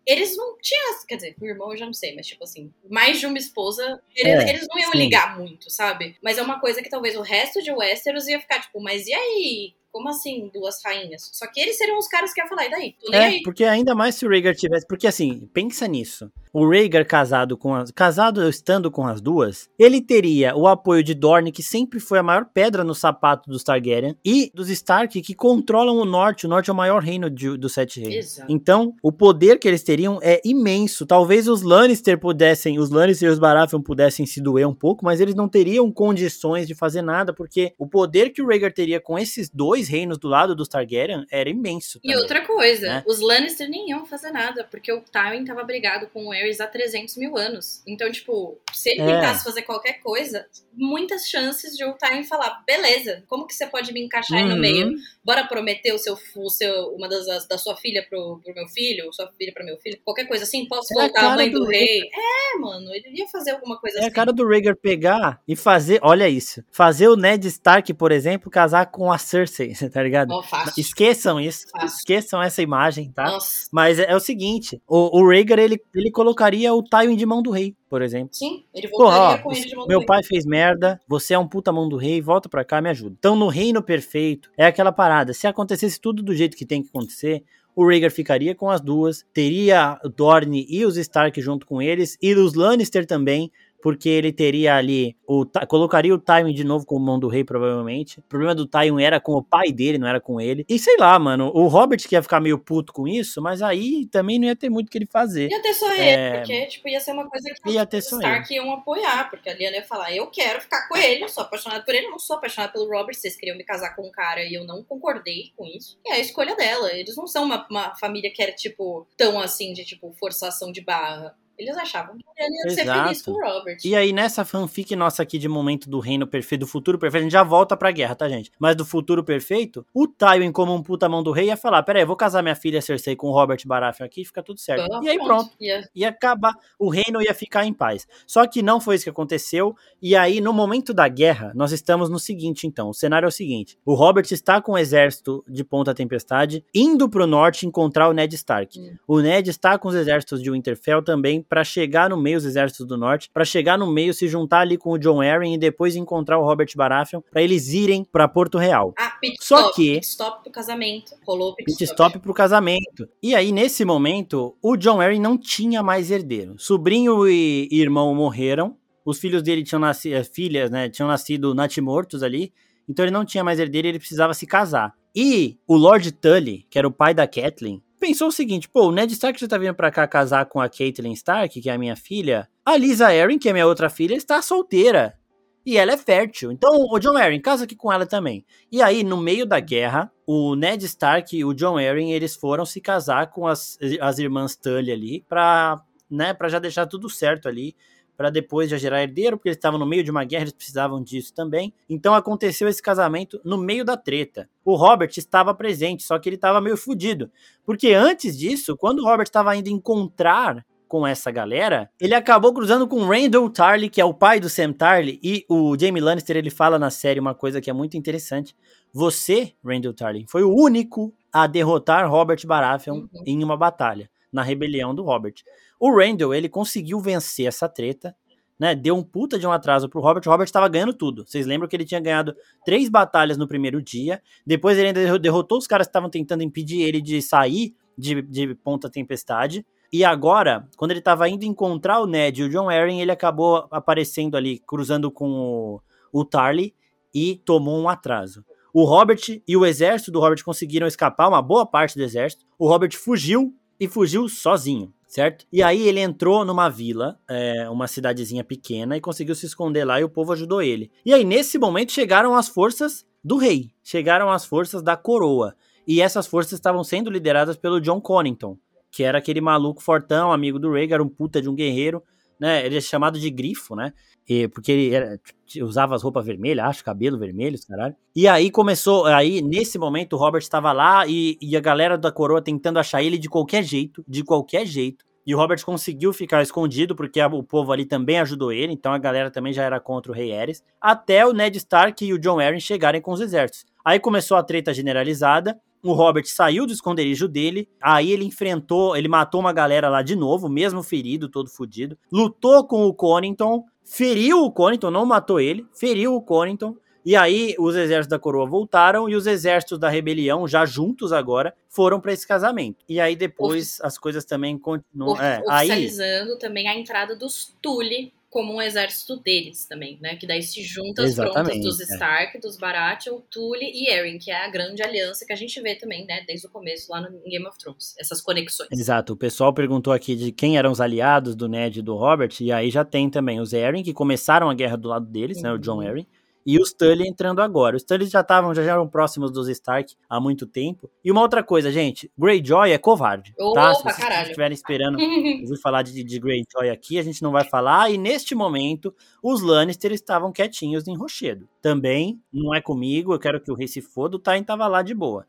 [0.07, 2.71] Eles não tinham, quer dizer, com o irmão eu já não sei, mas tipo assim,
[2.89, 4.97] mais de uma esposa, eles, É, eles não iam sim.
[4.99, 6.15] ligar muito, sabe?
[6.21, 9.13] Mas é uma coisa que talvez o resto de Westeros ia ficar tipo, mas e
[9.13, 9.75] aí?
[9.95, 11.29] Como assim, duas rainhas?
[11.31, 12.95] Só que eles seriam os caras que iam falar, e daí?
[13.01, 14.85] Tô É, porque ainda mais se o Rhaegar tivesse.
[14.85, 16.29] Porque assim, pensa nisso.
[16.51, 17.91] O Rhaegar casado com as.
[17.91, 22.23] Casado estando com as duas, ele teria o apoio de Dorne, que sempre foi a
[22.23, 26.45] maior pedra no sapato dos Targaryen, e dos Stark, que controlam o norte.
[26.45, 28.17] O norte é o maior reino de- dos Sete Reinos.
[28.17, 28.51] Exato.
[28.51, 31.05] Então, o poder que eles teriam é imenso.
[31.05, 35.21] Talvez os Lannister pudessem, os Lannister e os Baratheon pudessem se doer um pouco, mas
[35.21, 39.17] eles não teriam condições de fazer nada, porque o poder que o Rhaegar teria com
[39.17, 41.99] esses dois reinos do lado dos Targaryen era imenso.
[42.03, 42.17] E também.
[42.21, 43.03] outra coisa, né?
[43.07, 46.67] os Lannister nem iam fazer nada, porque o Tywin tava brigado com o Aerys há
[46.67, 47.81] 300 mil anos.
[47.87, 49.05] Então, tipo, se ele É.
[49.05, 53.93] tentasse fazer qualquer coisa, muitas chances de o Tywin falar, beleza, como que você pode
[53.93, 54.59] me encaixar aí no Uhum.
[54.61, 54.93] meio?
[55.23, 59.05] Bora prometer o seu, o seu uma das da sua filha pro, pro meu filho,
[59.05, 61.59] ou sua filha pra meu filho, qualquer coisa assim, posso É voltar a mãe do,
[61.59, 62.01] do rei?
[62.13, 64.09] É, mano, ele ia fazer alguma coisa É assim.
[64.09, 68.49] a cara do Rhaegar pegar e fazer, olha isso, fazer o Ned Stark, por exemplo,
[68.49, 70.41] casar com a Cersei, tá ligado?
[70.43, 70.73] Fácil.
[70.79, 71.97] Esqueçam isso, Fácil.
[71.97, 73.25] esqueçam essa imagem, tá?
[73.25, 73.67] Nossa.
[73.71, 77.41] Mas é, é o seguinte, o, o Rhaegar, ele, ele colocaria o Tywin de mão
[77.41, 78.29] do rei, por exemplo.
[78.33, 80.07] Sim, ele voltaria ó, com ele de mão do meu rei.
[80.07, 83.15] pai fez merda, você é um puta mão do rei, volta pra cá, me ajuda.
[83.17, 86.89] Então, no reino perfeito, é aquela parada, se acontecesse tudo do jeito que tem que
[86.89, 87.43] acontecer,
[87.75, 92.33] o Rhaegar ficaria com as duas, teria Dorne e os Stark junto com eles, e
[92.33, 93.51] os Lannister também,
[93.85, 98.17] porque ele teria ali, o, colocaria o Tywin de novo como mão do rei, provavelmente.
[98.17, 100.65] O problema do Tywin era com o pai dele, não era com ele.
[100.67, 104.07] E sei lá, mano, o Robert que ia ficar meio puto com isso, mas aí
[104.07, 105.51] também não ia ter muito o que ele fazer.
[105.51, 106.37] Ia ter só ele, É.
[106.37, 109.53] porque tipo, ia ser uma coisa que Ia ter só Stark iam apoiar, porque a
[109.53, 112.17] Liana ia falar, eu quero ficar com ele, eu sou apaixonada por ele, eu não
[112.17, 115.51] sou apaixonada pelo Robert, vocês queriam me casar com um cara e eu não concordei
[115.55, 115.99] com isso.
[116.03, 119.39] E é a escolha dela, eles não são uma, uma família que era, tipo, tão
[119.39, 121.35] assim, de, tipo, forçação de barra.
[121.57, 123.03] Eles achavam que Liana ia ser Exato.
[123.03, 123.77] feliz com o Robert.
[123.85, 127.23] E aí, nessa fanfic nossa aqui de momento do reino perfeito, do futuro perfeito, a
[127.23, 128.51] gente já volta pra guerra, tá, gente?
[128.59, 132.03] Mas do futuro perfeito, o Tywin, como um puta mão do rei, ia falar: peraí,
[132.03, 135.03] eu vou casar minha filha Cersei com o Robert Baratheon aqui, fica tudo certo.
[135.03, 135.51] E aí, pronto.
[135.59, 138.07] Ia- Ia acabar, o reino ia ficar em paz.
[138.27, 139.75] Só que não foi isso que aconteceu.
[140.01, 142.89] E aí, no momento da guerra, nós estamos no seguinte, então.
[142.89, 147.09] O cenário é o seguinte: o Robert está com o exército de Ponta Tempestade, indo
[147.09, 148.79] pro norte encontrar o Ned Stark.
[148.79, 148.95] Hum.
[149.07, 152.85] O Ned está com os exércitos de Winterfell também, pra chegar no meio, os exércitos
[152.85, 155.95] do norte, pra chegar no meio, se juntar ali com o John Arryn e depois
[155.95, 158.93] encontrar o Robert Baratheon, pra eles irem pra Porto Real.
[158.97, 161.11] Ah, pit Só stop, que- pit stop pro casamento.
[161.25, 163.07] Rolou o pit, Pit stop pro casamento.
[163.21, 166.55] E aí, nesse momento, o John Arryn não tinha mais herdeiro.
[166.57, 168.77] Sobrinho e irmão morreram.
[169.05, 172.51] Os filhos dele tinham nascido, filhas, né, tinham nascido natimortos ali.
[172.89, 174.93] Então ele não tinha mais herdeiro e ele precisava se casar.
[175.15, 178.91] E o Lord Tully, que era o pai da Catelyn, pensou o seguinte: pô, o
[178.91, 181.77] Ned Stark já tá vindo pra cá casar com a Catelyn Stark, que é a
[181.77, 182.47] minha filha.
[182.65, 185.17] A Lisa Arryn, que é minha outra filha, está solteira.
[185.65, 186.51] E ela é fértil.
[186.51, 188.45] Então, o John Arryn, casa aqui com ela também.
[188.71, 192.65] E aí, no meio da guerra, o Ned Stark e o John Arryn, eles foram
[192.65, 197.47] se casar com as, as irmãs Tully ali, pra, né, pra já deixar tudo certo
[197.47, 197.75] ali,
[198.17, 201.01] pra depois já gerar herdeiro, porque eles estavam no meio de uma guerra, eles precisavam
[201.01, 201.73] disso também.
[201.89, 204.49] Então aconteceu esse casamento no meio da treta.
[204.63, 207.29] O Robert estava presente, só que ele estava meio fudido.
[207.65, 212.87] Porque antes disso, quando o Robert estava indo encontrar com essa galera, ele acabou cruzando
[212.87, 216.51] com Randall Tarly, que é o pai do Sam Tarly, e o Jamie Lannister, ele
[216.51, 218.55] fala na série uma coisa que é muito interessante.
[218.93, 223.23] Você, Randall Tarly, foi o único a derrotar Robert Baratheon Uhum.
[223.25, 225.35] em uma batalha, na rebelião do Robert.
[225.79, 228.15] O Randall, ele conseguiu vencer essa treta,
[228.59, 228.75] né?
[228.75, 230.23] Deu um puta de um atraso pro Robert.
[230.25, 231.25] O Robert estava ganhando tudo.
[231.25, 234.21] Vocês lembram que ele tinha ganhado três batalhas no primeiro dia.
[234.45, 238.21] Depois ele ainda derro- derrotou os caras que estavam tentando impedir ele de sair de,
[238.21, 239.65] de Ponta Tempestade.
[239.91, 243.67] E agora, quando ele estava indo encontrar o Ned e o John Arryn, ele acabou
[243.71, 245.81] aparecendo ali, cruzando com o,
[246.11, 246.73] o Tarly
[247.13, 248.43] e tomou um atraso.
[248.73, 252.45] O Robert e o exército do Robert conseguiram escapar, uma boa parte do exército.
[252.59, 255.45] O Robert fugiu e fugiu sozinho, certo?
[255.51, 259.99] E aí ele entrou numa vila, é, uma cidadezinha pequena, e conseguiu se esconder lá
[259.99, 260.91] e o povo ajudou ele.
[261.05, 263.71] E aí, nesse momento, chegaram as forças do rei.
[263.83, 265.55] Chegaram as forças da coroa.
[265.87, 268.57] E essas forças estavam sendo lideradas pelo John Connington,
[268.91, 272.01] que era aquele maluco fortão, amigo do Rhaegar, um puta de um guerreiro,
[272.39, 272.65] né?
[272.65, 273.93] Ele é chamado de grifo, né?
[274.27, 275.19] E, porque ele era,
[275.61, 277.95] usava as roupas vermelhas, acho, cabelo vermelho, caralho.
[278.15, 282.11] E aí começou, aí nesse momento o Robert estava lá e, e a galera da
[282.11, 285.05] coroa tentando achar ele de qualquer jeito, de qualquer jeito.
[285.27, 288.97] E o Robert conseguiu ficar escondido, porque o povo ali também ajudou ele, então a
[288.99, 292.39] galera também já era contra o Rei Ares, até o Ned Stark e o John
[292.39, 293.65] Arryn chegarem com os exércitos.
[293.83, 299.07] Aí começou a treta generalizada, o Robert saiu do esconderijo dele, aí ele enfrentou, ele
[299.07, 304.43] matou uma galera lá de novo, mesmo ferido, todo fudido, lutou com o Connington, feriu
[304.43, 306.75] o Connington, não matou ele, feriu o Connington,
[307.05, 311.53] e aí os exércitos da coroa voltaram e os exércitos da rebelião, já juntos agora,
[311.69, 312.83] foram para esse casamento.
[312.89, 315.21] E aí depois as coisas também continuam.
[315.21, 316.39] É, oficializando aí...
[316.39, 320.17] também a entrada dos Tully como um exército deles também, né?
[320.17, 321.85] Que daí se junta as frontas dos é.
[321.85, 322.39] Stark, é.
[322.41, 326.05] dos Baratheon, Tully e Arryn, que é a grande aliança que a gente vê também,
[326.05, 326.21] né?
[326.27, 328.67] Desde o começo lá no Game of Thrones, essas conexões.
[328.73, 329.13] Exato.
[329.13, 332.51] O pessoal perguntou aqui de quem eram os aliados do Ned e do Robert, e
[332.51, 335.43] aí já tem também os Arryn, que começaram a guerra do lado deles, uhum.
[335.43, 335.53] né?
[335.53, 336.05] O John uhum.
[336.45, 337.75] E os Tully entrando agora.
[337.75, 340.89] Os Tully já estavam, já eram próximos dos Stark há muito tempo.
[341.03, 343.43] E uma outra coisa, gente, Greyjoy é covarde, tá?
[343.43, 344.23] Opa, Se vocês caralho.
[344.25, 344.97] estiverem esperando
[345.41, 347.89] ouvir falar de, de Greyjoy aqui, a gente não vai falar.
[347.89, 348.93] E neste momento,
[349.23, 351.47] os Lannister estavam quietinhos em Rochedo.
[351.61, 354.83] Também, não é comigo, eu quero que o rei se foda, o Tain tava lá
[354.83, 355.25] de boa.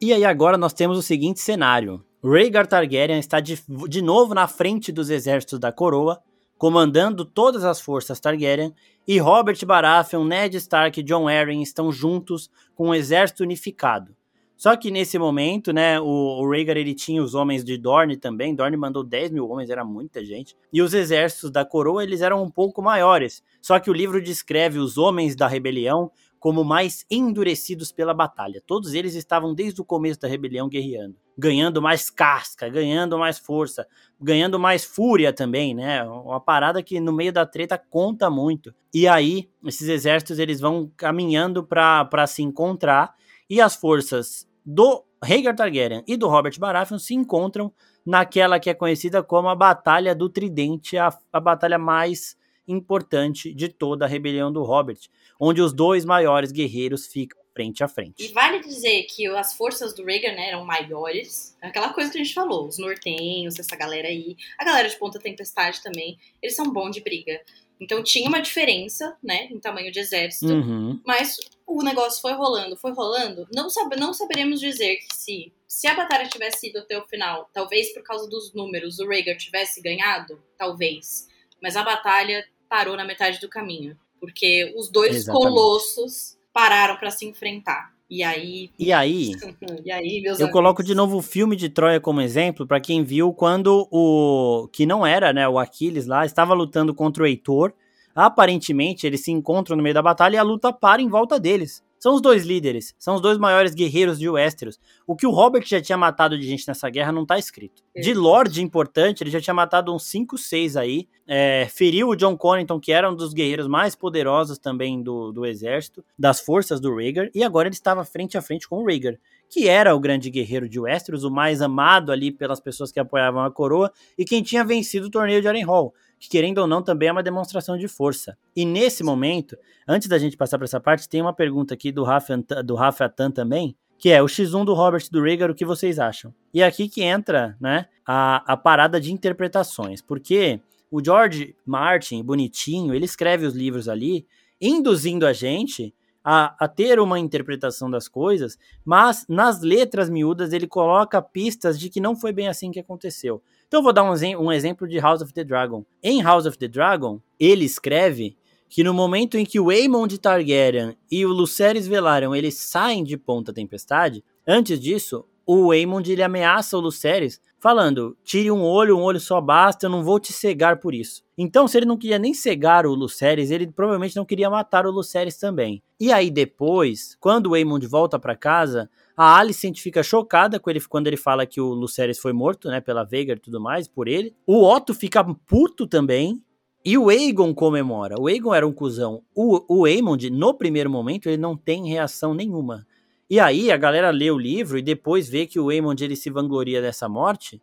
[0.00, 2.04] E aí agora nós temos o seguinte cenário.
[2.22, 3.58] Rhaegar Targaryen está de,
[3.88, 6.20] de novo na frente dos exércitos da coroa,
[6.58, 8.74] comandando todas as forças Targaryen,
[9.06, 14.14] e Robert Baratheon, Ned Stark e Jon Arryn estão juntos com um exército unificado.
[14.58, 18.56] Só que nesse momento, né, o, o Rhaegar ele tinha os homens de Dorne também.
[18.56, 20.56] Dorne mandou 10 mil homens, era muita gente.
[20.72, 23.40] E os exércitos da coroa, eles eram um pouco maiores.
[23.62, 28.62] Só que o livro descreve os homens da rebelião como mais endurecidos pela batalha.
[28.66, 33.86] Todos eles estavam desde o começo da rebelião guerreando, ganhando mais casca, ganhando mais força,
[34.20, 36.02] ganhando mais fúria também, né?
[36.04, 38.74] Uma parada que no meio da treta conta muito.
[38.94, 43.14] E aí, esses exércitos eles vão caminhando para se encontrar
[43.50, 47.72] e as forças do Rhaegar Targaryen e do Robert Baratheon se encontram
[48.04, 52.36] naquela que é conhecida como a Batalha do Tridente, a, a batalha mais
[52.68, 55.00] importante de toda a rebelião do Robert,
[55.40, 58.24] onde os dois maiores guerreiros ficam frente a frente.
[58.24, 62.22] E vale dizer que as forças do Reagan né, eram maiores, aquela coisa que a
[62.22, 66.72] gente falou, os nortenhos, essa galera aí, a galera de Ponta Tempestade também, eles são
[66.72, 67.40] bons de briga.
[67.80, 71.00] Então tinha uma diferença, né, em tamanho de exército, uhum.
[71.04, 73.46] mas o negócio foi rolando, foi rolando.
[73.52, 77.50] Não, sabe, não saberemos dizer que se, se a batalha tivesse sido até o final,
[77.52, 81.28] talvez por causa dos números, o Rhaegar tivesse ganhado, talvez.
[81.60, 83.96] Mas a batalha parou na metade do caminho.
[84.20, 85.48] Porque os dois Exatamente.
[85.48, 87.92] colossos pararam para se enfrentar.
[88.10, 88.70] E aí.
[88.78, 89.32] E aí?
[89.84, 90.50] e aí, Eu amigos?
[90.50, 94.68] coloco de novo o filme de Troia como exemplo para quem viu quando o.
[94.72, 95.46] que não era, né?
[95.48, 97.72] O Aquiles lá estava lutando contra o Heitor.
[98.14, 101.84] Aparentemente, eles se encontram no meio da batalha e a luta para em volta deles.
[101.98, 104.78] São os dois líderes, são os dois maiores guerreiros de Westeros.
[105.06, 107.82] O que o Robert já tinha matado de gente nessa guerra não tá escrito.
[107.96, 111.08] De Lorde importante, ele já tinha matado uns 5, 6 aí.
[111.26, 115.44] É, feriu o John Connington, que era um dos guerreiros mais poderosos também do, do
[115.44, 117.30] exército, das forças do Rhaegar.
[117.34, 119.18] E agora ele estava frente a frente com o Rhaegar,
[119.50, 123.42] que era o grande guerreiro de Westeros, o mais amado ali pelas pessoas que apoiavam
[123.42, 127.08] a coroa, e quem tinha vencido o torneio de Harrenhal que querendo ou não também
[127.08, 128.36] é uma demonstração de força.
[128.54, 129.56] E nesse momento,
[129.86, 133.04] antes da gente passar para essa parte, tem uma pergunta aqui do Rafa, do Rafa
[133.04, 136.32] Atan também, que é o X1 do Robert do Rhaegar, o que vocês acham?
[136.54, 140.60] E é aqui que entra, né, a, a parada de interpretações, porque
[140.90, 144.26] o George Martin, bonitinho, ele escreve os livros ali,
[144.60, 145.94] induzindo a gente
[146.24, 151.88] a, a, ter uma interpretação das coisas, mas nas letras miúdas ele coloca pistas de
[151.88, 153.42] que não foi bem assim que aconteceu.
[153.68, 155.84] Então eu vou dar um, um exemplo de House of the Dragon.
[156.02, 158.34] Em House of the Dragon, ele escreve
[158.66, 163.18] que no momento em que o Aemon Targaryen e o Lucerys Velaryon eles saem de
[163.18, 169.02] Ponta Tempestade, antes disso, o Aemond ele ameaça o Lucerys falando: "Tire um olho, um
[169.02, 171.22] olho só basta, eu não vou te cegar por isso".
[171.36, 174.90] Então, se ele não queria nem cegar o Lucerys, ele provavelmente não queria matar o
[174.90, 175.82] Lucerys também.
[176.00, 178.90] E aí depois, quando o Aemond volta para casa,
[179.20, 182.80] a Alicent fica chocada com ele quando ele fala que o Lucerys foi morto, né,
[182.80, 184.32] pela Veiga e tudo mais, por ele.
[184.46, 186.40] O Otto fica puto também.
[186.84, 188.14] E o Aegon comemora.
[188.16, 189.24] O Aegon era um cuzão.
[189.34, 192.86] O, o Aemond, no primeiro momento, ele não tem reação nenhuma.
[193.28, 196.30] E aí a galera lê o livro e depois vê que o Aemond ele se
[196.30, 197.60] vangloria dessa morte.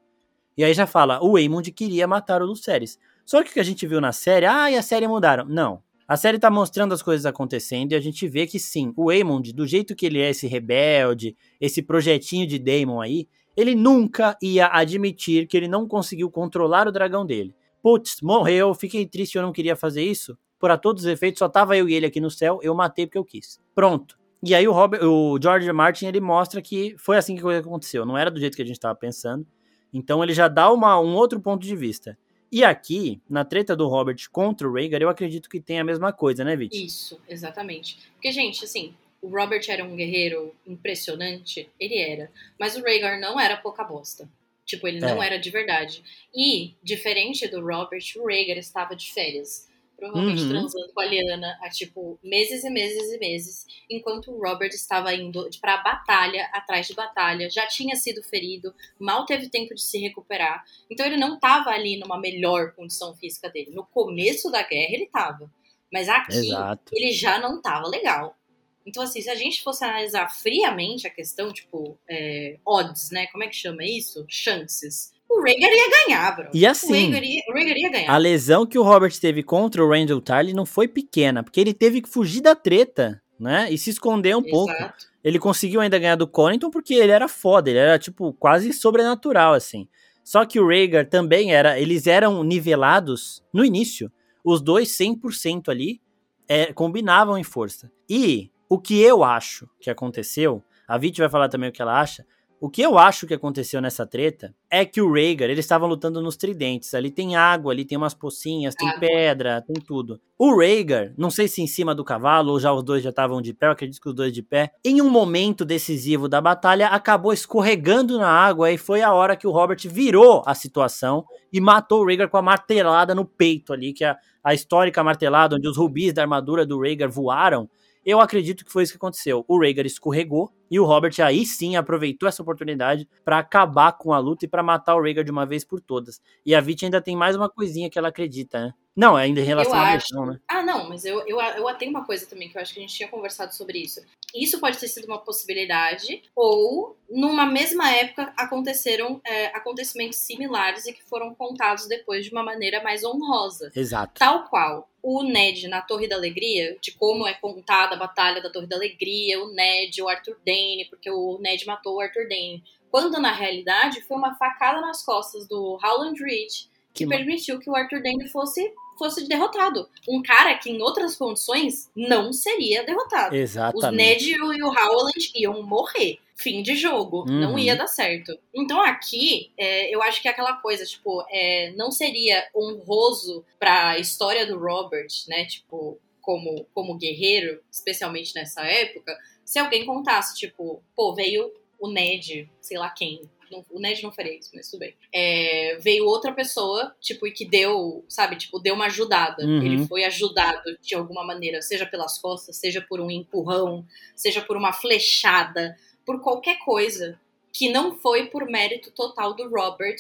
[0.57, 2.99] E aí já fala, o Aemond queria matar o Lucerys.
[3.25, 5.45] Só que o que a gente viu na série, ah, e a série mudaram.
[5.45, 5.81] Não.
[6.07, 9.51] A série tá mostrando as coisas acontecendo e a gente vê que sim, o Aemond,
[9.51, 13.27] do jeito que ele é esse rebelde, esse projetinho de Daemon aí,
[13.57, 17.55] ele nunca ia admitir que ele não conseguiu controlar o dragão dele.
[17.81, 20.37] Putz, morreu, fiquei triste, eu não queria fazer isso.
[20.59, 23.17] Por todos os efeitos, só tava eu e ele aqui no céu, eu matei porque
[23.17, 23.59] eu quis.
[23.73, 24.15] Pronto.
[24.43, 28.15] E aí o, Robert, o George Martin ele mostra que foi assim que aconteceu, não
[28.15, 29.45] era do jeito que a gente estava pensando.
[29.91, 32.15] Então ele já dá uma, um outro ponto de vista.
[32.51, 36.13] E aqui, na treta do Robert contra o Rhaegar, eu acredito que tem a mesma
[36.13, 36.85] coisa, né, Vit?
[36.85, 37.97] Isso, exatamente.
[38.13, 42.31] Porque, gente, assim, o Robert era um guerreiro impressionante, ele era.
[42.59, 44.29] Mas o Rhaegar não era pouca bosta.
[44.65, 45.27] Tipo, ele não é.
[45.27, 46.03] era de verdade.
[46.33, 50.49] E, diferente do Robert, o Rhaegar estava de férias provavelmente uhum.
[50.49, 55.13] transando com a Liana há, tipo, meses e meses e meses, enquanto o Robert estava
[55.13, 59.97] indo pra batalha, atrás de batalha, já tinha sido ferido, mal teve tempo de se
[59.97, 60.63] recuperar.
[60.89, 63.71] Então ele não estava ali numa melhor condição física dele.
[63.71, 65.51] No começo da guerra ele estava,
[65.91, 66.91] mas aqui Exato.
[66.93, 68.37] ele já não estava legal.
[68.85, 73.25] Então, assim, se a gente fosse analisar friamente a questão, tipo, é, odds, né?
[73.27, 74.23] Como é que chama isso?
[74.29, 76.49] Chances o Rhaegar ia ganhar, bro.
[76.53, 78.11] E assim, o Rhaegar ia, o ia ganhar.
[78.13, 81.73] a lesão que o Robert teve contra o Randall Tarly não foi pequena, porque ele
[81.73, 83.67] teve que fugir da treta, né?
[83.71, 84.51] E se esconder um Exato.
[84.51, 84.93] pouco.
[85.23, 89.53] Ele conseguiu ainda ganhar do Connington porque ele era foda, ele era, tipo, quase sobrenatural,
[89.53, 89.87] assim.
[90.23, 94.11] Só que o Rhaegar também era, eles eram nivelados no início.
[94.43, 95.99] Os dois 100% ali
[96.47, 97.91] é, combinavam em força.
[98.09, 101.99] E o que eu acho que aconteceu, a Vit vai falar também o que ela
[101.99, 102.25] acha,
[102.59, 106.21] o que eu acho que aconteceu nessa treta é que o Rhaegar, eles estavam lutando
[106.21, 106.93] nos tridentes.
[106.93, 108.99] Ali tem água, ali tem umas pocinhas, tem água.
[109.01, 110.19] pedra, tem tudo.
[110.37, 113.41] O Rhaegar, não sei se em cima do cavalo ou já os dois já estavam
[113.41, 116.87] de pé, eu acredito que os dois de pé, em um momento decisivo da batalha,
[116.87, 121.59] acabou escorregando na água e foi a hora que o Robert virou a situação e
[121.59, 125.55] matou o Rhaegar com a martelada no peito ali, que é a, a histórica martelada
[125.55, 127.69] onde os rubis da armadura do Rhaegar voaram.
[128.05, 129.43] Eu acredito que foi isso que aconteceu.
[129.47, 134.19] O Rhaegar escorregou e o Robert aí sim aproveitou essa oportunidade para acabar com a
[134.19, 136.21] luta e para matar o Rhaegar de uma vez por todas.
[136.45, 138.73] E a Vit ainda tem mais uma coisinha que ela acredita, né?
[138.95, 139.91] Não, ainda em relação eu à acho...
[139.91, 140.39] versão, né?
[140.47, 142.81] Ah, não, mas eu, eu, eu tenho uma coisa também que eu acho que a
[142.81, 144.01] gente tinha conversado sobre isso.
[144.33, 150.93] Isso pode ter sido uma possibilidade, ou numa mesma época aconteceram é, acontecimentos similares e
[150.93, 153.69] que foram contados depois de uma maneira mais honrosa.
[153.75, 154.13] Exato.
[154.17, 158.49] Tal qual o Ned na Torre da Alegria, de como é contada a Batalha da
[158.49, 162.63] Torre da Alegria, o Ned, o Arthur Dane, porque o Ned matou o Arthur Dane.
[162.89, 166.51] Quando na realidade foi uma facada nas costas do Howland Reed
[166.93, 169.89] que, que permitiu que o Arthur Dane fosse fosse derrotado.
[170.07, 173.35] Um cara que em outras condições não seria derrotado.
[173.35, 173.85] Exatamente.
[173.85, 176.19] Os Ned e o Howland iam morrer.
[176.37, 177.19] Fim de jogo.
[177.21, 177.39] Uhum.
[177.39, 178.37] Não ia dar certo.
[178.53, 183.97] Então aqui, é, eu acho que é aquela coisa, tipo, é, não seria honroso pra
[183.99, 185.45] história do Robert, né?
[185.45, 192.49] Tipo, como, como guerreiro, especialmente nessa época, se alguém contasse, tipo, pô, veio o Ned,
[192.59, 193.21] sei lá quem,
[193.51, 194.95] não, o Ned não faria isso, mas tudo bem.
[195.13, 199.45] É, veio outra pessoa, tipo, e que deu, sabe, tipo, deu uma ajudada.
[199.45, 199.61] Uhum.
[199.61, 203.85] Ele foi ajudado de alguma maneira, seja pelas costas, seja por um empurrão,
[204.15, 207.19] seja por uma flechada, por qualquer coisa
[207.53, 209.95] que não foi por mérito total do Robert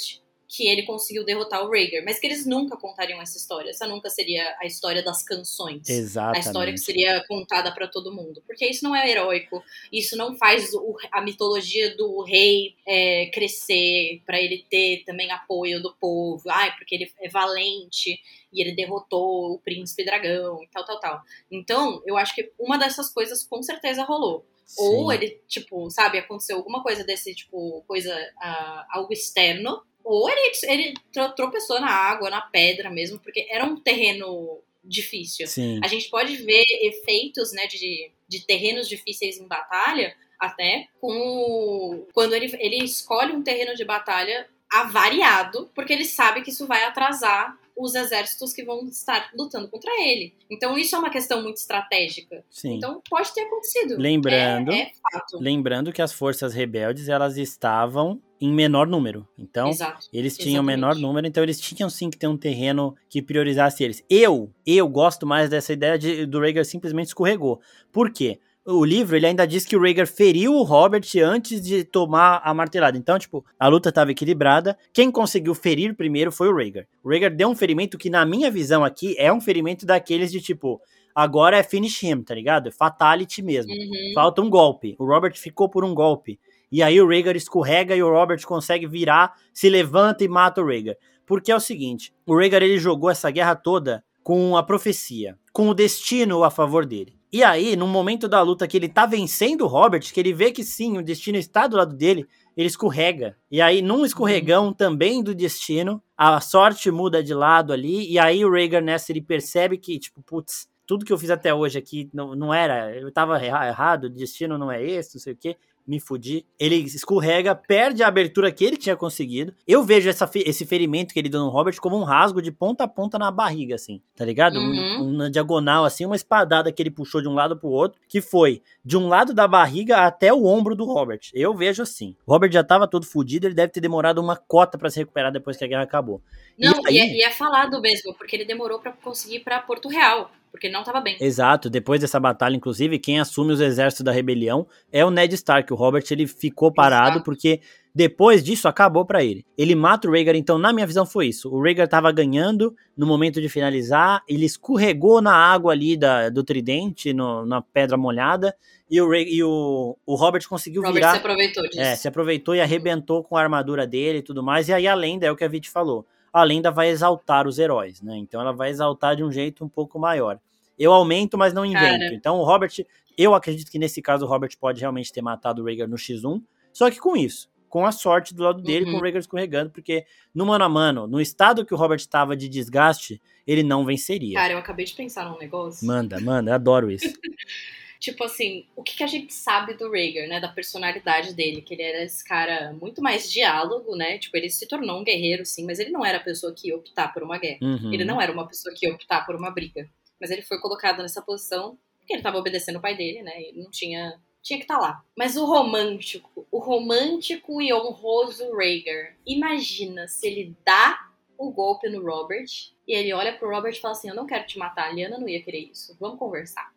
[0.47, 3.69] que ele conseguiu derrotar o Rhaegar, mas que eles nunca contariam essa história.
[3.69, 5.87] Essa nunca seria a história das canções.
[5.89, 6.37] Exatamente.
[6.37, 8.43] A história que seria contada para todo mundo.
[8.45, 14.21] Porque isso não é heróico, isso não faz o, a mitologia do rei é, crescer,
[14.25, 16.43] para ele ter também apoio do povo.
[16.49, 18.19] Ai, porque ele é valente
[18.53, 21.21] e ele derrotou o príncipe dragão e tal, tal, tal.
[21.51, 24.45] Então, eu acho que uma dessas coisas com certeza rolou.
[24.65, 24.81] Sim.
[24.81, 30.51] Ou ele, tipo, sabe, aconteceu alguma coisa desse, tipo, coisa, uh, algo externo, ou ele,
[30.65, 30.93] ele
[31.35, 35.47] tropeçou na água, na pedra mesmo, porque era um terreno difícil.
[35.47, 35.79] Sim.
[35.83, 42.33] A gente pode ver efeitos né, de, de terrenos difíceis em batalha, até com quando
[42.33, 44.47] ele, ele escolhe um terreno de batalha
[44.81, 49.91] avariado, porque ele sabe que isso vai atrasar os exércitos que vão estar lutando contra
[50.01, 50.33] ele.
[50.49, 52.43] Então isso é uma questão muito estratégica.
[52.49, 52.77] Sim.
[52.77, 53.97] Então pode ter acontecido.
[53.97, 54.91] Lembrando, é, é
[55.33, 59.27] lembrando que as forças rebeldes elas estavam em menor número.
[59.37, 60.07] Então, Exato.
[60.11, 60.75] eles tinham Exatamente.
[60.75, 64.03] menor número, então eles tinham sim que ter um terreno que priorizasse eles.
[64.09, 67.61] Eu, eu gosto mais dessa ideia de, do Rhaegar simplesmente escorregou.
[67.91, 68.39] Por quê?
[68.65, 72.53] O livro ele ainda diz que o Rhaegar feriu o Robert antes de tomar a
[72.53, 72.97] martelada.
[72.97, 74.75] Então, tipo, a luta estava equilibrada.
[74.91, 76.87] Quem conseguiu ferir primeiro foi o Rhaegar.
[77.03, 80.41] O Rhaegar deu um ferimento que, na minha visão aqui, é um ferimento daqueles de
[80.41, 80.81] tipo.
[81.13, 82.67] Agora é finish him, tá ligado?
[82.67, 83.71] É fatality mesmo.
[83.71, 84.13] Uhum.
[84.15, 84.95] Falta um golpe.
[84.97, 86.39] O Robert ficou por um golpe.
[86.71, 90.65] E aí o Rhaegar escorrega e o Robert consegue virar, se levanta e mata o
[90.65, 90.95] Rhaegar.
[91.25, 95.69] Porque é o seguinte, o Rhaegar ele jogou essa guerra toda com a profecia, com
[95.69, 97.14] o destino a favor dele.
[97.35, 100.53] E aí, no momento da luta que ele tá vencendo o Robert, que ele vê
[100.53, 102.25] que sim, o destino está do lado dele,
[102.55, 103.35] ele escorrega.
[103.51, 108.45] E aí, num escorregão também do destino, a sorte muda de lado ali, e aí
[108.45, 112.09] o Rhaegar nessa ele percebe que, tipo, putz, tudo que eu fiz até hoje aqui
[112.13, 115.57] não, não era, eu tava errado, o destino não é esse, não sei o quê
[115.87, 116.45] me fudi.
[116.59, 119.53] Ele escorrega, perde a abertura que ele tinha conseguido.
[119.67, 122.83] Eu vejo essa, esse ferimento que ele deu no Robert como um rasgo de ponta
[122.83, 124.57] a ponta na barriga, assim, tá ligado?
[124.57, 125.01] Uhum.
[125.01, 128.21] Um, uma diagonal, assim, uma espadada que ele puxou de um lado pro outro, que
[128.21, 131.21] foi de um lado da barriga até o ombro do Robert.
[131.33, 132.15] Eu vejo assim.
[132.25, 135.31] O Robert já tava todo fudido, ele deve ter demorado uma cota para se recuperar
[135.31, 136.21] depois que a guerra acabou.
[136.57, 136.95] Não, e, aí...
[136.95, 140.31] e, é, e é falado mesmo, porque ele demorou para conseguir ir pra Porto Real
[140.55, 141.17] porque ele não estava bem.
[141.19, 145.71] Exato, depois dessa batalha, inclusive, quem assume os exércitos da rebelião é o Ned Stark.
[145.71, 147.25] O Robert ele ficou parado Exato.
[147.25, 147.59] porque
[147.93, 149.45] depois disso acabou para ele.
[149.57, 151.53] Ele mata o Rhaegar, então na minha visão foi isso.
[151.53, 156.43] O Rhaegar estava ganhando no momento de finalizar, ele escorregou na água ali da, do
[156.43, 158.55] tridente, no, na pedra molhada,
[158.89, 161.11] e o, e o, o Robert conseguiu Robert virar.
[161.11, 161.81] se aproveitou disso.
[161.81, 164.69] É, se aproveitou e arrebentou com a armadura dele e tudo mais.
[164.69, 167.57] E aí a lenda é o que a Vit falou a lenda vai exaltar os
[167.57, 168.17] heróis, né?
[168.17, 170.37] Então ela vai exaltar de um jeito um pouco maior.
[170.77, 171.99] Eu aumento, mas não invento.
[171.99, 172.13] Cara.
[172.13, 172.73] Então o Robert,
[173.17, 176.43] eu acredito que nesse caso o Robert pode realmente ter matado o Rhaegar no X1,
[176.73, 178.91] só que com isso, com a sorte do lado dele, uhum.
[178.91, 182.35] com o Rhaegar escorregando, porque no mano a mano, no estado que o Robert estava
[182.35, 184.37] de desgaste, ele não venceria.
[184.37, 185.87] Cara, eu acabei de pensar num negócio.
[185.87, 187.07] Manda, manda, eu adoro isso.
[188.05, 190.39] tipo assim, o que, que, a gente sabe do Rhaegar, né?
[190.39, 194.19] Da personalidade dele, que ele era esse cara muito mais diálogo, né?
[194.19, 196.75] Tipo, ele se tornou um guerreiro, sim, mas ele não era a pessoa que ia
[196.75, 197.57] optar por uma guerra.
[197.63, 197.91] Uhum.
[197.91, 199.89] Ele não era uma pessoa que ia optar por uma briga.
[200.21, 203.41] Mas ele foi colocado nessa posição porque ele estava obedecendo o pai dele, né?
[203.41, 205.03] E não tinha tinha que estar tá lá.
[205.17, 212.05] Mas o romântico, o romântico e honroso Rhaegar, imagina se ele dá o golpe no
[212.05, 212.45] Robert
[212.87, 215.17] e ele olha pro Robert e fala assim: Eu não quero te matar, a Liana
[215.17, 216.71] não ia querer isso, vamos conversar.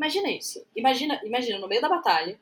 [0.00, 0.64] Imagina isso.
[0.74, 2.38] Imagina, imagina no meio da batalha.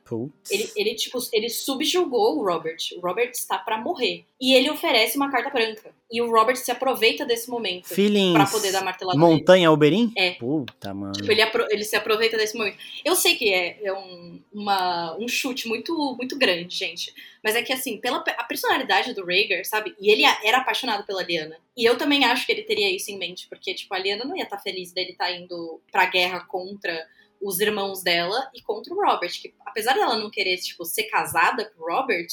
[0.49, 2.77] Ele, ele, tipo, ele subjugou o Robert.
[2.95, 4.23] O Robert está para morrer.
[4.39, 5.93] E ele oferece uma carta branca.
[6.09, 9.19] E o Robert se aproveita desse momento Feelings pra poder dar martelada.
[9.19, 10.09] Montanha Oberyn?
[10.15, 10.31] É.
[10.31, 11.11] Puta, mano.
[11.11, 12.77] Tipo, ele, ele se aproveita desse momento.
[13.03, 17.13] Eu sei que é, é um, uma, um chute muito, muito grande, gente.
[17.43, 19.93] Mas é que, assim, pela a personalidade do Rhaegar, sabe?
[19.99, 21.57] E ele era apaixonado pela Liana.
[21.75, 23.47] E eu também acho que ele teria isso em mente.
[23.49, 26.39] Porque, tipo, a Liana não ia estar tá feliz dele estar tá indo pra guerra
[26.39, 27.05] contra
[27.41, 31.65] os irmãos dela e contra o Robert, que apesar dela não querer, tipo, ser casada
[31.65, 32.27] com o Robert,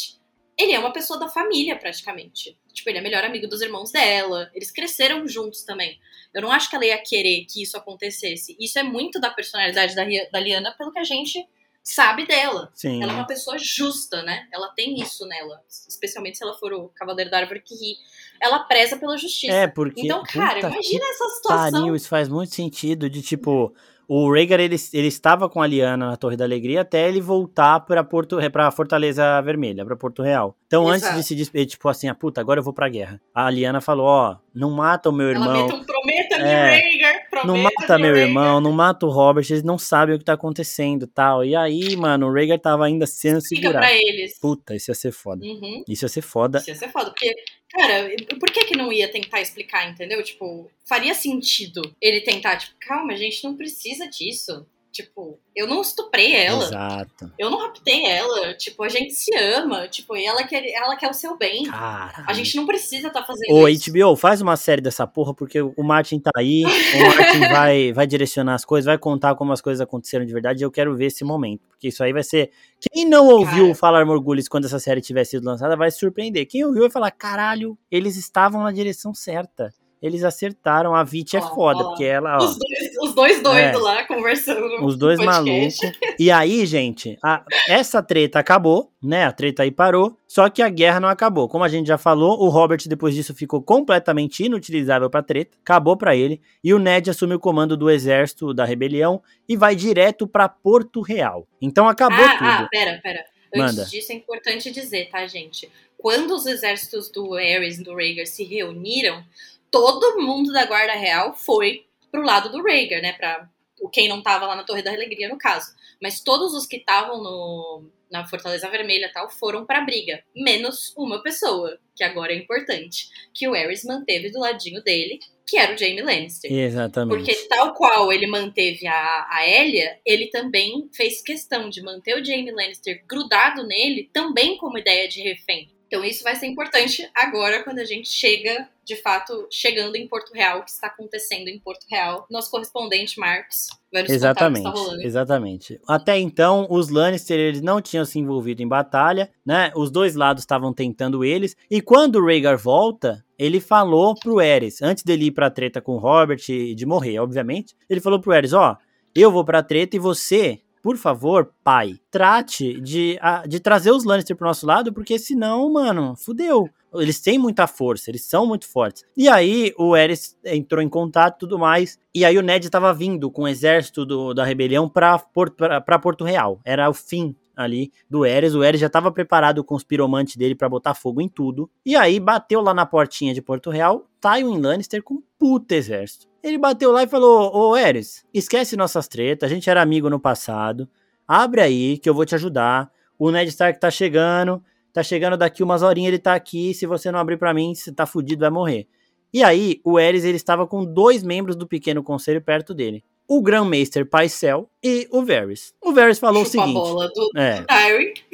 [0.58, 2.58] ele é uma pessoa da família, praticamente.
[2.72, 4.50] Tipo, ele é melhor amigo dos irmãos dela.
[4.54, 5.98] Eles cresceram juntos também.
[6.32, 8.56] Eu não acho que ela ia querer que isso acontecesse.
[8.58, 11.46] Isso é muito da personalidade da, da Liana, pelo que a gente
[11.86, 12.70] sabe dela.
[12.74, 13.02] Sim.
[13.02, 14.48] Ela é uma pessoa justa, né?
[14.52, 15.62] Ela tem isso nela.
[15.68, 17.96] Especialmente se ela for o Cavaleiro da Árvore que ri.
[18.40, 19.52] Ela preza pela justiça.
[19.52, 20.00] É, porque.
[20.00, 21.80] Então, cara, imagina essa situação.
[21.80, 23.74] Pariu, isso faz muito sentido de tipo.
[24.08, 27.80] O Rhaegar, ele, ele estava com a Liana na Torre da Alegria até ele voltar
[27.80, 30.56] para Porto para Fortaleza Vermelha, para Porto Real.
[30.66, 31.12] Então, Exato.
[31.12, 33.20] antes de se despedir, tipo assim, a ah, puta, agora eu vou pra guerra.
[33.34, 35.68] A Liana falou, ó, não mata o meu irmão.
[35.68, 36.95] Ela prometa é, Rhaegar, prometa
[37.44, 38.28] Não mata meu Rhaegar.
[38.28, 41.44] irmão, não mata o Robert, eles não sabem o que tá acontecendo tal.
[41.44, 43.78] E aí, mano, o Rhaegar tava ainda sendo Fica segurado.
[43.78, 44.38] pra eles.
[44.38, 45.44] Puta, isso ia ser foda.
[45.44, 45.84] Uhum.
[45.88, 46.58] Isso ia ser foda.
[46.58, 47.34] Isso ia ser foda, porque
[47.76, 48.08] Cara,
[48.38, 50.22] por que que não ia tentar explicar, entendeu?
[50.22, 54.64] Tipo, faria sentido ele tentar, tipo, calma, a gente não precisa disso.
[54.96, 56.64] Tipo, eu não estuprei ela.
[56.64, 57.30] Exato.
[57.38, 58.54] Eu não raptei ela.
[58.54, 59.86] Tipo, a gente se ama.
[59.88, 61.64] Tipo, e ela quer, ela quer o seu bem.
[61.64, 62.24] Caralho.
[62.26, 63.92] A gente não precisa estar tá fazendo Ô, isso.
[63.92, 66.64] HBO, faz uma série dessa porra, porque o Martin tá aí.
[66.64, 70.62] o Martin vai, vai direcionar as coisas, vai contar como as coisas aconteceram de verdade.
[70.62, 71.68] E eu quero ver esse momento.
[71.68, 72.50] Porque isso aí vai ser.
[72.80, 73.74] Quem não ouviu Cara.
[73.74, 76.46] Falar Morgulhos quando essa série tiver sido lançada vai se surpreender.
[76.46, 79.74] Quem ouviu vai falar: caralho, eles estavam na direção certa
[80.06, 80.94] eles acertaram.
[80.94, 82.38] A Vit é foda, porque ela.
[82.38, 84.84] Ó, os, dois, os dois doidos é, lá conversando.
[84.84, 85.76] Os dois malucos.
[86.18, 89.26] E aí, gente, a, essa treta acabou, né?
[89.26, 90.16] A treta aí parou.
[90.26, 91.46] Só que a guerra não acabou.
[91.46, 95.56] Como a gente já falou, o Robert depois disso ficou completamente inutilizável pra treta.
[95.62, 96.40] Acabou pra ele.
[96.64, 101.02] E o Ned assume o comando do exército da rebelião e vai direto pra Porto
[101.02, 101.46] Real.
[101.60, 102.48] Então acabou ah, tudo.
[102.48, 103.24] Ah, pera, pera.
[103.54, 103.84] Antes Manda.
[103.88, 105.70] disso é importante dizer, tá, gente?
[105.98, 109.24] Quando os exércitos do Ares e do Rhaegar se reuniram,
[109.70, 113.12] todo mundo da Guarda Real foi pro lado do Rhaegar, né?
[113.12, 113.48] Pra
[113.92, 115.74] quem não tava lá na Torre da Alegria, no caso.
[116.00, 120.22] Mas todos os que estavam no, na Fortaleza Vermelha tal foram pra briga.
[120.34, 123.08] Menos uma pessoa, que agora é importante.
[123.34, 126.52] Que o Aerys manteve do ladinho dele, que era o Jaime Lannister.
[126.52, 127.16] Exatamente.
[127.16, 132.24] Porque tal qual ele manteve a, a Elia, ele também fez questão de manter o
[132.24, 135.70] Jaime Lannister grudado nele, também como ideia de refém.
[135.86, 140.32] Então isso vai ser importante agora quando a gente chega, de fato, chegando em Porto
[140.32, 142.26] Real, o que está acontecendo em Porto Real.
[142.30, 145.06] Nosso correspondente Marcos vai nos exatamente, contar o que está rolando.
[145.06, 145.80] Exatamente.
[145.88, 149.70] Até então, os Lannister eles não tinham se envolvido em batalha, né?
[149.76, 151.56] Os dois lados estavam tentando eles.
[151.70, 155.92] E quando o Rhaegar volta, ele falou pro Eris, antes dele ir pra treta com
[155.92, 158.76] o Robert e de morrer, obviamente, ele falou pro Eris, ó,
[159.14, 163.18] eu vou pra treta e você por favor, pai, trate de,
[163.48, 166.70] de trazer os Lannister pro nosso lado, porque senão, mano, fudeu.
[166.94, 169.02] Eles têm muita força, eles são muito fortes.
[169.16, 171.98] E aí o Eris entrou em contato e tudo mais.
[172.14, 175.98] E aí o Ned estava vindo com o exército do, da rebelião para Porto, pra
[175.98, 176.60] Porto Real.
[176.64, 178.54] Era o fim ali do Eres.
[178.54, 181.68] O Eres já estava preparado com os piromantes dele para botar fogo em tudo.
[181.84, 186.28] E aí bateu lá na portinha de Porto Real, Tywin Lannister com um exército.
[186.46, 190.20] Ele bateu lá e falou: Ô Eres, esquece nossas tretas, a gente era amigo no
[190.20, 190.88] passado.
[191.26, 192.88] Abre aí que eu vou te ajudar.
[193.18, 196.72] O Ned Stark tá chegando, tá chegando daqui umas horinhas, ele tá aqui.
[196.72, 198.86] Se você não abrir para mim, você tá fudido, vai morrer.
[199.34, 203.42] E aí, o Eres ele estava com dois membros do pequeno conselho perto dele o
[203.42, 205.74] Grandmaster Paisel e o Varys.
[205.82, 207.64] O Varys falou Chupa o seguinte: a bola do, é,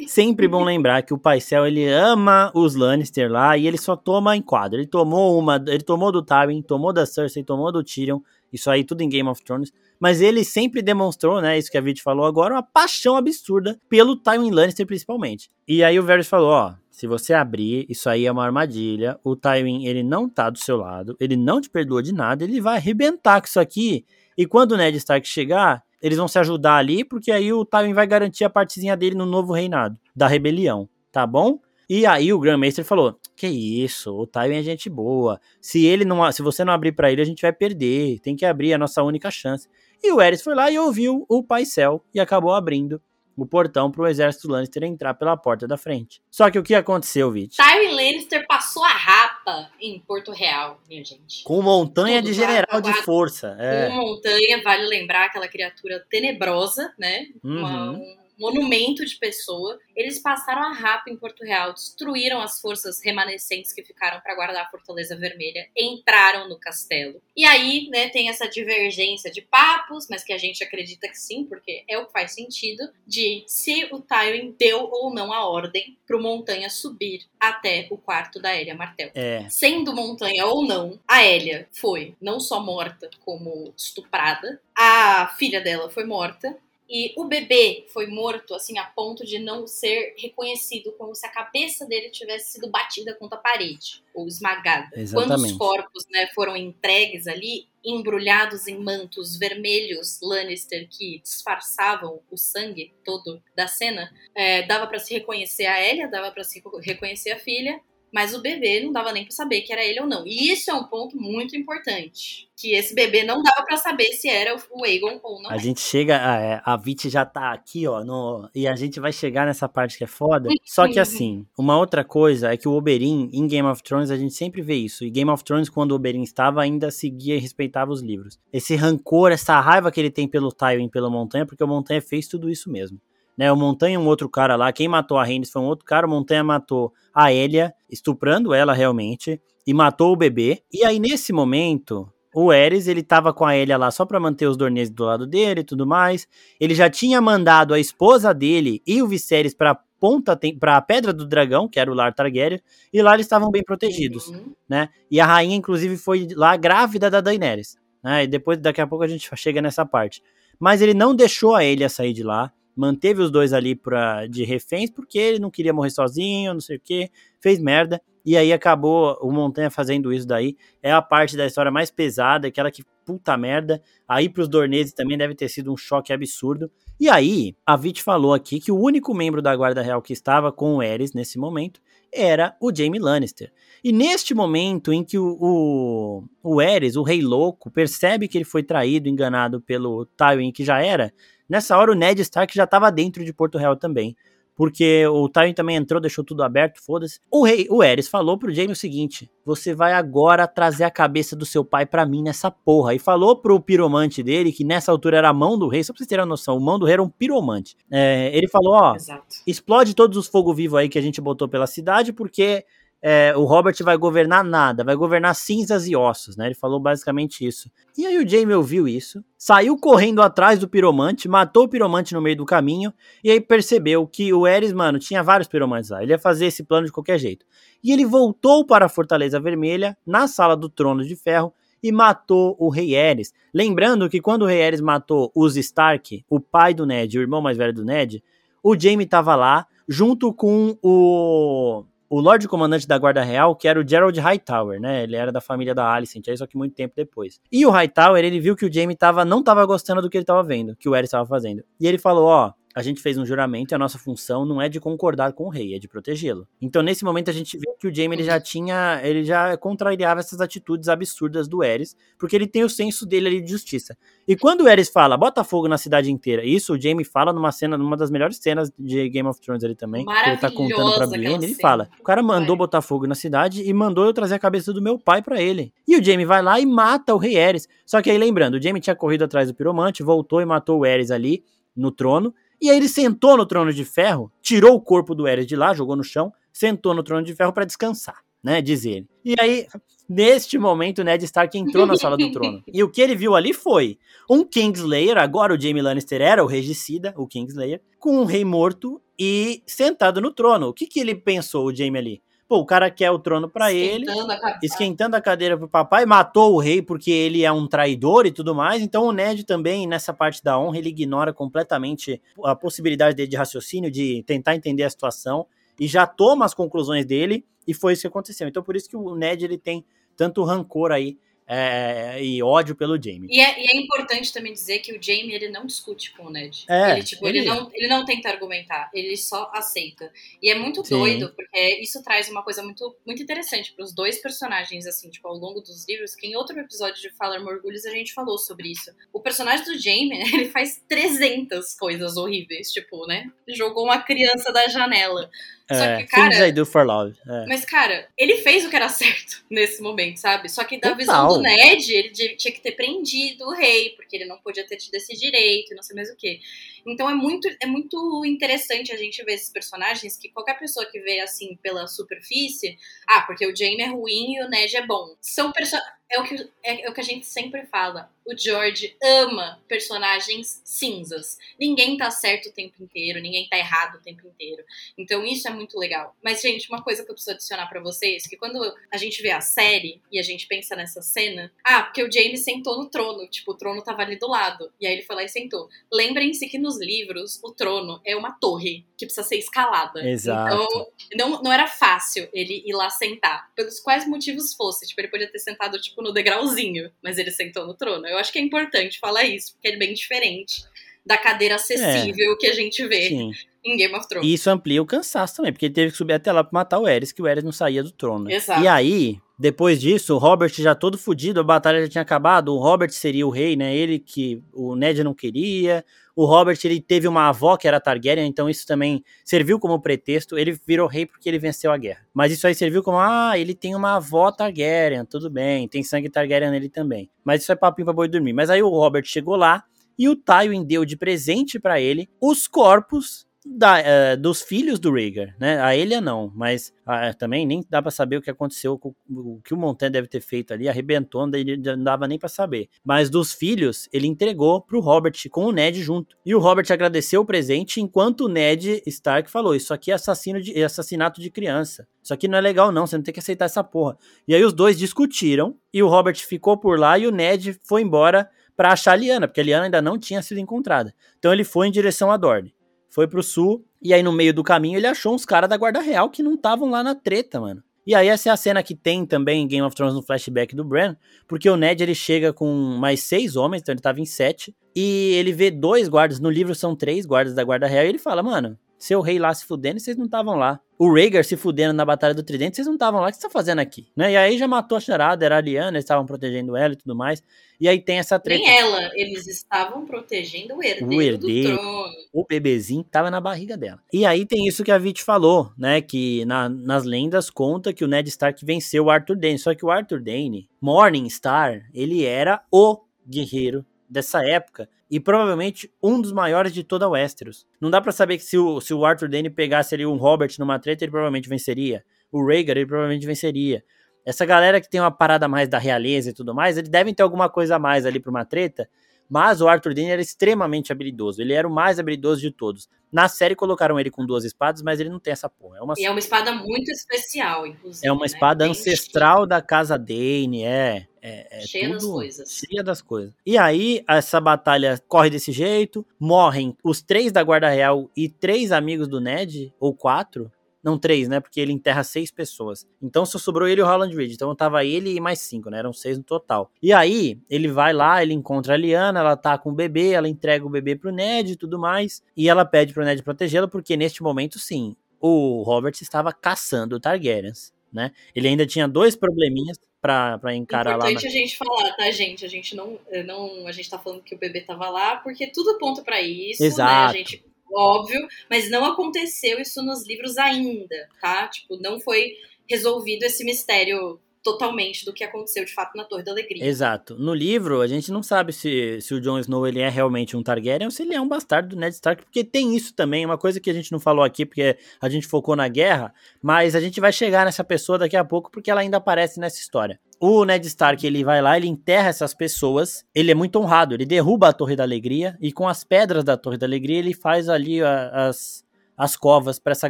[0.07, 4.35] sempre bom lembrar que o Paisel ele ama os Lannister lá e ele só toma
[4.35, 4.79] em quadro.
[4.79, 8.19] Ele tomou uma, ele tomou do Tywin, tomou da Cersei, tomou do Tyrion.
[8.51, 9.73] Isso aí tudo em Game of Thrones.
[9.99, 14.15] Mas ele sempre demonstrou, né, isso que a Vit falou agora, uma paixão absurda pelo
[14.15, 15.49] Tywin Lannister principalmente.
[15.67, 19.17] E aí o Varys falou, ó, se você abrir, isso aí é uma armadilha.
[19.23, 22.61] O Tywin, ele não tá do seu lado, ele não te perdoa de nada, ele
[22.61, 24.05] vai arrebentar com isso aqui
[24.37, 27.93] e quando o Ned Stark chegar, eles vão se ajudar ali, porque aí o Tywin
[27.93, 31.59] vai garantir a partezinha dele no novo reinado, da rebelião, tá bom?
[31.89, 35.39] E aí o Grandmaster falou: "Que isso, o Tywin é gente boa.
[35.61, 38.19] Se ele não, se você não abrir para ele, a gente vai perder.
[38.19, 39.67] Tem que abrir, a nossa única chance."
[40.01, 43.01] E o Eris foi lá e ouviu o Paisel e acabou abrindo
[43.35, 46.21] o portão para o exército Lannister entrar pela porta da frente.
[46.29, 47.57] Só que o que aconteceu, Vit?
[47.57, 51.43] Tywin Lannister passou a rapa em Porto Real, minha gente.
[51.43, 53.55] Com montanha Tudo de general de força.
[53.59, 53.87] É.
[53.87, 57.27] Com montanha, vale lembrar aquela criatura tenebrosa, né?
[57.43, 57.57] Uhum.
[57.57, 59.79] Uma, um monumento de pessoa.
[59.95, 64.65] Eles passaram a rapa em Porto Real, destruíram as forças remanescentes que ficaram para guardar
[64.65, 67.21] a Fortaleza Vermelha, entraram no castelo.
[67.35, 71.45] E aí, né, tem essa divergência de papos, mas que a gente acredita que sim,
[71.45, 75.97] porque é o que faz sentido, de se o Tywin deu ou não a ordem
[76.05, 79.11] pro Montanha subir até o quarto da Elia Martel.
[79.13, 79.47] É.
[79.49, 84.61] Sendo Montanha ou não, a Elia foi não só morta, como estuprada.
[84.75, 86.57] A filha dela foi morta
[86.93, 91.31] e o bebê foi morto, assim, a ponto de não ser reconhecido, como se a
[91.31, 94.91] cabeça dele tivesse sido batida contra a parede ou esmagada.
[94.93, 95.13] Exatamente.
[95.27, 102.37] Quando os corpos né, foram entregues ali, embrulhados em mantos vermelhos Lannister que disfarçavam o
[102.37, 107.31] sangue todo da cena, é, dava para se reconhecer a Elia, dava para se reconhecer
[107.31, 107.81] a filha,
[108.13, 110.23] mas o bebê não dava nem para saber que era ele ou não.
[110.25, 114.29] E isso é um ponto muito importante, que esse bebê não dava para saber se
[114.29, 115.49] era o Aegon ou não.
[115.49, 118.99] A gente chega, a, é, a Vit já tá aqui, ó, no, e a gente
[118.99, 120.47] vai chegar nessa parte que é foda.
[120.63, 124.17] Só que assim, uma outra coisa é que o Oberyn em Game of Thrones a
[124.17, 125.03] gente sempre vê isso.
[125.03, 128.37] E Game of Thrones quando o Oberyn estava ainda seguia e respeitava os livros.
[128.51, 132.27] Esse rancor, essa raiva que ele tem pelo Tywin, pelo Montanha, porque o Montanha fez
[132.27, 132.99] tudo isso mesmo
[133.37, 133.51] né?
[133.51, 136.09] O Montanha, um outro cara lá, quem matou a Rhaenys foi um outro cara, o
[136.09, 140.61] Montanha matou a Elia, estuprando ela realmente, e matou o bebê.
[140.71, 144.47] E aí, nesse momento, o Eris, ele tava com a Elia lá só para manter
[144.47, 146.27] os Dornês do lado dele e tudo mais.
[146.59, 151.25] Ele já tinha mandado a esposa dele e o Viserys pra ponta, pra Pedra do
[151.25, 152.59] Dragão, que era o lar Targaryen,
[152.91, 154.53] e lá eles estavam bem protegidos, uhum.
[154.67, 154.89] né?
[155.09, 158.25] E a rainha, inclusive, foi lá grávida da Daenerys, né?
[158.25, 160.21] E depois, daqui a pouco, a gente chega nessa parte.
[160.59, 164.43] Mas ele não deixou a Elia sair de lá, manteve os dois ali pra, de
[164.43, 167.09] reféns, porque ele não queria morrer sozinho, não sei o que,
[167.39, 170.55] fez merda, e aí acabou o Montanha fazendo isso daí.
[170.81, 173.81] É a parte da história mais pesada, aquela que puta merda.
[174.07, 176.71] Aí pros Dorneses também deve ter sido um choque absurdo.
[176.99, 180.51] E aí, a Vit falou aqui que o único membro da Guarda Real que estava
[180.51, 181.81] com o Eris nesse momento
[182.13, 183.51] era o Jaime Lannister.
[183.83, 188.45] E neste momento em que o, o, o Eris, o Rei Louco, percebe que ele
[188.45, 191.13] foi traído, enganado pelo Tywin, que já era
[191.47, 194.15] Nessa hora o Ned Stark já estava dentro de Porto Real também.
[194.55, 197.19] Porque o Tywin também entrou, deixou tudo aberto, foda-se.
[197.31, 201.35] O rei, o Eris falou pro Jaime o seguinte: "Você vai agora trazer a cabeça
[201.35, 202.93] do seu pai para mim nessa porra".
[202.93, 205.97] E falou pro piromante dele que nessa altura era a mão do rei, só pra
[205.97, 207.75] vocês terem uma noção, o mão do rei era um piromante.
[207.91, 209.25] É, ele falou, ó, Exato.
[209.47, 212.65] explode todos os fogo vivo aí que a gente botou pela cidade, porque
[213.05, 216.45] é, o Robert vai governar nada, vai governar cinzas e ossos, né?
[216.45, 217.69] Ele falou basicamente isso.
[217.97, 222.21] E aí o Jamie ouviu isso, saiu correndo atrás do piromante, matou o piromante no
[222.21, 226.01] meio do caminho, e aí percebeu que o Eris, mano, tinha vários piromantes lá.
[226.01, 227.45] Ele ia fazer esse plano de qualquer jeito.
[227.83, 231.53] E ele voltou para a Fortaleza Vermelha, na sala do Trono de Ferro,
[231.83, 233.33] e matou o Rei Ares.
[233.53, 237.41] Lembrando que quando o Rei Ares matou os Stark, o pai do Ned, o irmão
[237.41, 238.23] mais velho do Ned,
[238.63, 241.83] o Jaime estava lá, junto com o,
[242.15, 245.01] o Lorde Comandante da Guarda Real, que era o Gerald Hightower, né?
[245.01, 247.41] Ele era da família da Alicent, só que muito tempo depois.
[247.51, 250.21] E o Hightower, ele viu que o Jaime tava, não estava gostando do que ele
[250.23, 251.63] estava vendo, que o Ares estava fazendo.
[251.79, 254.67] E ele falou, ó, a gente fez um juramento e a nossa função não é
[254.67, 256.47] de concordar com o rei, é de protegê-lo.
[256.61, 260.19] Então, nesse momento, a gente vê que o Jaime ele já tinha, ele já contrariava
[260.19, 263.95] essas atitudes absurdas do Eris, porque ele tem o senso dele ali de justiça.
[264.27, 267.51] E quando o Eris fala, bota fogo na cidade inteira, isso o Jaime fala numa
[267.51, 270.95] cena, numa das melhores cenas de Game of Thrones ali também, que ele tá contando
[270.95, 274.35] pra Brienne, ele fala, o cara mandou botar fogo na cidade e mandou eu trazer
[274.35, 275.71] a cabeça do meu pai para ele.
[275.87, 277.67] E o Jaime vai lá e mata o rei Eris.
[277.85, 280.85] Só que aí, lembrando, o Jaime tinha corrido atrás do piromante, voltou e matou o
[280.85, 281.43] Eris ali,
[281.75, 282.33] no trono,
[282.63, 285.73] e aí ele sentou no trono de ferro, tirou o corpo do Eris de lá,
[285.73, 288.61] jogou no chão, sentou no trono de ferro para descansar, né?
[288.61, 289.05] Diz ele.
[289.25, 289.67] E aí,
[290.07, 292.63] neste momento, Ned Stark entrou na sala do trono.
[292.73, 293.97] E o que ele viu ali foi
[294.29, 299.01] um Kingslayer, agora o Jaime Lannister era o regicida, o Kingslayer, com um rei morto
[299.19, 300.69] e sentado no trono.
[300.69, 302.21] O que, que ele pensou, o Jaime ali?
[302.47, 306.53] Pô, o cara quer o trono para ele, a esquentando a cadeira pro papai, matou
[306.53, 308.81] o rei porque ele é um traidor e tudo mais.
[308.81, 313.37] Então o Ned também, nessa parte da honra, ele ignora completamente a possibilidade dele de
[313.37, 315.47] raciocínio, de tentar entender a situação
[315.79, 317.45] e já toma as conclusões dele.
[317.65, 318.47] E foi isso que aconteceu.
[318.47, 321.17] Então por isso que o Ned ele tem tanto rancor aí
[321.47, 323.27] é, e ódio pelo Jamie.
[323.29, 326.29] E é, e é, importante também dizer que o Jamie ele não discute com o
[326.29, 326.65] Ned.
[326.69, 327.39] É, ele, tipo, ele...
[327.39, 330.11] ele, não, ele não tenta argumentar, ele só aceita.
[330.41, 330.97] E é muito Sim.
[330.97, 335.27] doido, porque isso traz uma coisa muito, muito interessante para os dois personagens, assim, tipo,
[335.27, 338.71] ao longo dos livros, que em outro episódio de Falar Morgulhos a gente falou sobre
[338.71, 338.91] isso.
[339.11, 343.31] O personagem do Jamie, ele faz 300 coisas horríveis, tipo, né?
[343.47, 345.29] Jogou uma criança da janela.
[345.71, 347.15] Só é, que, cara, things I do for love.
[347.25, 347.45] É.
[347.47, 350.49] Mas, cara, ele fez o que era certo nesse momento, sabe?
[350.49, 350.97] Só que da Total.
[350.97, 354.75] visão do Ned, ele tinha que ter prendido o rei, porque ele não podia ter
[354.75, 356.39] tido esse direito e não sei mais o que.
[356.85, 360.99] Então é muito, é muito interessante a gente ver esses personagens que qualquer pessoa que
[360.99, 362.77] vê assim pela superfície,
[363.07, 365.15] ah, porque o Jaime é ruim e o Ned é bom.
[365.21, 368.11] São personagens é o, que, é, é, o que a gente sempre fala.
[368.25, 371.37] O George ama personagens cinzas.
[371.59, 374.63] Ninguém tá certo o tempo inteiro, ninguém tá errado o tempo inteiro.
[374.97, 376.15] Então isso é muito legal.
[376.23, 378.61] Mas, gente, uma coisa que eu preciso adicionar para vocês, que quando
[378.91, 382.43] a gente vê a série e a gente pensa nessa cena, ah, porque o James
[382.43, 384.71] sentou no trono, tipo, o trono tava ali do lado.
[384.79, 385.67] E aí ele foi lá e sentou.
[385.91, 390.07] Lembrem-se que nos livros, o trono é uma torre que precisa ser escalada.
[390.07, 390.55] Exato.
[390.55, 393.51] Então, não, não era fácil ele ir lá sentar.
[393.55, 394.87] Pelos quais motivos fosse.
[394.87, 398.07] Tipo, ele podia ter sentado, tipo, no degrauzinho, mas ele sentou no trono.
[398.07, 400.63] Eu acho que é importante falar isso, porque é bem diferente
[401.05, 403.31] da cadeira acessível é, que a gente vê sim.
[403.63, 404.27] em Game of Thrones.
[404.27, 406.79] E isso amplia o cansaço também, porque ele teve que subir até lá pra matar
[406.79, 408.31] o Eris, que o Eris não saía do trono.
[408.31, 408.61] Exato.
[408.61, 412.59] E aí, depois disso, o Robert já todo fudido, a batalha já tinha acabado, o
[412.59, 413.75] Robert seria o rei, né?
[413.75, 415.83] Ele que o Ned não queria.
[416.15, 420.37] O Robert ele teve uma avó que era Targaryen, então isso também serviu como pretexto.
[420.37, 422.05] Ele virou rei porque ele venceu a guerra.
[422.13, 426.09] Mas isso aí serviu como, ah, ele tem uma avó Targaryen, tudo bem, tem sangue
[426.09, 427.09] Targaryen nele também.
[427.23, 428.33] Mas isso é papinho pra boi dormir.
[428.33, 429.63] Mas aí o Robert chegou lá
[429.97, 434.91] e o Tywin deu de presente para ele os corpos da, uh, dos filhos do
[434.91, 435.59] Rhaegar, né?
[435.61, 438.79] A Elia não, mas uh, também nem dá para saber o que aconteceu,
[439.09, 442.69] o que o Montaigne deve ter feito ali, arrebentou, não dava nem para saber.
[442.83, 446.15] Mas dos filhos, ele entregou pro Robert com o Ned junto.
[446.25, 450.41] E o Robert agradeceu o presente, enquanto o Ned Stark falou: Isso aqui é assassino
[450.41, 451.87] de, assassinato de criança.
[452.01, 453.97] Isso aqui não é legal, não, você não tem que aceitar essa porra.
[454.27, 457.81] E aí os dois discutiram, e o Robert ficou por lá, e o Ned foi
[457.81, 460.93] embora para achar a Liana, porque a Liana ainda não tinha sido encontrada.
[461.17, 462.53] Então ele foi em direção a Dorne
[462.93, 465.81] foi pro sul, e aí no meio do caminho ele achou uns caras da Guarda
[465.81, 467.63] Real que não estavam lá na treta, mano.
[467.87, 470.55] E aí essa é a cena que tem também em Game of Thrones no flashback
[470.55, 470.95] do Bran,
[471.27, 472.47] porque o Ned ele chega com
[472.79, 476.53] mais seis homens, então ele tava em sete, e ele vê dois guardas, no livro
[476.53, 479.77] são três guardas da Guarda Real, e ele fala, mano, seu rei lá se fudendo
[479.77, 480.59] e vocês não estavam lá.
[480.77, 483.21] O Rhaegar se fudendo na Batalha do Tridente, vocês não estavam lá, o que você
[483.21, 483.87] tá fazendo aqui?
[483.95, 484.11] Né?
[484.11, 486.93] E aí já matou a charada, era a Liana, eles estavam protegendo ela e tudo
[486.93, 487.23] mais.
[487.61, 488.43] E aí tem essa treta.
[488.43, 491.93] Nem ela, eles estavam protegendo o herdeiro, o herdeiro do trono.
[492.11, 493.79] O bebezinho tava na barriga dela.
[493.93, 495.79] E aí tem isso que a Vit falou, né?
[495.79, 499.39] Que na, nas lendas conta que o Ned Stark venceu o Arthur Dane.
[499.39, 505.99] Só que o Arthur Dane, Morningstar, ele era o guerreiro dessa época e provavelmente um
[505.99, 507.47] dos maiores de toda Westeros.
[507.59, 510.29] Não dá para saber que se o, se o Arthur Dane pegasse ali um Robert
[510.37, 511.83] numa treta, ele provavelmente venceria.
[512.11, 513.63] o Rhaegar ele provavelmente venceria.
[514.05, 517.01] Essa galera que tem uma parada mais da realeza e tudo mais, eles devem ter
[517.01, 518.69] alguma coisa a mais ali pra uma treta,
[519.09, 521.21] mas o Arthur Dane era extremamente habilidoso.
[521.21, 522.67] Ele era o mais habilidoso de todos.
[522.91, 525.57] Na série colocaram ele com duas espadas, mas ele não tem essa porra.
[525.57, 525.73] É uma...
[525.77, 527.87] E é uma espada muito especial, inclusive.
[527.87, 528.05] É uma né?
[528.05, 530.87] espada ancestral da casa Dane, é.
[531.01, 532.29] É, é cheia das coisas.
[532.31, 533.13] Cheia das coisas.
[533.25, 535.85] E aí, essa batalha corre desse jeito.
[535.99, 540.31] Morrem os três da Guarda Real e três amigos do Ned, ou quatro.
[540.63, 541.19] Não, três, né?
[541.19, 542.65] Porque ele enterra seis pessoas.
[542.81, 544.13] Então só sobrou ele e o Holland Reed.
[544.13, 545.59] Então tava ele e mais cinco, né?
[545.59, 546.49] Eram seis no total.
[546.61, 550.07] E aí, ele vai lá, ele encontra a Liana, ela tá com o bebê, ela
[550.07, 552.01] entrega o bebê pro Ned e tudo mais.
[552.15, 556.79] E ela pede pro Ned protegê-la, porque neste momento, sim, o Robert estava caçando o
[556.79, 557.91] Targaryens, né?
[558.15, 560.91] Ele ainda tinha dois probleminhas pra, pra encarar Importante lá.
[560.91, 561.09] Importante na...
[561.09, 562.25] a gente falar, tá, gente?
[562.25, 563.47] A gente não, não.
[563.47, 566.71] A gente tá falando que o bebê tava lá, porque tudo aponta para isso, Exato.
[566.71, 566.77] né?
[566.87, 571.27] A gente óbvio, mas não aconteceu isso nos livros ainda, tá?
[571.27, 572.13] Tipo, não foi
[572.49, 576.45] resolvido esse mistério totalmente do que aconteceu de fato na Torre da Alegria.
[576.45, 576.95] Exato.
[576.95, 580.23] No livro, a gente não sabe se, se o Jon Snow ele é realmente um
[580.23, 583.17] Targaryen ou se ele é um bastardo do Ned Stark, porque tem isso também, uma
[583.17, 586.61] coisa que a gente não falou aqui porque a gente focou na guerra, mas a
[586.61, 589.79] gente vai chegar nessa pessoa daqui a pouco porque ela ainda aparece nessa história.
[590.05, 593.85] O Ned Stark, ele vai lá, ele enterra essas pessoas, ele é muito honrado, ele
[593.85, 597.29] derruba a Torre da Alegria e com as pedras da Torre da Alegria ele faz
[597.29, 598.43] ali as,
[598.75, 599.69] as covas para essa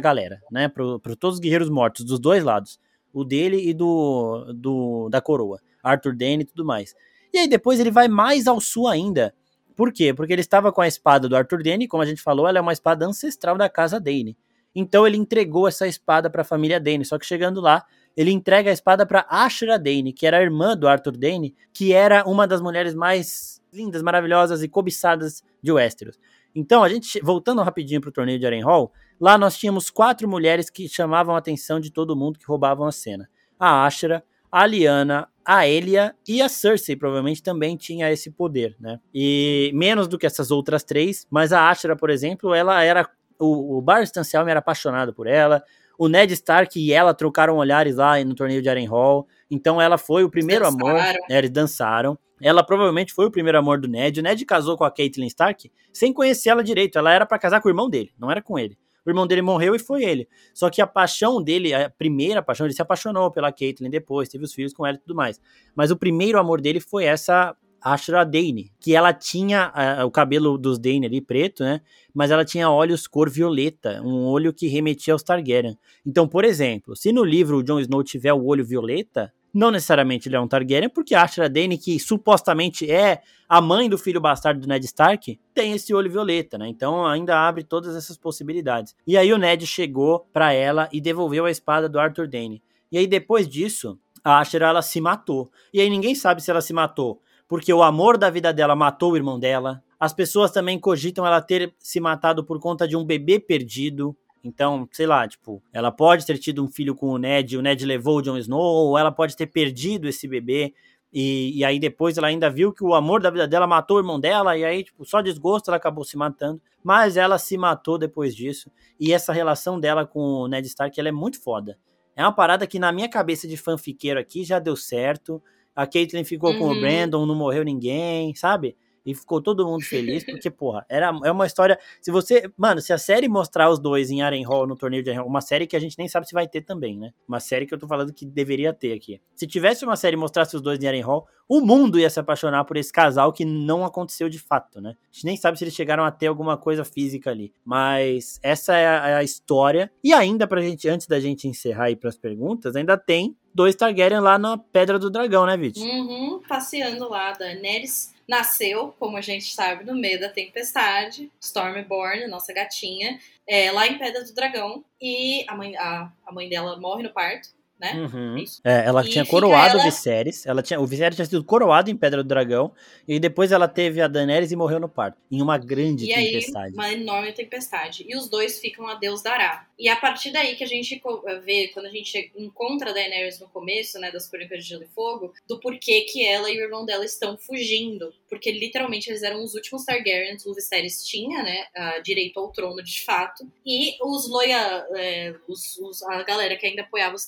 [0.00, 2.80] galera, né, para todos os guerreiros mortos dos dois lados
[3.12, 6.96] o dele e do, do da coroa, Arthur Dane e tudo mais.
[7.32, 9.32] E aí depois ele vai mais ao sul ainda.
[9.76, 10.12] Por quê?
[10.12, 12.60] Porque ele estava com a espada do Arthur Dane, como a gente falou, ela é
[12.60, 14.36] uma espada ancestral da casa Dane.
[14.74, 17.84] Então ele entregou essa espada para a família Dane, só que chegando lá,
[18.16, 21.92] ele entrega a espada para Ashra Dane, que era a irmã do Arthur Dane, que
[21.92, 26.18] era uma das mulheres mais lindas, maravilhosas e cobiçadas de Westeros.
[26.54, 30.88] Então, a gente, voltando rapidinho pro torneio de Harrenhal, lá nós tínhamos quatro mulheres que
[30.88, 33.28] chamavam a atenção de todo mundo que roubavam a cena.
[33.58, 39.00] A Ashra, a Lyanna, a Elia e a Cersei provavelmente também tinha esse poder, né?
[39.12, 43.08] E menos do que essas outras três, mas a Ashra, por exemplo, ela era
[43.38, 45.62] o, o Bar Stancial era apaixonado por ela,
[45.98, 50.24] o Ned Stark e ela trocaram olhares lá no torneio de Harrenhal, então ela foi
[50.24, 52.18] o primeiro amor, é, eles dançaram.
[52.42, 54.20] Ela provavelmente foi o primeiro amor do Ned.
[54.20, 56.98] O Ned casou com a Caitlyn Stark sem conhecer ela direito.
[56.98, 58.76] Ela era para casar com o irmão dele, não era com ele.
[59.06, 60.26] O irmão dele morreu e foi ele.
[60.54, 64.44] Só que a paixão dele, a primeira paixão, ele se apaixonou pela Caitlyn depois, teve
[64.44, 65.40] os filhos com ela e tudo mais.
[65.74, 67.54] Mas o primeiro amor dele foi essa
[67.84, 69.70] Ashra Dane, que ela tinha
[70.06, 71.82] o cabelo dos Dane ali preto, né?
[72.14, 75.76] Mas ela tinha olhos cor violeta, um olho que remetia aos Targaryen.
[76.06, 80.28] Então, por exemplo, se no livro o Jon Snow tiver o olho violeta, não necessariamente
[80.28, 84.20] ele é um Targaryen, porque a Ashra Dane, que supostamente é a mãe do filho
[84.20, 86.66] bastardo do Ned Stark, tem esse olho violeta, né?
[86.66, 88.96] Então ainda abre todas essas possibilidades.
[89.06, 92.62] E aí o Ned chegou para ela e devolveu a espada do Arthur Dane.
[92.90, 95.50] E aí depois disso, a Ashra ela se matou.
[95.72, 97.20] E aí ninguém sabe se ela se matou
[97.54, 99.80] porque o amor da vida dela matou o irmão dela.
[99.96, 104.16] As pessoas também cogitam ela ter se matado por conta de um bebê perdido.
[104.42, 107.86] Então, sei lá, tipo, ela pode ter tido um filho com o Ned, o Ned
[107.86, 110.74] levou o Jon Snow, ou ela pode ter perdido esse bebê.
[111.12, 114.00] E, e aí depois ela ainda viu que o amor da vida dela matou o
[114.00, 116.60] irmão dela, e aí, tipo, só desgosto ela acabou se matando.
[116.82, 118.68] Mas ela se matou depois disso.
[118.98, 121.78] E essa relação dela com o Ned Stark, ela é muito foda.
[122.16, 125.40] É uma parada que na minha cabeça de fanfiqueiro aqui já deu certo.
[125.74, 126.58] A Caitlyn ficou uhum.
[126.58, 126.80] com o uhum.
[126.80, 128.76] Brandon, não morreu ninguém, sabe?
[129.04, 131.78] E ficou todo mundo feliz, porque, porra, era, é uma história.
[132.00, 132.50] Se você.
[132.56, 135.66] Mano, se a série mostrar os dois em Harrenhal, no torneio de Harrenhal, uma série
[135.66, 137.12] que a gente nem sabe se vai ter também, né?
[137.28, 139.20] Uma série que eu tô falando que deveria ter aqui.
[139.34, 142.64] Se tivesse uma série e mostrasse os dois em Harrenhal, o mundo ia se apaixonar
[142.64, 144.90] por esse casal que não aconteceu de fato, né?
[144.90, 147.52] A gente nem sabe se eles chegaram a ter alguma coisa física ali.
[147.64, 149.90] Mas essa é a, é a história.
[150.02, 154.20] E ainda pra gente, antes da gente encerrar aí pras perguntas, ainda tem dois Targaryen
[154.20, 155.80] lá na Pedra do Dragão, né, Vit?
[155.80, 157.32] Uhum, passeando lá.
[157.32, 161.30] Daenerys nasceu, como a gente sabe, no meio da tempestade.
[161.40, 164.84] Stormborn, nossa gatinha, é, lá em Pedra do Dragão.
[165.00, 167.92] E a mãe, a, a mãe dela morre no parto né?
[167.94, 168.44] Uhum.
[168.64, 169.80] É, ela e tinha coroado ela...
[169.80, 170.46] o Viserys.
[170.46, 172.72] Ela tinha, o Viserys tinha sido coroado em Pedra do Dragão.
[173.06, 175.18] E depois ela teve a Daenerys e morreu no parto.
[175.30, 176.68] Em uma grande e tempestade.
[176.68, 178.04] Aí, uma enorme tempestade.
[178.08, 179.66] E os dois ficam a Deus dará.
[179.78, 181.02] E a partir daí que a gente
[181.44, 184.88] vê, quando a gente encontra a Daenerys no começo, né, das Crônicas de Gelo e
[184.88, 188.12] Fogo, do porquê que ela e o irmão dela estão fugindo.
[188.28, 190.46] Porque literalmente eles eram os últimos Targaryens.
[190.46, 191.64] O Viserys tinha, né,
[192.02, 193.44] direito ao trono de fato.
[193.66, 197.24] E os Loya, é, os, os, a galera que ainda apoiava os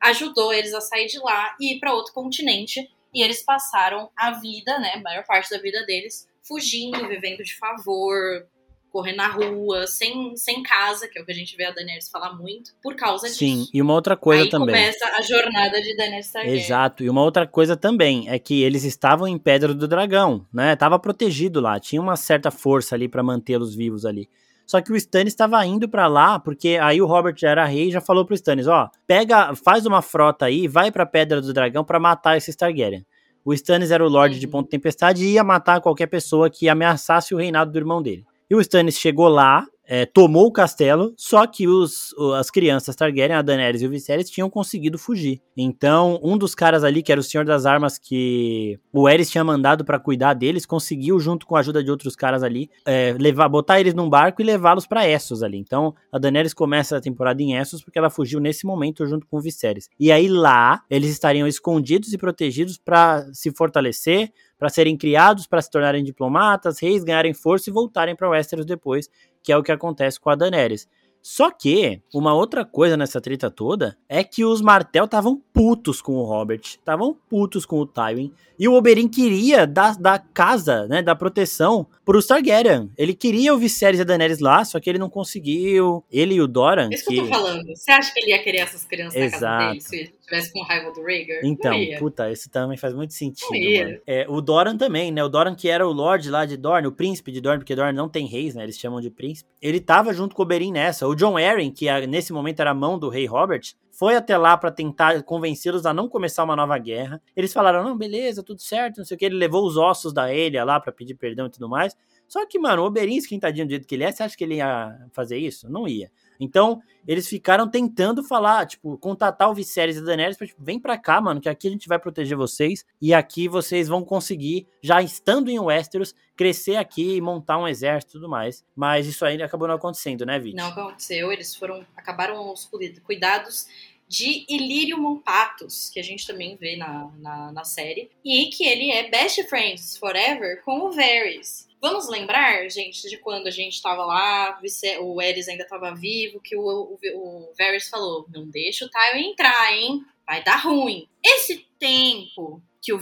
[0.00, 2.90] Ajudou eles a sair de lá e ir para outro continente.
[3.14, 7.54] E eles passaram a vida, né, a maior parte da vida deles, fugindo, vivendo de
[7.56, 8.46] favor,
[8.92, 12.10] correr na rua, sem, sem casa, que é o que a gente vê a Daenerys
[12.10, 13.38] falar muito, por causa disso.
[13.38, 14.74] Sim, e uma outra coisa Aí também.
[14.74, 16.60] começa a jornada de Daenerys Targaryen.
[16.60, 20.76] Exato, e uma outra coisa também é que eles estavam em Pedra do Dragão, né?
[20.76, 24.28] Tava protegido lá, tinha uma certa força ali pra mantê-los vivos ali.
[24.66, 27.88] Só que o Stannis estava indo pra lá, porque aí o Robert já era rei
[27.88, 31.52] e já falou pro Stannis, ó, pega, faz uma frota aí, vai pra Pedra do
[31.52, 33.04] Dragão pra matar esses Targaryen.
[33.44, 34.52] O Stannis era o Lorde de Uhum.
[34.52, 38.24] Ponto Tempestade e ia matar qualquer pessoa que ameaçasse o reinado do irmão dele.
[38.48, 43.36] E o Stannis chegou lá, é, tomou o castelo, só que os, as crianças Targaryen,
[43.36, 45.40] a Daenerys e o Viserys, tinham conseguido fugir.
[45.56, 49.44] Então, um dos caras ali, que era o Senhor das Armas, que o Aerys tinha
[49.44, 53.48] mandado pra cuidar deles, conseguiu, junto com a ajuda de outros caras ali, é, levar,
[53.48, 55.58] botar eles num barco e levá-los pra Essos ali.
[55.58, 59.38] Então, a Daenerys começa a temporada em Essos porque ela fugiu nesse momento junto com
[59.38, 59.88] o Viserys.
[59.98, 64.32] E aí lá, eles estariam escondidos e protegidos pra se fortalecer,
[64.62, 69.10] pra serem criados, pra se tornarem diplomatas, reis, ganharem força e voltarem pra Westeros depois,
[69.42, 70.86] que é o que acontece com a Daenerys.
[71.20, 76.12] Só que, uma outra coisa nessa treta toda é que os Martel estavam putos com
[76.12, 81.02] o Robert, estavam putos com o Tywin, e o Oberyn queria da, da casa, né,
[81.02, 82.88] da proteção pros Targaryen.
[82.96, 86.04] Ele queria o Viserys e a Daenerys lá, só que ele não conseguiu.
[86.08, 87.66] Ele e o Doran, isso que eu tô falando.
[87.66, 89.90] Você acha que ele ia querer essas crianças na casa Exato.
[89.90, 91.40] dele tivesse com raiva do Rhaegar?
[91.44, 94.00] Então, puta, isso também faz muito sentido.
[94.06, 95.22] É, o Doran também, né?
[95.22, 97.96] O Doran que era o Lorde lá de Dorne, o príncipe de Dorne, porque Dorne
[97.96, 98.62] não tem reis, né?
[98.62, 99.50] Eles chamam de príncipe.
[99.60, 101.06] Ele tava junto com o Oberyn nessa.
[101.06, 104.36] O John Arryn, que ah, nesse momento era a mão do rei Robert, foi até
[104.38, 107.20] lá pra tentar convencê-los a não começar uma nova guerra.
[107.36, 109.26] Eles falaram, não, beleza, tudo certo, não sei o que.
[109.26, 111.94] Ele levou os ossos da Elia lá pra pedir perdão e tudo mais.
[112.26, 114.54] Só que, mano, o Oberyn, esquentadinho do jeito que ele é, você acha que ele
[114.54, 115.70] ia fazer isso?
[115.70, 116.10] Não ia.
[116.40, 120.78] Então, eles ficaram tentando falar, tipo, contatar o Viserys e a Daenerys pra, tipo, vem
[120.78, 124.66] pra cá, mano, que aqui a gente vai proteger vocês e aqui vocês vão conseguir,
[124.80, 128.64] já estando em Westeros, crescer aqui e montar um exército e tudo mais.
[128.74, 130.56] Mas isso aí acabou não acontecendo, né, Vit?
[130.56, 131.84] Não aconteceu, eles foram.
[131.96, 133.66] acabaram os cuid- cuidados
[134.08, 138.90] de Ilírio Monpatos, que a gente também vê na, na, na série, e que ele
[138.90, 141.66] é best friends forever com o Varys.
[141.82, 144.56] Vamos lembrar, gente, de quando a gente tava lá,
[145.00, 149.32] o Ares ainda tava vivo, que o, o, o Varys falou: não deixa o Tywin
[149.32, 150.00] entrar, hein?
[150.24, 151.08] Vai dar ruim.
[151.24, 152.98] Esse tempo que o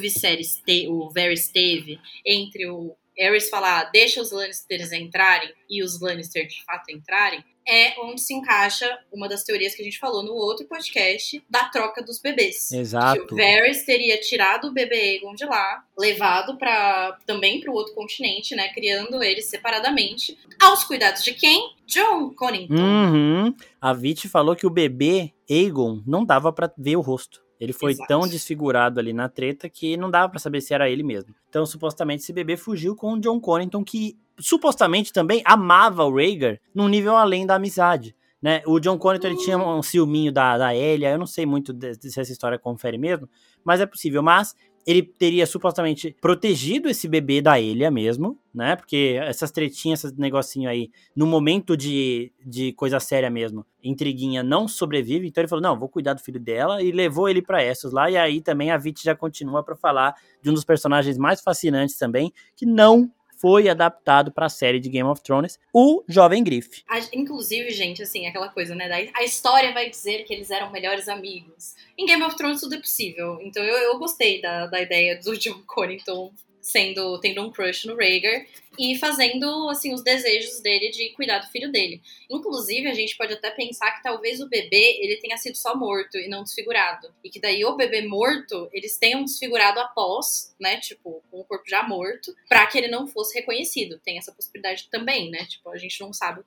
[0.65, 6.47] te, o Varys teve entre o Aerys falar deixa os Lannisters entrarem e os Lannister
[6.47, 10.33] de fato entrarem, é onde se encaixa uma das teorias que a gente falou no
[10.33, 12.73] outro podcast da troca dos bebês.
[12.73, 13.27] Exato.
[13.27, 17.75] Que o Varys teria tirado o bebê Aegon de lá, levado para também para o
[17.75, 21.75] outro continente, né, criando eles separadamente, aos cuidados de quem?
[21.87, 22.75] John Connington.
[22.75, 23.55] Uhum.
[23.81, 27.41] A Vit falou que o bebê Aegon não dava pra ver o rosto.
[27.61, 28.09] Ele foi Exato.
[28.09, 31.35] tão desfigurado ali na treta que não dava pra saber se era ele mesmo.
[31.49, 36.59] Então, supostamente, esse bebê fugiu com o John Connington, que supostamente também amava o Rhaegar
[36.75, 38.17] num nível além da amizade.
[38.41, 38.63] Né?
[38.67, 41.95] O John Connington ele tinha um ciúminho da, da Elia, eu não sei muito de
[42.11, 43.29] se essa história confere mesmo,
[43.63, 44.23] mas é possível.
[44.23, 44.55] Mas
[44.91, 48.77] ele teria supostamente protegido esse bebê da Elia mesmo, né?
[48.77, 54.67] Porque essas tretinhas, esses negocinho aí, no momento de, de coisa séria mesmo, intriguinha não
[54.67, 55.29] sobrevive.
[55.29, 58.11] Então ele falou: não, vou cuidar do filho dela e levou ele pra Essos lá.
[58.11, 61.97] E aí também a Vit já continua pra falar de um dos personagens mais fascinantes
[61.97, 63.11] também, que não
[63.41, 66.83] foi adaptado pra série de Game of Thrones, o Jovem Griff.
[66.89, 69.11] A- inclusive, gente, assim, aquela coisa, né?
[69.15, 71.75] A história vai dizer que eles eram melhores amigos.
[71.97, 73.39] Em Game of Thrones tudo é possível.
[73.43, 77.97] Então eu, eu gostei da, da ideia do John Connington sendo, tendo um crush no
[77.97, 78.45] Rhaegar
[78.79, 82.01] e fazendo, assim, os desejos dele de cuidar do filho dele.
[82.31, 86.17] Inclusive, a gente pode até pensar que talvez o bebê, ele tenha sido só morto
[86.17, 87.13] e não desfigurado.
[87.23, 91.69] E que daí o bebê morto, eles tenham desfigurado após, né, tipo, com o corpo
[91.69, 94.01] já morto, pra que ele não fosse reconhecido.
[94.05, 95.45] Tem essa possibilidade também, né?
[95.47, 96.43] Tipo, a gente não sabe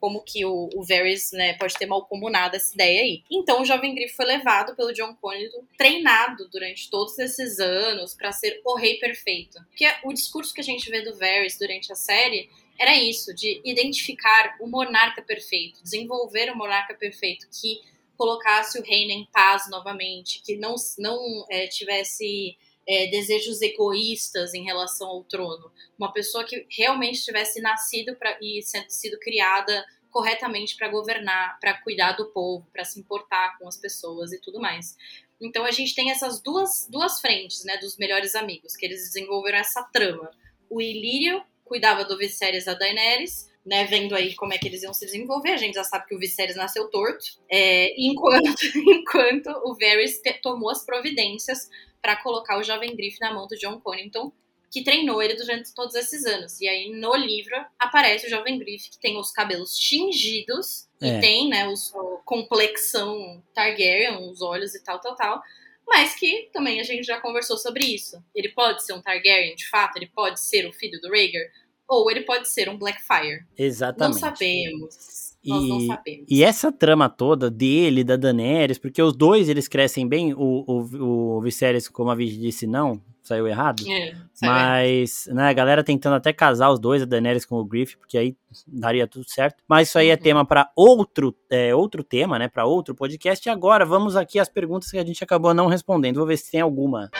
[0.00, 3.22] como que o, o Varys, né, pode ter malcomunado essa ideia aí.
[3.30, 8.32] Então, o Jovem Grifo foi levado pelo John Connington, treinado durante todos esses anos pra
[8.32, 9.58] ser o rei perfeito.
[9.68, 13.60] Porque o discurso que a gente vê do Varys durante a série era isso, de
[13.64, 17.80] identificar o monarca perfeito, desenvolver o monarca perfeito que
[18.16, 22.56] colocasse o reino em paz novamente, que não, não é, tivesse
[22.86, 25.70] é, desejos egoístas em relação ao trono.
[25.98, 32.12] Uma pessoa que realmente tivesse nascido pra, e sido criada corretamente para governar, para cuidar
[32.12, 34.96] do povo, para se importar com as pessoas e tudo mais.
[35.40, 39.58] Então a gente tem essas duas, duas frentes, né, dos melhores amigos, que eles desenvolveram
[39.58, 40.30] essa trama.
[40.70, 44.94] O Ilírio cuidava do Viserys da Daenerys, né, vendo aí como é que eles iam
[44.94, 45.50] se desenvolver.
[45.50, 50.40] A gente já sabe que o Viserys nasceu torto, é, enquanto, enquanto o Varys te-
[50.40, 51.68] tomou as providências
[52.00, 54.32] para colocar o jovem Griff na mão do John Connington
[54.70, 56.60] que treinou ele durante todos esses anos.
[56.60, 61.16] E aí no livro aparece o jovem Griff que tem os cabelos tingidos é.
[61.16, 65.42] e tem, né, os, a complexão Targaryen, os olhos e tal, tal, tal.
[65.88, 68.22] Mas que também a gente já conversou sobre isso.
[68.34, 71.50] Ele pode ser um Targaryen, de fato, ele pode ser o filho do Rhaegar,
[71.88, 73.44] ou ele pode ser um Blackfire.
[73.56, 74.12] Exatamente.
[74.12, 75.36] Não sabemos.
[75.44, 76.26] Nós e, não sabemos.
[76.28, 81.36] E essa trama toda dele, da Daenerys, porque os dois eles crescem bem, o, o,
[81.36, 83.82] o Viserys, como a Vicky disse, não, saiu errado.
[83.88, 85.36] É, saiu mas, errado.
[85.36, 88.36] né, a galera tentando até casar os dois, a Daenerys com o Griff, porque aí
[88.66, 89.62] daria tudo certo.
[89.68, 90.20] Mas isso aí é uhum.
[90.20, 93.48] tema para outro, é, outro tema, né, para outro podcast.
[93.48, 96.16] E agora vamos aqui às perguntas que a gente acabou não respondendo.
[96.16, 97.10] Vou ver se tem alguma.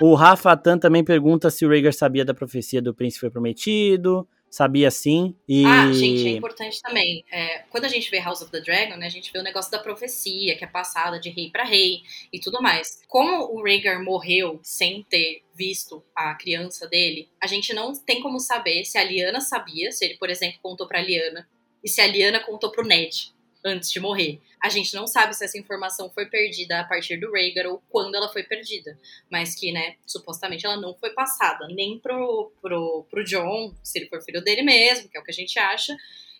[0.00, 4.26] O Rafa Tan também pergunta se o Rhaegar sabia da profecia do príncipe foi prometido
[4.50, 5.34] sabia sim.
[5.48, 5.64] E...
[5.64, 7.24] Ah, gente, é importante também.
[7.30, 9.70] É, quando a gente vê House of the Dragon, né, a gente vê o negócio
[9.70, 12.02] da profecia, que é passada de rei para rei
[12.32, 13.00] e tudo mais.
[13.08, 18.40] Como o Rhaegar morreu sem ter visto a criança dele, a gente não tem como
[18.40, 21.48] saber se a Liana sabia, se ele, por exemplo, contou pra Liana,
[21.82, 23.32] e se a Liana contou pro Ned
[23.64, 24.40] antes de morrer.
[24.62, 28.14] A gente não sabe se essa informação foi perdida a partir do Rhaegar ou quando
[28.14, 28.98] ela foi perdida,
[29.30, 34.08] mas que, né, supostamente ela não foi passada nem pro, pro, pro John, se ele
[34.08, 35.96] for filho dele mesmo, que é o que a gente acha,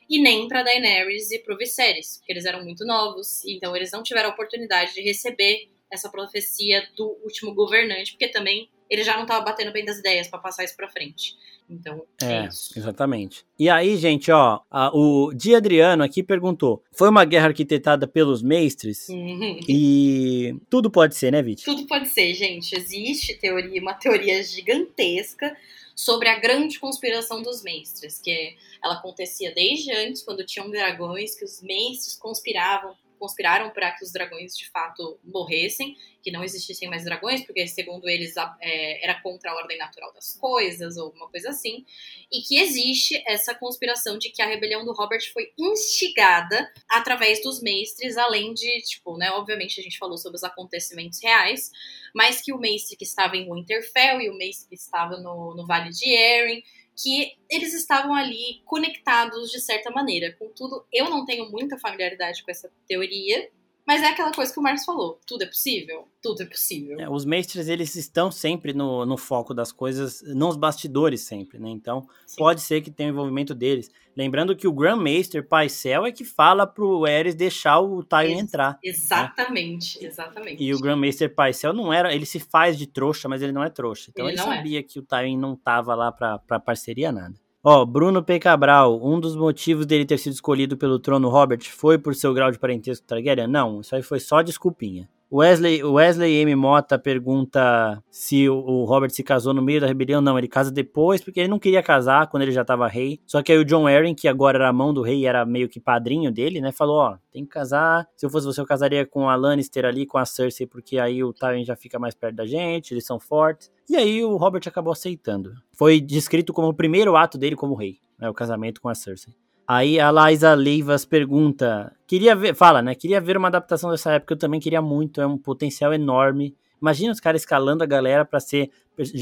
[0.09, 4.03] e nem para Daenerys e pro Viserys, porque eles eram muito novos, então eles não
[4.03, 9.23] tiveram a oportunidade de receber essa profecia do último governante, porque também ele já não
[9.23, 11.37] estava batendo bem das ideias para passar isso para frente.
[11.71, 12.77] Então, é, é, isso.
[12.77, 13.47] Exatamente.
[13.57, 18.43] E aí, gente, ó, a, o Di Adriano aqui perguntou: foi uma guerra arquitetada pelos
[18.43, 19.09] mestres?
[19.09, 19.61] Uhum.
[19.69, 21.65] E tudo pode ser, né, Vit?
[21.65, 22.75] Tudo pode ser, gente.
[22.75, 25.57] Existe teoria, uma teoria gigantesca
[25.95, 31.45] sobre a grande conspiração dos mestres, que ela acontecia desde antes, quando tinham dragões, que
[31.45, 37.05] os mestres conspiravam conspiraram para que os dragões de fato morressem, que não existissem mais
[37.05, 41.51] dragões, porque segundo eles é, era contra a ordem natural das coisas ou uma coisa
[41.51, 41.85] assim,
[42.33, 47.61] e que existe essa conspiração de que a rebelião do Robert foi instigada através dos
[47.63, 51.71] mestres, além de, tipo, né, obviamente a gente falou sobre os acontecimentos reais,
[52.15, 55.67] mas que o mestre que estava em Winterfell e o mestre que estava no, no
[55.67, 56.63] Vale de Erin
[57.03, 60.35] que eles estavam ali conectados de certa maneira.
[60.39, 63.51] Contudo, eu não tenho muita familiaridade com essa teoria,
[63.91, 66.07] mas é aquela coisa que o Marcos falou: tudo é possível?
[66.23, 67.01] Tudo é possível.
[67.01, 71.69] É, os mestres, eles estão sempre no, no foco das coisas, nos bastidores sempre, né?
[71.71, 72.37] Então, Sim.
[72.37, 73.91] pode ser que tenha o envolvimento deles.
[74.17, 78.73] Lembrando que o Grandmaster Paisel é que fala pro Eris deixar o Tywin Ex entrar.
[78.75, 78.79] Né?
[78.85, 80.07] Exatamente, né?
[80.07, 80.63] exatamente.
[80.63, 83.71] E o Grandmaster Paisel não era, ele se faz de trouxa, mas ele não é
[83.71, 84.11] trouxa.
[84.11, 84.45] Então ele, ele é.
[84.45, 84.83] sabia é.
[84.85, 87.35] que o Tywin não tava lá pra, pra parceria nada.
[87.63, 88.39] Ó, Bruno P.
[88.39, 92.51] Cabral, um dos motivos dele ter sido escolhido pelo trono Robert foi por seu grau
[92.51, 93.47] de parentesco Targaryen?
[93.47, 95.07] Não, isso aí foi só desculpinha.
[95.33, 96.57] Wesley, Wesley M.
[96.57, 100.21] Mota pergunta se o Robert se casou no meio da rebelião.
[100.21, 103.21] Não, ele casa depois, porque ele não queria casar quando ele já estava rei.
[103.27, 105.47] Só que aí o John Arryn, que agora era a mão do rei e era
[105.47, 106.73] meio que padrinho dele, né?
[106.73, 108.09] Falou: Ó, tem que casar.
[108.17, 111.23] Se eu fosse você, eu casaria com a Lannister ali, com a Cersei, porque aí
[111.23, 113.71] o Tywin já fica mais perto da gente, eles são fortes.
[113.89, 115.53] E aí o Robert acabou aceitando.
[115.73, 118.29] Foi descrito como o primeiro ato dele como rei, né?
[118.29, 119.35] O casamento com a Cersei.
[119.73, 122.93] Aí a Liza Leivas pergunta, queria ver, fala, né?
[122.93, 126.57] Queria ver uma adaptação dessa época, eu também queria muito, é um potencial enorme.
[126.83, 128.69] Imagina os caras escalando a galera para ser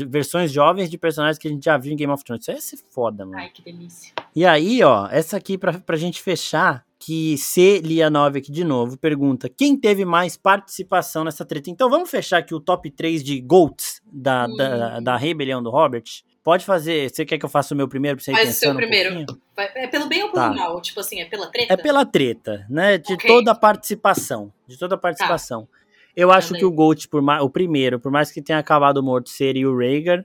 [0.09, 2.45] versões jovens de personagens que a gente já viu em Game of Thrones.
[2.45, 3.37] Isso ia ser foda, mano.
[3.37, 4.15] Ai, que delícia.
[4.35, 7.83] E aí, ó, essa aqui pra, pra gente fechar, que C.
[7.85, 11.69] Lianov aqui de novo pergunta: quem teve mais participação nessa treta?
[11.69, 14.57] Então vamos fechar aqui o top 3 de GOATs da, hum.
[14.57, 16.05] da, da rebelião do Robert.
[16.49, 17.11] Pode fazer.
[17.11, 19.20] Você quer que eu faça o meu primeiro pra você Faz o seu primeiro.
[19.20, 19.27] Um
[19.59, 20.55] é pelo bem ou pelo tá.
[20.55, 20.81] mal?
[20.81, 21.75] Tipo assim, é pela treta?
[21.75, 22.97] É pela treta, né?
[22.97, 23.29] De okay.
[23.29, 24.51] toda a participação.
[24.66, 25.66] De toda a participação.
[25.66, 25.79] Tá.
[26.16, 29.29] Eu acho que o Gold, por mais, o primeiro, por mais que tenha acabado morto,
[29.29, 30.25] seria o Rhaegar.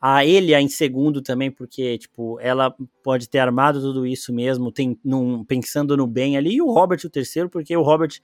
[0.00, 4.98] A ele em segundo também, porque, tipo, ela pode ter armado tudo isso mesmo, tem,
[5.04, 6.56] num, pensando no bem ali.
[6.56, 8.18] E o Robert, o terceiro, porque o Robert,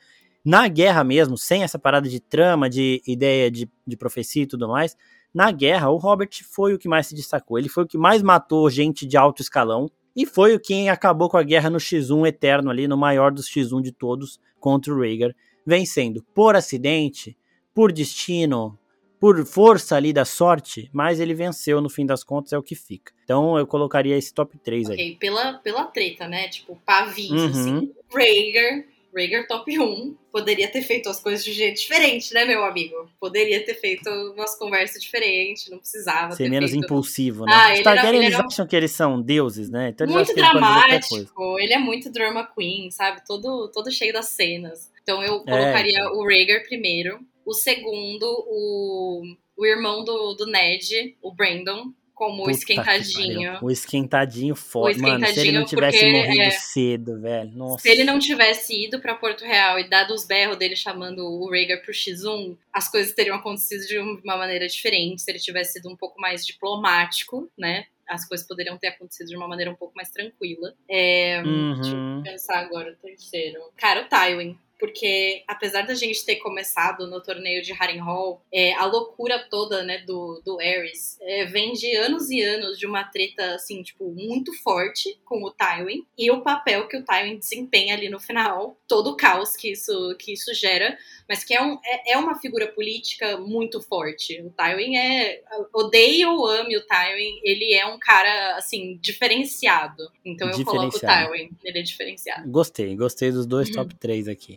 [0.44, 4.66] na guerra mesmo, sem essa parada de trama, de ideia de, de profecia e tudo
[4.66, 4.96] mais,
[5.32, 7.58] na guerra, o Robert foi o que mais se destacou.
[7.58, 11.28] Ele foi o que mais matou gente de alto escalão e foi o quem acabou
[11.28, 15.00] com a guerra no X1 eterno ali, no maior dos X1 de todos, contra o
[15.00, 15.34] Rhaegar,
[15.64, 17.36] vencendo por acidente,
[17.72, 18.76] por destino,
[19.20, 22.74] por força ali da sorte, mas ele venceu no fim das contas, é o que
[22.74, 23.12] fica.
[23.22, 25.16] Então eu colocaria esse top 3 okay, aí.
[25.16, 26.48] Pela, pela treta, né?
[26.48, 27.46] Tipo, pavis, uhum.
[27.46, 27.92] assim.
[28.12, 33.08] Rhaegar, Rhaegar top 1 poderia ter feito as coisas de jeito diferente, né, meu amigo?
[33.18, 36.84] Poderia ter feito umas conversas diferentes, não precisava Ser menos feito...
[36.84, 37.52] impulsivo, né?
[37.52, 39.88] Ah, Os Targaryen, eles acham que eles são deuses, né?
[39.90, 43.22] Então eles muito dramático, ele é muito drama queen, sabe?
[43.26, 44.90] Todo, todo cheio das cenas.
[45.02, 46.08] Então eu é, colocaria é.
[46.08, 49.22] o Rhaegar primeiro, o segundo, o,
[49.56, 53.58] o irmão do, do Ned, o Brandon, como o esquentadinho.
[53.62, 54.94] O esquentadinho foda.
[54.98, 57.50] Mano, se ele não tivesse porque, morrido é, cedo, velho.
[57.52, 57.78] Nossa.
[57.78, 61.50] Se ele não tivesse ido para Porto Real e dado os berros dele chamando o
[61.50, 65.22] Rhaegar pro X1, as coisas teriam acontecido de uma maneira diferente.
[65.22, 67.86] Se ele tivesse sido um pouco mais diplomático, né?
[68.06, 70.74] As coisas poderiam ter acontecido de uma maneira um pouco mais tranquila.
[70.90, 71.80] É, uhum.
[71.80, 73.60] Deixa eu pensar agora o terceiro.
[73.78, 78.86] Cara, o Tywin porque apesar da gente ter começado no torneio de Harrenhal, é, a
[78.86, 83.54] loucura toda, né, do, do Ares é, vem de anos e anos de uma treta,
[83.54, 88.08] assim, tipo, muito forte com o Tywin e o papel que o Tywin desempenha ali
[88.08, 90.96] no final, todo o caos que isso, que isso gera,
[91.28, 94.40] mas que é, um, é, é uma figura política muito forte.
[94.42, 95.42] O Tywin é.
[95.74, 100.10] Odeie ou ame o Tywin, ele é um cara, assim, diferenciado.
[100.24, 102.50] Então eu coloco o Tywin, ele é diferenciado.
[102.50, 103.74] Gostei, gostei dos dois uhum.
[103.74, 104.56] top 3 aqui.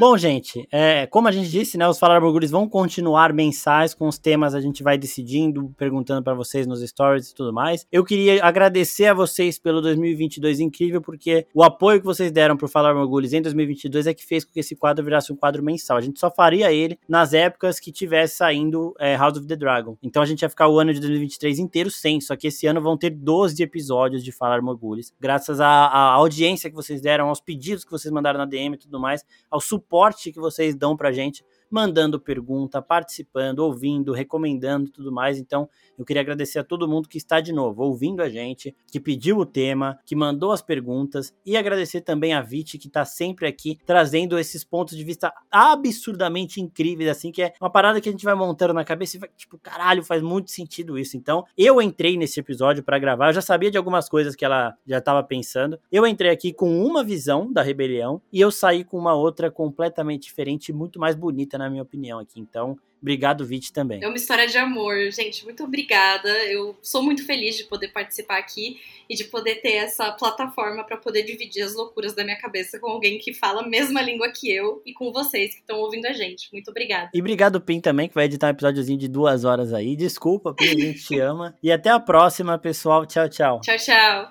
[0.00, 4.08] Bom, gente, é, como a gente disse, né, os Falar Burguris vão continuar mensais com
[4.08, 7.86] os temas, a gente vai decidindo, perguntando para vocês nos stories e tudo mais.
[7.92, 12.66] Eu queria agradecer a vocês pelo 2022 incrível, porque o apoio que vocês deram pro
[12.66, 15.98] Falar Burguris em 2022 é que fez com que esse quadro virasse um quadro mensal.
[15.98, 19.98] A gente só faria ele nas épocas que tivesse saindo é, House of the Dragon.
[20.02, 22.80] Então a gente ia ficar o ano de 2023 inteiro sem, só que esse ano
[22.80, 27.84] vão ter 12 episódios de Falar Morgulhos, graças à audiência que vocês deram, aos pedidos
[27.84, 31.10] que vocês mandaram na DM e tudo mais, ao suporte suporte que vocês dão pra
[31.10, 35.38] gente mandando pergunta, participando, ouvindo, recomendando tudo mais.
[35.38, 38.98] Então, eu queria agradecer a todo mundo que está de novo ouvindo a gente, que
[38.98, 43.46] pediu o tema, que mandou as perguntas e agradecer também a Viti que está sempre
[43.46, 48.12] aqui trazendo esses pontos de vista absurdamente incríveis assim, que é uma parada que a
[48.12, 51.16] gente vai montando na cabeça e vai, tipo, caralho, faz muito sentido isso.
[51.16, 54.74] Então, eu entrei nesse episódio para gravar, eu já sabia de algumas coisas que ela
[54.86, 55.78] já estava pensando.
[55.92, 60.24] Eu entrei aqui com uma visão da rebelião e eu saí com uma outra completamente
[60.24, 62.40] diferente e muito mais bonita na minha opinião aqui.
[62.40, 64.02] Então, Obrigado, Vit, também.
[64.02, 65.44] É uma história de amor, gente.
[65.44, 66.28] Muito obrigada.
[66.44, 68.78] Eu sou muito feliz de poder participar aqui
[69.08, 72.88] e de poder ter essa plataforma para poder dividir as loucuras da minha cabeça com
[72.88, 76.12] alguém que fala a mesma língua que eu e com vocês que estão ouvindo a
[76.12, 76.52] gente.
[76.52, 77.10] Muito obrigada.
[77.14, 79.96] E obrigado, Pim, também, que vai editar um episódiozinho de duas horas aí.
[79.96, 81.56] Desculpa, Pim, a gente te ama.
[81.62, 83.06] E até a próxima, pessoal.
[83.06, 83.60] Tchau, tchau.
[83.62, 84.28] Tchau, tchau.